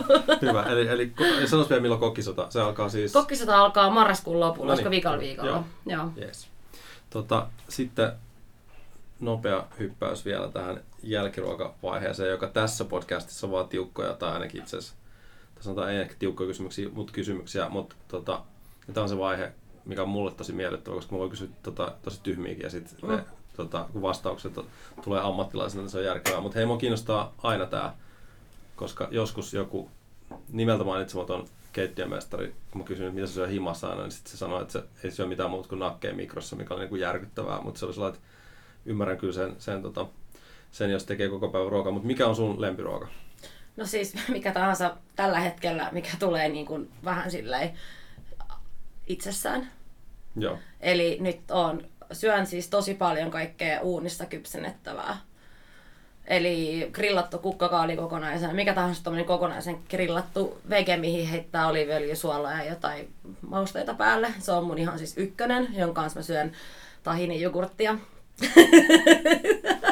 hyvä. 0.42 0.64
Eli, 0.72 0.88
eli 0.88 1.14
sanois 1.48 1.70
vielä 1.70 1.82
milloin 1.82 2.00
kokkisota. 2.02 2.46
Se 2.50 2.62
alkaa 2.62 2.90
siis... 2.90 3.14
Kokkisota 3.14 3.58
alkaa 3.60 3.90
marraskuun 3.90 4.40
lopulla, 4.40 4.72
No 4.76 4.78
niin. 4.82 4.92
viikolla 4.92 5.20
viikolla. 5.20 5.50
Joo. 5.52 5.64
Joo. 5.86 6.10
Yes. 6.18 6.48
Tota, 7.10 7.48
sitten 7.70 8.12
nopea 9.20 9.64
hyppäys 9.80 10.26
vielä 10.26 10.48
tähän 10.48 10.82
jälkiruokavaiheeseen, 11.04 12.30
joka 12.32 12.48
tässä 12.48 12.86
podcastissa 12.86 13.52
vaan 13.52 13.68
tiukkoja, 13.68 14.14
tai 14.14 14.32
ainakin 14.34 14.62
itse 14.62 14.78
asiassa, 14.78 14.96
sanotaan 15.60 15.92
ei 15.92 15.98
ehkä 16.02 16.16
tiukkoja 16.20 16.48
kysymyksiä, 16.48 16.90
mutta 16.94 17.14
kysymyksiä, 17.14 17.70
mutta 17.70 17.96
tota, 18.08 18.42
tämä 18.94 19.04
on 19.04 19.10
se 19.10 19.18
vaihe, 19.18 19.52
mikä 19.86 20.02
on 20.04 20.10
mulle 20.10 20.32
tosi 20.32 20.54
miellyttävä, 20.54 20.96
koska 20.96 21.16
mä 21.16 21.20
voin 21.20 21.30
kysyä 21.30 21.48
tota, 21.64 21.92
tosi 22.02 22.20
tyhmiäkin, 22.24 22.64
ja 22.64 22.70
sitten 22.70 22.98
Mm. 23.02 23.16
ne 23.16 23.24
tota, 23.56 23.86
kun 23.94 24.02
vastaukset 24.02 24.54
tulee 25.04 25.22
ammattilaisena, 25.22 25.82
niin 25.82 25.92
se 25.92 25.98
on 25.98 26.06
järkevää. 26.06 26.42
Mutta 26.42 26.58
hei, 26.58 26.66
mua 26.66 26.78
kiinnostaa 26.78 27.34
aina 27.44 27.66
tämä, 27.66 27.94
koska 28.76 29.08
joskus 29.12 29.54
joku 29.54 29.90
nimeltä 30.50 30.84
mainitsematon 30.84 31.48
keittiömestari, 31.74 32.56
kun 32.72 32.82
mä 32.82 32.88
kysyin, 32.88 33.14
mitä 33.14 33.28
se 33.28 33.34
syö 33.34 33.48
himassa 33.48 33.90
aina, 33.90 34.02
niin 34.02 34.12
sitten 34.12 34.32
se 34.32 34.38
sanoi, 34.38 34.62
että 34.62 34.74
se 34.74 34.84
ei 35.04 35.12
syö 35.12 35.26
mitään 35.26 35.50
muuta 35.50 35.70
kuin 35.70 35.80
nakkeja 35.80 36.14
mikrossa, 36.14 36.56
mikä 36.56 36.74
oli 36.74 36.82
niin 36.82 36.90
kuin 36.90 37.02
järkyttävää, 37.02 37.62
mutta 37.62 37.80
se 37.80 37.86
oli 37.86 37.94
sellainen, 37.94 38.20
että 38.20 38.30
ymmärrän 38.86 39.18
kyllä 39.18 39.34
sen, 39.34 39.56
sen, 39.60 39.82
tota, 39.82 40.06
sen 40.72 40.92
jos 40.92 41.06
tekee 41.06 41.30
koko 41.30 41.50
päivän 41.50 41.72
ruokaa, 41.72 41.92
mutta 41.92 42.08
mikä 42.08 42.28
on 42.28 42.36
sun 42.36 42.62
lempiruoka? 42.62 43.08
No 43.78 43.86
siis 43.86 44.16
mikä 44.28 44.52
tahansa 44.52 44.98
tällä 45.16 45.40
hetkellä, 45.40 45.90
mikä 45.92 46.10
tulee 46.20 46.50
niin 46.50 46.66
kuin 46.66 46.92
vähän 47.04 47.32
silleen 47.32 47.74
itsessään. 49.08 49.72
Joo. 50.36 50.58
Eli 50.80 51.18
nyt 51.22 51.52
on, 51.52 51.88
syön 52.14 52.46
siis 52.46 52.68
tosi 52.70 52.94
paljon 52.94 53.32
kaikkea 53.32 53.82
uunista 53.82 54.26
kypsennettävää. 54.26 55.18
Eli 56.28 56.90
grillattu 56.92 57.38
kukkakaali 57.38 57.96
kokonaisen, 57.96 58.56
mikä 58.56 58.74
tahansa 58.74 59.04
tämmöinen 59.04 59.26
kokonaisen 59.26 59.80
grillattu 59.90 60.62
vege, 60.70 60.98
mihin 60.98 61.28
heittää 61.28 61.68
oliiviöljysuolaa 61.68 62.64
ja 62.64 62.70
jotain 62.70 63.14
mausteita 63.42 63.94
päälle. 63.94 64.34
Se 64.40 64.52
on 64.52 64.66
mun 64.66 64.78
ihan 64.78 64.98
siis 64.98 65.18
ykkönen, 65.18 65.68
jonka 65.74 66.02
kanssa 66.02 66.20
mä 66.20 66.24
syön 66.24 66.52
tahini-jogurttia. 67.04 67.98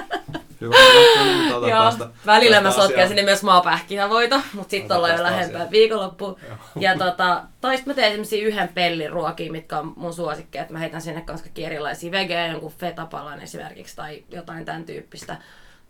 Hyvä. 0.62 0.76
Niin, 1.24 1.70
Joo, 1.70 1.84
tästä, 1.84 2.10
välillä 2.26 2.62
mä 2.62 2.64
tästä 2.64 2.82
sotken 2.82 2.96
asiaa. 2.96 3.08
sinne 3.08 3.24
myös 3.24 3.44
maapähkinävoita, 3.44 4.42
mutta 4.54 4.72
sitten 4.72 4.98
ollaan 4.98 5.18
jo 5.18 5.24
lähempää 5.24 5.72
viikonloppu. 5.72 6.40
Ja 6.80 6.98
tota, 6.98 7.44
tai 7.62 7.78
sit 7.78 7.86
mä 7.86 7.94
teen 7.94 8.12
semmosia 8.12 8.48
yhden 8.48 8.68
pellin 8.68 9.12
ruokia, 9.12 9.52
mitkä 9.52 9.80
on 9.80 9.94
mun 9.96 10.14
suosikkeja, 10.14 10.62
että 10.62 10.74
mä 10.74 10.80
heitän 10.80 11.02
sinne 11.02 11.22
kanssa 11.22 11.44
kaikki 11.44 11.66
erilaisia 11.66 12.12
vegejä, 12.12 12.48
jonkun 12.48 12.72
fetapalan 12.72 13.42
esimerkiksi, 13.42 13.96
tai 13.96 14.24
jotain 14.30 14.66
tämän 14.66 14.84
tyyppistä. 14.84 15.38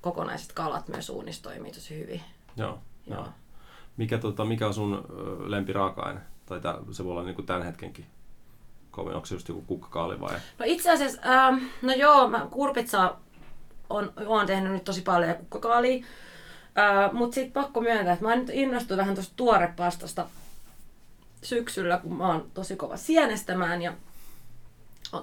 Kokonaiset 0.01 0.51
kalat 0.53 0.87
myös 0.87 1.09
uunissa 1.09 1.43
toimii 1.43 1.71
tosi 1.71 1.99
hyvin. 1.99 2.21
Joo, 2.57 2.79
joo. 3.07 3.19
Joo. 3.19 3.27
Mikä, 3.97 4.17
tota, 4.17 4.45
mikä 4.45 4.67
on 4.67 4.73
sun 4.73 5.05
lempiraaka-aine? 5.45 6.19
Tai 6.45 6.59
tää, 6.59 6.75
se 6.91 7.03
voi 7.03 7.11
olla 7.11 7.23
niinku 7.23 7.41
tämän 7.41 7.63
hetkenkin 7.63 8.05
kovin. 8.91 9.15
Onko 9.15 9.25
se 9.25 9.35
just 9.35 9.49
joku 9.49 9.61
kukkakaali 9.61 10.19
vai? 10.19 10.33
No 10.59 10.65
itse 10.65 10.91
asiassa, 10.91 11.21
ähm, 11.25 11.63
no 11.81 11.93
joo, 11.93 12.27
mä 12.27 12.47
kurpitsaa 12.51 13.21
on, 13.91 14.13
oon 14.25 14.47
tehnyt 14.47 14.71
nyt 14.71 14.83
tosi 14.83 15.01
paljon 15.01 15.35
kukkakaalia. 15.35 16.05
Äh, 16.77 17.13
Mutta 17.13 17.35
sitten 17.35 17.63
pakko 17.63 17.81
myöntää, 17.81 18.13
että 18.13 18.25
mä 18.25 18.35
nyt 18.35 18.49
innostuin 18.53 18.97
vähän 18.97 19.15
tuosta 19.15 19.33
tuorepastasta 19.35 20.27
syksyllä, 21.43 21.97
kun 21.97 22.17
mä 22.17 22.27
oon 22.27 22.51
tosi 22.53 22.75
kova 22.75 22.97
sienestämään 22.97 23.81
ja 23.81 23.93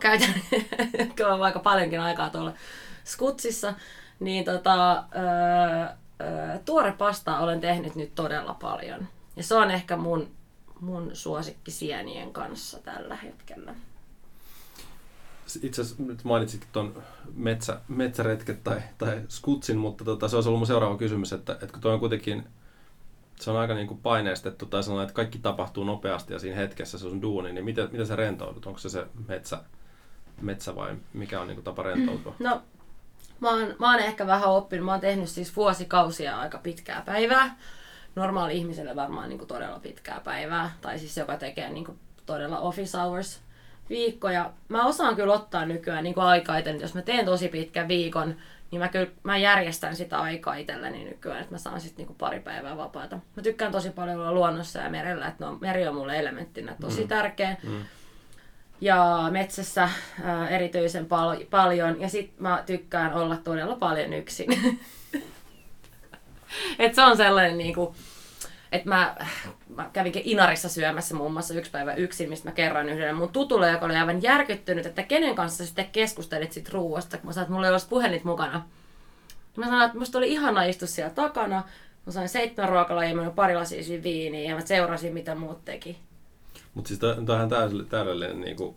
käytän 0.00 0.35
käytän 1.16 1.42
aika 1.42 1.59
paljonkin 1.59 2.00
aikaa 2.00 2.31
tuolla 2.31 2.52
skutsissa. 3.04 3.74
Niin 4.20 4.44
tota, 4.44 5.04
öö, 5.16 5.87
öö, 6.20 6.59
tuorepastaa 6.64 7.40
olen 7.40 7.61
tehnyt 7.61 7.94
nyt 7.94 8.14
todella 8.14 8.54
paljon. 8.54 9.09
Ja 9.37 9.42
se 9.42 9.54
on 9.54 9.70
ehkä 9.70 9.96
mun, 9.96 10.31
mun 10.81 11.11
suosikki 11.12 11.70
sienien 11.70 12.33
kanssa 12.33 12.78
tällä 12.78 13.16
hetkellä. 13.16 13.74
Itse 15.62 15.82
asiassa 15.82 16.02
nyt 16.02 16.24
mainitsitkin 16.24 16.68
tuon 16.72 17.02
metsä, 17.34 17.80
metsäretket 17.88 18.64
tai, 18.64 18.80
tai 18.98 19.22
skutsin, 19.28 19.78
mutta 19.78 20.04
tota, 20.04 20.28
se 20.28 20.37
olisi 20.37 20.48
ollut 20.48 20.61
mun 20.61 20.66
seuraava 20.66 20.96
kysymys, 20.96 21.32
että, 21.32 21.52
että 21.52 21.66
kun 21.66 21.80
toi 21.80 21.92
on 21.92 22.00
kuitenkin 22.00 22.44
se 23.40 23.50
on 23.50 23.56
aika 23.56 23.74
niin 23.74 23.87
kuin 23.87 24.00
paineistettu 24.00 24.66
tai 24.66 24.82
sellainen, 24.82 25.04
että 25.04 25.16
kaikki 25.16 25.38
tapahtuu 25.38 25.84
nopeasti 25.84 26.32
ja 26.32 26.38
siinä 26.38 26.56
hetkessä 26.56 26.98
se 26.98 27.06
on 27.06 27.22
duuni, 27.22 27.52
niin 27.52 27.64
miten, 27.64 27.88
miten 27.92 28.06
sä 28.06 28.16
rentoudut? 28.16 28.66
Onko 28.66 28.78
se 28.78 28.88
se 28.88 29.06
metsä, 29.28 29.58
metsä 30.40 30.76
vai 30.76 30.96
mikä 31.12 31.40
on 31.40 31.46
niin 31.46 31.56
kuin 31.56 31.64
tapa 31.64 31.82
rentoutua? 31.82 32.34
No, 32.38 32.62
mä 33.40 33.50
oon, 33.50 33.76
mä 33.78 33.90
oon 33.90 34.00
ehkä 34.00 34.26
vähän 34.26 34.48
oppinut. 34.48 34.84
Mä 34.84 34.92
oon 34.92 35.00
tehnyt 35.00 35.28
siis 35.28 35.56
vuosikausia 35.56 36.40
aika 36.40 36.58
pitkää 36.58 37.02
päivää. 37.06 37.56
Normaali 38.14 38.56
ihmiselle 38.56 38.96
varmaan 38.96 39.28
niin 39.28 39.38
kuin 39.38 39.48
todella 39.48 39.78
pitkää 39.78 40.20
päivää. 40.24 40.70
Tai 40.80 40.98
siis 40.98 41.16
joka 41.16 41.37
tekee 41.37 41.70
niin 41.70 41.84
kuin 41.84 41.98
todella 42.26 42.58
office 42.58 42.98
hours 42.98 43.40
viikkoja. 43.88 44.53
Mä 44.68 44.87
osaan 44.87 45.16
kyllä 45.16 45.35
ottaa 45.35 45.66
nykyään 45.66 46.05
niin 46.05 46.14
kuin 46.14 46.24
aikaa 46.24 46.59
itselleni. 46.59 46.85
Jos 46.85 46.94
mä 46.94 47.03
teen 47.03 47.24
tosi 47.24 47.48
pitkän 47.48 47.88
viikon, 47.88 48.37
niin 48.70 48.81
mä, 48.81 48.88
kyllä, 48.88 49.07
mä 49.22 49.37
järjestän 49.37 49.96
sitä 49.96 50.18
aikaa 50.18 50.55
itselleni 50.55 51.05
nykyään, 51.05 51.40
että 51.40 51.55
mä 51.55 51.59
saan 51.59 51.81
sitten 51.81 51.96
niinku 51.96 52.14
pari 52.14 52.40
päivää 52.40 52.77
vapaata. 52.77 53.18
Mä 53.37 53.42
tykkään 53.42 53.72
tosi 53.72 53.90
paljon 53.90 54.20
olla 54.20 54.33
luonnossa 54.33 54.79
ja 54.79 54.90
merellä, 54.90 55.27
että 55.27 55.44
no, 55.44 55.59
meri 55.61 55.88
on 55.88 55.94
mulle 55.94 56.18
elementtinä 56.18 56.77
tosi 56.81 57.03
mm. 57.03 57.09
tärkeä. 57.09 57.57
Mm. 57.62 57.85
Ja 58.81 59.29
metsässä 59.31 59.88
ää, 60.24 60.48
erityisen 60.48 61.07
pal- 61.07 61.44
paljon. 61.51 62.01
Ja 62.01 62.09
sit 62.09 62.40
mä 62.40 62.62
tykkään 62.66 63.14
olla 63.14 63.37
todella 63.37 63.77
paljon 63.77 64.12
yksin. 64.12 64.48
Et 66.79 66.94
se 66.94 67.03
on 67.03 67.16
sellainen 67.16 67.59
niinku, 67.59 67.94
että 68.72 68.88
mä, 68.88 69.16
mä 69.78 69.90
kävinkin 69.92 70.22
Inarissa 70.24 70.68
syömässä 70.68 71.14
muun 71.14 71.32
muassa 71.32 71.54
yksi 71.54 71.70
päivä 71.70 71.94
yksin, 71.94 72.28
mistä 72.28 72.48
mä 72.48 72.54
kerroin 72.54 72.88
yhdelle 72.88 73.12
mun 73.12 73.32
tutulle, 73.32 73.70
joka 73.70 73.86
oli 73.86 73.96
aivan 73.96 74.22
järkyttynyt, 74.22 74.86
että 74.86 75.02
kenen 75.02 75.34
kanssa 75.34 75.66
sitten 75.66 75.90
keskustelit 75.90 76.52
sit 76.52 76.68
ruuasta, 76.68 77.16
kun 77.16 77.26
mä 77.26 77.32
sanoin, 77.32 77.44
että 77.44 77.52
mulla 77.52 77.66
ei 77.66 77.72
olisi 77.72 77.88
puhelit 77.88 78.24
mukana. 78.24 78.68
Mä 79.56 79.64
sanoin, 79.64 79.86
että 79.86 79.98
musta 79.98 80.18
oli 80.18 80.32
ihana 80.32 80.62
istua 80.62 80.88
siellä 80.88 81.14
takana. 81.14 81.62
Mä 82.06 82.12
sain 82.12 82.28
seitsemän 82.28 82.68
ruokalajia, 82.68 83.14
mä 83.14 83.30
pari 83.30 83.54
lasia 83.54 84.02
viiniä 84.02 84.50
ja 84.50 84.54
mä 84.54 84.60
seurasin, 84.60 85.14
mitä 85.14 85.34
muut 85.34 85.64
teki. 85.64 85.98
Mutta 86.74 86.88
siis 86.88 87.00
ihan 87.28 87.48
täydellinen, 87.88 88.40
niin 88.40 88.56
kuin 88.56 88.76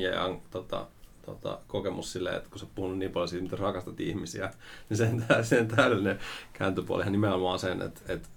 ja 0.00 0.10
yang 0.10 0.40
tota, 0.50 0.86
tota, 1.26 1.58
kokemus 1.66 2.12
silleen, 2.12 2.36
että 2.36 2.50
kun 2.50 2.58
sä 2.58 2.66
puhunut 2.74 2.98
niin 2.98 3.10
paljon 3.10 3.28
siitä, 3.28 3.42
miten 3.42 3.58
rakastat 3.58 4.00
ihmisiä, 4.00 4.50
niin 4.88 4.96
sen, 4.96 5.24
sen 5.42 5.68
täydellinen 5.68 6.18
kääntöpuolihan 6.52 7.12
nimenomaan 7.12 7.58
sen, 7.58 7.82
että, 7.82 8.00
että 8.08 8.28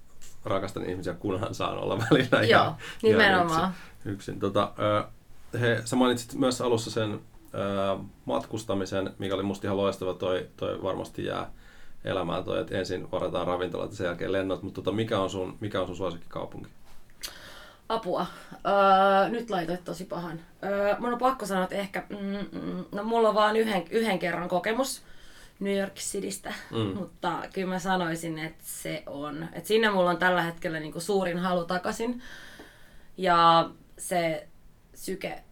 rakastan 0.46 0.90
ihmisiä, 0.90 1.14
kunhan 1.14 1.56
saan 1.56 1.78
olla 1.78 2.00
välillä 2.12 2.42
Joo, 2.42 2.62
ihan, 2.62 2.76
nimenomaan. 3.04 3.74
yksin. 3.98 4.14
yksin. 4.14 4.40
Tota, 4.40 4.74
he, 5.60 5.82
sä 5.86 5.96
mainitsit 5.96 6.34
myös 6.34 6.62
alussa 6.62 6.92
sen 6.92 7.20
ö, 7.54 7.98
matkustamisen, 8.26 9.14
mikä 9.20 9.36
oli 9.36 9.44
musta 9.44 9.68
ihan 9.68 9.78
loistava, 9.78 10.14
toi, 10.14 10.48
toi 10.58 10.84
varmasti 10.84 11.26
jää 11.26 11.52
elämään 12.06 12.44
toi, 12.44 12.60
että 12.62 12.78
ensin 12.78 13.12
varataan 13.12 13.48
ravintolat 13.48 13.92
ja 13.92 13.98
sen 13.98 14.06
jälkeen 14.06 14.32
lennot, 14.32 14.64
mutta 14.64 14.82
tota, 14.82 14.96
mikä, 14.96 15.20
on 15.20 15.30
sun, 15.30 15.58
mikä 15.60 15.82
on 15.82 15.88
sun 15.88 15.96
suosikkikaupunki? 15.96 16.70
Apua. 17.90 18.26
Öö, 18.54 19.30
nyt 19.30 19.50
laitoit 19.50 19.84
tosi 19.84 20.06
pahan. 20.06 20.40
Öö, 20.64 20.96
mun 21.00 21.14
on 21.14 21.20
pakko 21.20 21.46
sanoa, 21.46 21.64
että 21.64 21.76
ehkä, 21.76 22.04
mm, 22.10 22.60
mm, 22.62 22.86
no 22.92 23.04
mulla 23.04 23.30
on 23.30 23.36
vaan 23.36 23.56
yhden, 23.56 23.84
yhden 23.90 24.20
kerran 24.20 24.50
kokemus 24.50 25.02
New 25.60 25.78
York 25.80 25.94
Citystä, 25.96 26.54
Mm. 26.72 26.78
mutta 26.96 27.44
kyllä 27.54 27.68
mä 27.68 27.80
sanoisin, 27.80 28.40
että 28.40 28.64
se 28.66 29.04
on. 29.06 29.48
Että 29.54 29.68
sinne 29.68 29.90
mulla 29.90 30.10
on 30.10 30.18
tällä 30.18 30.42
hetkellä 30.42 30.80
niinku 30.80 31.00
suurin 31.00 31.38
halu 31.40 31.66
takaisin. 31.66 32.22
Ja 33.18 33.70
se 33.98 34.48
syke, 34.96 35.44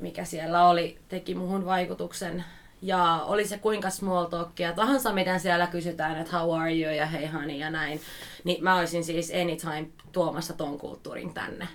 mikä 0.00 0.24
siellä 0.24 0.68
oli, 0.68 0.98
teki 1.08 1.34
muhun 1.34 1.64
vaikutuksen. 1.64 2.44
Ja 2.82 3.22
oli 3.26 3.46
se 3.46 3.58
kuinka 3.58 3.90
small 3.90 4.24
talkia 4.24 4.72
tahansa, 4.72 5.12
miten 5.12 5.40
siellä 5.40 5.66
kysytään, 5.66 6.18
että 6.18 6.38
how 6.38 6.54
are 6.60 6.72
you 6.80 6.94
ja 6.94 7.06
hei 7.06 7.26
honey 7.26 7.56
ja 7.56 7.70
näin. 7.70 8.00
Niin 8.44 8.64
mä 8.64 8.76
olisin 8.78 9.04
siis 9.04 9.32
anytime 9.42 9.88
tuomassa 10.12 10.52
ton 10.52 10.78
kulttuurin 10.78 11.34
tänne. 11.34 11.68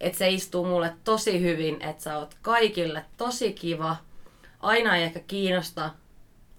Että 0.00 0.18
se 0.18 0.28
istuu 0.30 0.64
mulle 0.66 0.92
tosi 1.04 1.40
hyvin, 1.42 1.82
että 1.82 2.02
sä 2.02 2.18
oot 2.18 2.34
kaikille 2.42 3.04
tosi 3.16 3.52
kiva. 3.52 3.96
Aina 4.60 4.96
ei 4.96 5.02
ehkä 5.02 5.20
kiinnosta 5.20 5.90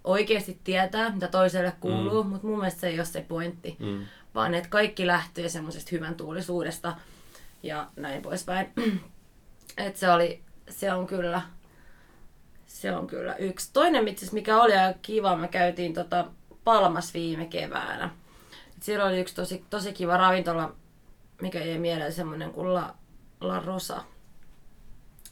oikeasti 0.03 0.59
tietää, 0.63 1.09
mitä 1.09 1.27
toiselle 1.27 1.73
kuuluu, 1.79 2.23
mm. 2.23 2.29
mutta 2.29 2.47
mun 2.47 2.57
mielestä 2.57 2.81
se 2.81 2.87
ei 2.87 2.99
ole 2.99 3.05
se 3.05 3.25
pointti. 3.27 3.75
Mm. 3.79 4.05
Vaan 4.35 4.53
että 4.53 4.69
kaikki 4.69 5.07
lähtee 5.07 5.49
semmoisesta 5.49 5.89
hyvän 5.91 6.15
tuulisuudesta 6.15 6.95
ja 7.63 7.87
näin 7.95 8.21
poispäin. 8.21 8.73
Et 9.77 9.97
se 9.97 10.11
oli, 10.11 10.41
se 10.69 10.93
on 10.93 11.07
kyllä, 11.07 11.41
se 12.67 12.95
on 12.95 13.07
kyllä 13.07 13.35
yksi. 13.35 13.69
Toinen 13.73 14.07
itse 14.07 14.27
mikä 14.31 14.61
oli 14.61 14.73
aika 14.73 14.99
kiva, 15.01 15.35
me 15.35 15.47
käytiin 15.47 15.93
tota 15.93 16.25
Palmas 16.63 17.13
viime 17.13 17.45
keväänä. 17.45 18.09
Et 18.77 18.83
siellä 18.83 19.05
oli 19.05 19.19
yksi 19.19 19.35
tosi, 19.35 19.65
tosi 19.69 19.93
kiva 19.93 20.17
ravintola, 20.17 20.75
mikä 21.41 21.59
jäi 21.59 21.77
mieleen 21.77 22.13
semmoinen 22.13 22.51
kuin 22.51 22.73
La, 22.73 22.95
La 23.41 23.59
Rosa, 23.59 24.03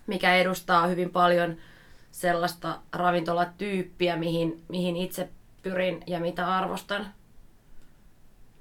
mikä 0.08 0.36
edustaa 0.36 0.88
hyvin 0.88 1.10
paljon 1.10 1.58
sellaista 2.12 2.80
ravintolatyyppiä, 2.93 4.17
mihin, 4.17 4.63
mihin 4.67 4.95
itse 4.95 5.30
pyrin 5.63 6.04
ja 6.08 6.19
mitä 6.19 6.56
arvostan. 6.56 7.08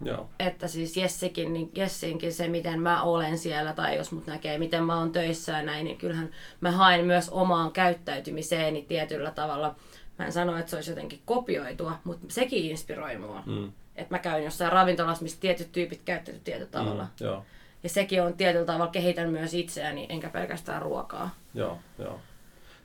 Joo. 0.04 0.28
Että 0.38 0.68
siis 0.68 0.96
Jessikin, 0.96 1.52
niin 1.52 1.70
Jessinkin 1.74 2.32
se, 2.32 2.48
miten 2.48 2.80
mä 2.80 3.02
olen 3.02 3.38
siellä, 3.38 3.72
tai 3.72 3.96
jos 3.96 4.12
mut 4.12 4.26
näkee, 4.26 4.58
miten 4.58 4.84
mä 4.84 4.98
oon 4.98 5.12
töissä 5.12 5.52
ja 5.52 5.62
näin, 5.62 5.84
niin 5.84 5.98
kyllähän 5.98 6.30
mä 6.60 6.70
haen 6.70 7.04
myös 7.04 7.28
omaan 7.28 7.72
käyttäytymiseeni 7.72 8.82
tietyllä 8.82 9.30
tavalla. 9.30 9.74
Mä 10.18 10.26
en 10.26 10.32
sano, 10.32 10.56
että 10.56 10.70
se 10.70 10.76
olisi 10.76 10.90
jotenkin 10.90 11.22
kopioitua, 11.24 11.98
mutta 12.04 12.26
sekin 12.28 12.64
inspiroi 12.64 13.18
mua. 13.18 13.42
Mm. 13.46 13.72
Että 13.96 14.14
mä 14.14 14.18
käyn 14.18 14.44
jossain 14.44 14.72
ravintolassa, 14.72 15.22
missä 15.22 15.40
tietyt 15.40 15.72
tyypit 15.72 16.02
käyttäytyy 16.04 16.42
tietyllä 16.44 16.70
tavalla. 16.70 17.04
Mm. 17.04 17.26
Joo. 17.26 17.44
Ja 17.82 17.88
sekin 17.88 18.22
on 18.22 18.34
tietyllä 18.34 18.66
tavalla 18.66 18.86
kehitän 18.86 19.30
myös 19.30 19.54
itseäni, 19.54 20.06
enkä 20.08 20.28
pelkästään 20.28 20.82
ruokaa. 20.82 21.34
Joo, 21.54 21.78
joo. 21.98 22.20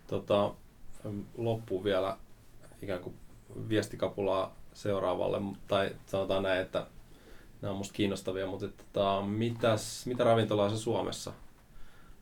Tota, 0.07 0.53
loppuun 1.37 1.83
vielä 1.83 2.17
ikään 2.81 2.99
kuin 2.99 3.15
viestikapulaa 3.69 4.55
seuraavalle, 4.73 5.41
tai 5.67 5.95
sanotaan 6.05 6.43
näin, 6.43 6.61
että 6.61 6.85
nämä 7.61 7.71
on 7.71 7.77
musta 7.77 7.93
kiinnostavia, 7.93 8.47
mutta 8.47 8.65
että, 8.65 8.83
tota, 8.93 9.21
mitäs, 9.21 10.05
mitä 10.05 10.23
ravintolaa 10.23 10.69
sä 10.69 10.77
Suomessa 10.77 11.33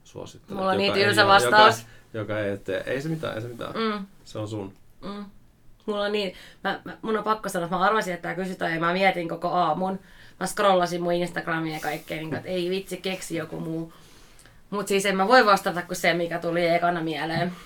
suosittelet? 0.03 0.57
Mulla 0.57 0.71
on 0.71 0.77
niin 0.77 0.93
tylsä 0.93 1.27
vastaus. 1.27 1.79
Joka, 2.13 2.33
joka 2.33 2.39
ei 2.39 2.57
tee. 2.57 2.83
Ei 2.85 3.01
se 3.01 3.09
mitään, 3.09 3.35
ei 3.35 3.41
se 3.41 3.47
mitään. 3.47 3.73
Mm. 3.73 4.05
Se 4.23 4.39
on 4.39 4.47
sun. 4.47 4.73
Mm. 5.01 5.25
Mulla 5.85 6.05
on 6.05 6.11
niin, 6.11 6.33
mä, 6.63 6.81
mä, 6.83 6.97
mun 7.01 7.17
on 7.17 7.23
pakko 7.23 7.49
sanoa, 7.49 7.65
että 7.65 7.77
mä 7.77 7.83
arvasin, 7.83 8.13
että 8.13 8.21
tää 8.21 8.35
kysytään 8.35 8.73
ja 8.73 8.79
mä 8.79 8.93
mietin 8.93 9.29
koko 9.29 9.47
aamun. 9.47 9.99
Mä 10.39 10.47
scrollasin 10.47 11.03
mun 11.03 11.13
Instagramia 11.13 11.73
ja 11.73 11.79
kaikkea, 11.79 12.17
niin 12.17 12.29
kuin, 12.29 12.37
että 12.37 12.49
ei 12.49 12.69
vitsi, 12.69 12.97
keksi 12.97 13.35
joku 13.35 13.59
muu. 13.59 13.93
Mut 14.69 14.87
siis 14.87 15.05
en 15.05 15.17
mä 15.17 15.27
voi 15.27 15.45
vastata 15.45 15.81
kuin 15.81 15.97
se, 15.97 16.13
mikä 16.13 16.39
tuli 16.39 16.67
ekana 16.67 17.01
mieleen. 17.01 17.47
Mut 17.47 17.57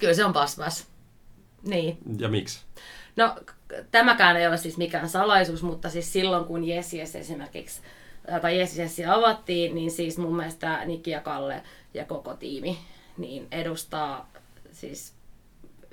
kyllä 0.00 0.14
se 0.14 0.24
on 0.24 0.32
paspas. 0.32 0.86
Niin. 1.62 1.98
Ja 2.18 2.28
miksi? 2.28 2.60
No, 3.16 3.36
tämäkään 3.90 4.36
ei 4.36 4.46
ole 4.46 4.56
siis 4.56 4.76
mikään 4.76 5.08
salaisuus, 5.08 5.62
mutta 5.62 5.90
siis 5.90 6.12
silloin 6.12 6.44
kun 6.44 6.68
Yes 6.68 6.94
Yes 6.94 7.16
esimerkiksi 7.16 7.80
tai 8.42 8.58
Yes 8.58 8.78
Yes 8.78 8.96
avattiin, 9.08 9.74
niin 9.74 9.90
siis 9.90 10.18
mun 10.18 10.36
mielestä 10.36 10.84
Nikki 10.84 11.10
ja 11.10 11.20
Kalle 11.20 11.62
ja 11.94 12.04
koko 12.04 12.34
tiimi 12.34 12.78
niin 13.18 13.48
edustaa 13.50 14.32
siis 14.72 15.14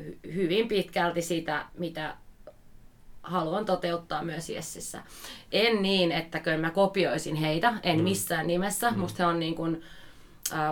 hy- 0.02 0.34
hyvin 0.34 0.68
pitkälti 0.68 1.22
sitä, 1.22 1.66
mitä 1.78 2.18
haluan 3.24 3.66
toteuttaa 3.66 4.24
myös 4.24 4.50
Jessissä. 4.50 5.04
En 5.52 5.82
niin, 5.82 6.12
että 6.12 6.40
kyllä 6.40 6.58
mä 6.58 6.72
kopioisin 6.72 7.36
heitä, 7.36 7.74
en 7.84 7.98
mm. 7.98 8.04
missään 8.04 8.48
nimessä. 8.48 8.92
Mm. 8.92 9.00
Musta 9.00 9.24
he 9.24 9.28
on 9.28 9.40
niin 9.40 9.56
kuin, 9.56 9.84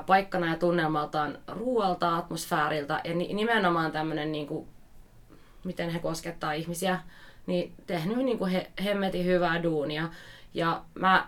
paikkana 0.05 0.47
ja 0.47 0.55
tunnelmaltaan 0.55 1.37
ruoalta, 1.47 2.17
atmosfääriltä 2.17 3.01
ja 3.03 3.13
ni- 3.13 3.33
nimenomaan 3.33 3.91
tämmöinen, 3.91 4.31
niin 4.31 4.47
kuin, 4.47 4.67
miten 5.63 5.89
he 5.89 5.99
koskettaa 5.99 6.53
ihmisiä, 6.53 6.99
niin 7.47 7.73
tehnyt 7.87 8.17
niin 8.17 8.37
kuin 8.37 8.51
he, 8.51 8.71
hemmetin 8.83 9.25
hyvää 9.25 9.63
duunia. 9.63 10.09
Ja 10.53 10.81
mä, 10.95 11.27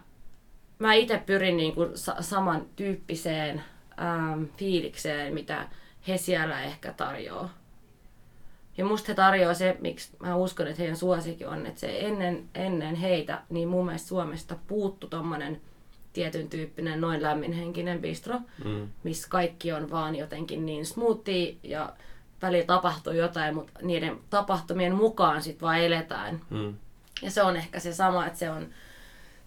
mä 0.80 0.94
itse 0.94 1.24
pyrin 1.26 1.58
niin 1.58 1.76
kuin 1.76 1.98
sa- 1.98 2.22
samantyyppiseen 2.22 3.64
äm, 4.02 4.48
fiilikseen, 4.58 5.34
mitä 5.34 5.68
he 6.08 6.18
siellä 6.18 6.62
ehkä 6.62 6.94
tarjoaa. 6.94 7.50
Ja 8.78 8.86
musta 8.86 9.08
he 9.08 9.14
tarjoaa 9.14 9.54
se, 9.54 9.78
miksi 9.80 10.10
mä 10.20 10.36
uskon, 10.36 10.68
että 10.68 10.82
heidän 10.82 10.98
suosikin 10.98 11.48
on, 11.48 11.66
että 11.66 11.80
se 11.80 12.00
ennen, 12.00 12.50
ennen 12.56 12.96
heitä, 12.96 13.42
niin 13.50 13.68
mun 13.68 13.86
mielestä 13.86 14.08
Suomesta 14.08 14.56
puuttu 14.68 15.08
tommonen 15.08 15.62
tietyn 16.14 16.50
tyyppinen 16.50 17.02
noin 17.02 17.22
lämminhenkinen 17.22 18.02
bistro, 18.02 18.40
mm. 18.66 18.88
missä 19.04 19.28
kaikki 19.30 19.72
on 19.72 19.92
vaan 19.92 20.16
jotenkin 20.16 20.66
niin 20.66 20.86
smoothie 20.86 21.56
ja 21.64 21.94
välillä 22.42 22.66
tapahtuu 22.66 23.14
jotain, 23.14 23.56
mutta 23.56 23.80
niiden 23.82 24.20
tapahtumien 24.30 24.96
mukaan 24.96 25.44
sitten 25.44 25.62
vaan 25.62 25.80
eletään. 25.80 26.42
Mm. 26.50 26.74
Ja 27.22 27.32
se 27.32 27.44
on 27.44 27.56
ehkä 27.56 27.80
se 27.80 27.94
sama, 27.94 28.26
että 28.26 28.40
se 28.40 28.50
on, 28.50 28.68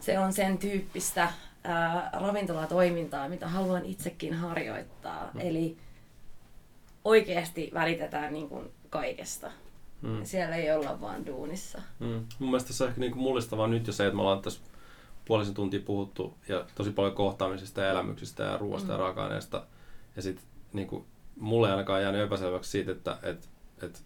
se 0.01 0.19
on 0.19 0.33
sen 0.33 0.59
tyyppistä 0.59 1.29
ää, 1.65 2.11
ravintolatoimintaa, 2.13 3.29
mitä 3.29 3.49
haluan 3.49 3.85
itsekin 3.85 4.35
harjoittaa. 4.35 5.31
Mm. 5.35 5.41
Eli 5.41 5.77
oikeasti 7.05 7.71
välitetään 7.75 8.33
niin 8.33 8.49
kuin 8.49 8.71
kaikesta. 8.91 9.51
Mm. 10.03 10.25
Siellä 10.25 10.57
ei 10.57 10.73
olla 10.73 11.01
vaan 11.01 11.27
duunissa. 11.27 11.83
Mm. 11.99 12.27
Mun 12.39 12.51
mielestä 12.51 12.73
se 12.73 12.85
on 12.85 12.89
ehkä 12.89 13.01
niinku 13.01 13.19
mullistavaa 13.19 13.67
nyt 13.67 13.87
jo 13.87 13.93
se, 13.93 14.07
että 14.07 14.17
me 14.17 14.23
ollaan 14.23 14.43
tässä 14.43 14.61
puolisen 15.27 15.55
tuntia 15.55 15.81
puhuttu 15.81 16.35
ja 16.49 16.65
tosi 16.75 16.91
paljon 16.91 17.15
kohtaamisista 17.15 17.81
ja 17.81 17.91
elämyksistä 17.91 18.43
ja 18.43 18.59
ruoasta 18.59 18.87
mm. 18.89 18.93
ja 18.93 18.99
raaka-aineesta. 18.99 19.67
Ja 20.17 20.23
sitten 20.23 20.45
niinku, 20.73 21.07
mulle 21.37 21.69
ei 21.69 21.73
ainakaan 21.73 22.03
jäänyt 22.03 22.21
epäselväksi 22.21 22.71
siitä, 22.71 22.93
että 22.93 23.19
et, 23.23 23.49
et, 23.83 24.03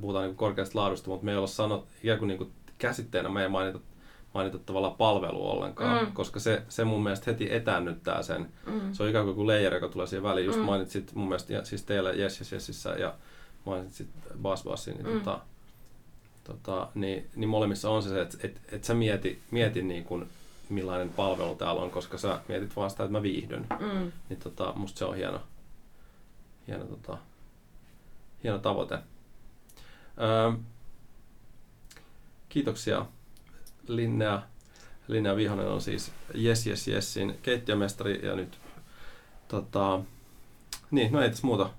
puhutaan 0.00 0.24
niinku 0.24 0.38
korkeasta 0.38 0.78
laadusta, 0.78 1.10
mutta 1.10 1.24
me 1.24 1.30
ei 1.30 1.36
olla 1.36 1.46
sanot, 1.46 1.86
ikään 2.02 2.18
kuin 2.18 2.28
niinku 2.28 2.50
käsitteenä 2.78 3.28
me 3.28 3.42
ei 3.42 3.48
mainita, 3.48 3.78
mainita 4.34 4.58
tavallaan 4.58 4.94
palvelu 4.94 5.50
ollenkaan, 5.50 6.06
mm. 6.06 6.12
koska 6.12 6.40
se, 6.40 6.62
se 6.68 6.84
mun 6.84 7.02
mielestä 7.02 7.30
heti 7.30 7.54
etännyttää 7.54 8.22
sen. 8.22 8.48
Mm. 8.66 8.92
Se 8.92 9.02
on 9.02 9.08
ikään 9.08 9.24
kuin 9.24 9.32
joku 9.32 9.46
leijeri, 9.46 9.76
joka 9.76 9.88
tulee 9.88 10.06
siihen 10.06 10.22
väliin. 10.22 10.46
Just 10.46 10.58
mm. 10.58 10.64
mainitsit 10.64 11.14
mun 11.14 11.28
mielestä 11.28 11.52
ja, 11.52 11.64
siis 11.64 11.84
teillä 11.84 12.10
Yes 12.10 12.40
Yes 12.40 12.52
Yesissä 12.52 12.90
ja 12.90 13.14
mainitsit 13.64 14.08
Bass 14.42 14.64
Bassin, 14.64 14.94
niin, 14.94 15.06
mm. 15.06 15.12
tota, 15.12 15.40
tota, 16.44 16.88
niin, 16.94 17.26
niin 17.36 17.48
molemmissa 17.48 17.90
on 17.90 18.02
se, 18.02 18.20
että 18.20 18.38
et, 18.42 18.60
et 18.72 18.84
sä 18.84 18.94
mieti, 18.94 19.42
mieti 19.50 19.82
niin 19.82 20.04
kuin, 20.04 20.28
millainen 20.70 21.08
palvelu 21.08 21.54
täällä 21.54 21.82
on, 21.82 21.90
koska 21.90 22.18
sä 22.18 22.40
mietit 22.48 22.76
vaan 22.76 22.90
sitä, 22.90 23.04
että 23.04 23.12
mä 23.12 23.22
viihdyn. 23.22 23.66
Mm. 23.80 24.12
Niin 24.28 24.40
tota, 24.40 24.72
musta 24.76 24.98
se 24.98 25.04
on 25.04 25.16
hieno, 25.16 25.40
hieno, 26.66 26.84
tota, 26.84 27.18
hieno 28.44 28.58
tavoite. 28.58 28.98
Öö, 30.20 30.52
kiitoksia 32.48 33.06
Linnea. 33.88 34.42
Linnea 35.08 35.36
Vihonen 35.36 35.68
on 35.68 35.80
siis 35.80 36.12
Yes 36.42 36.66
Yes 36.66 36.88
Yesin 36.88 37.38
keittiömestari 37.42 38.26
ja 38.26 38.36
nyt 38.36 38.58
tota, 39.48 40.00
niin, 40.90 41.12
no 41.12 41.22
ei 41.22 41.30
tässä 41.30 41.46
muuta, 41.46 41.70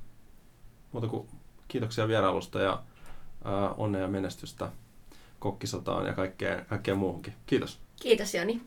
muuta 0.91 1.07
kuin 1.07 1.27
kiitoksia 1.67 2.07
vierailusta 2.07 2.59
ja 2.59 2.83
ää, 3.43 3.69
onnea 3.69 4.01
ja 4.01 4.07
menestystä 4.07 4.71
kokkisotaan 5.39 6.05
ja 6.05 6.13
kaikkea, 6.13 6.65
kaikkea 6.65 6.95
muuhunkin. 6.95 7.33
Kiitos. 7.45 7.79
Kiitos 8.01 8.33
Joni. 8.33 8.61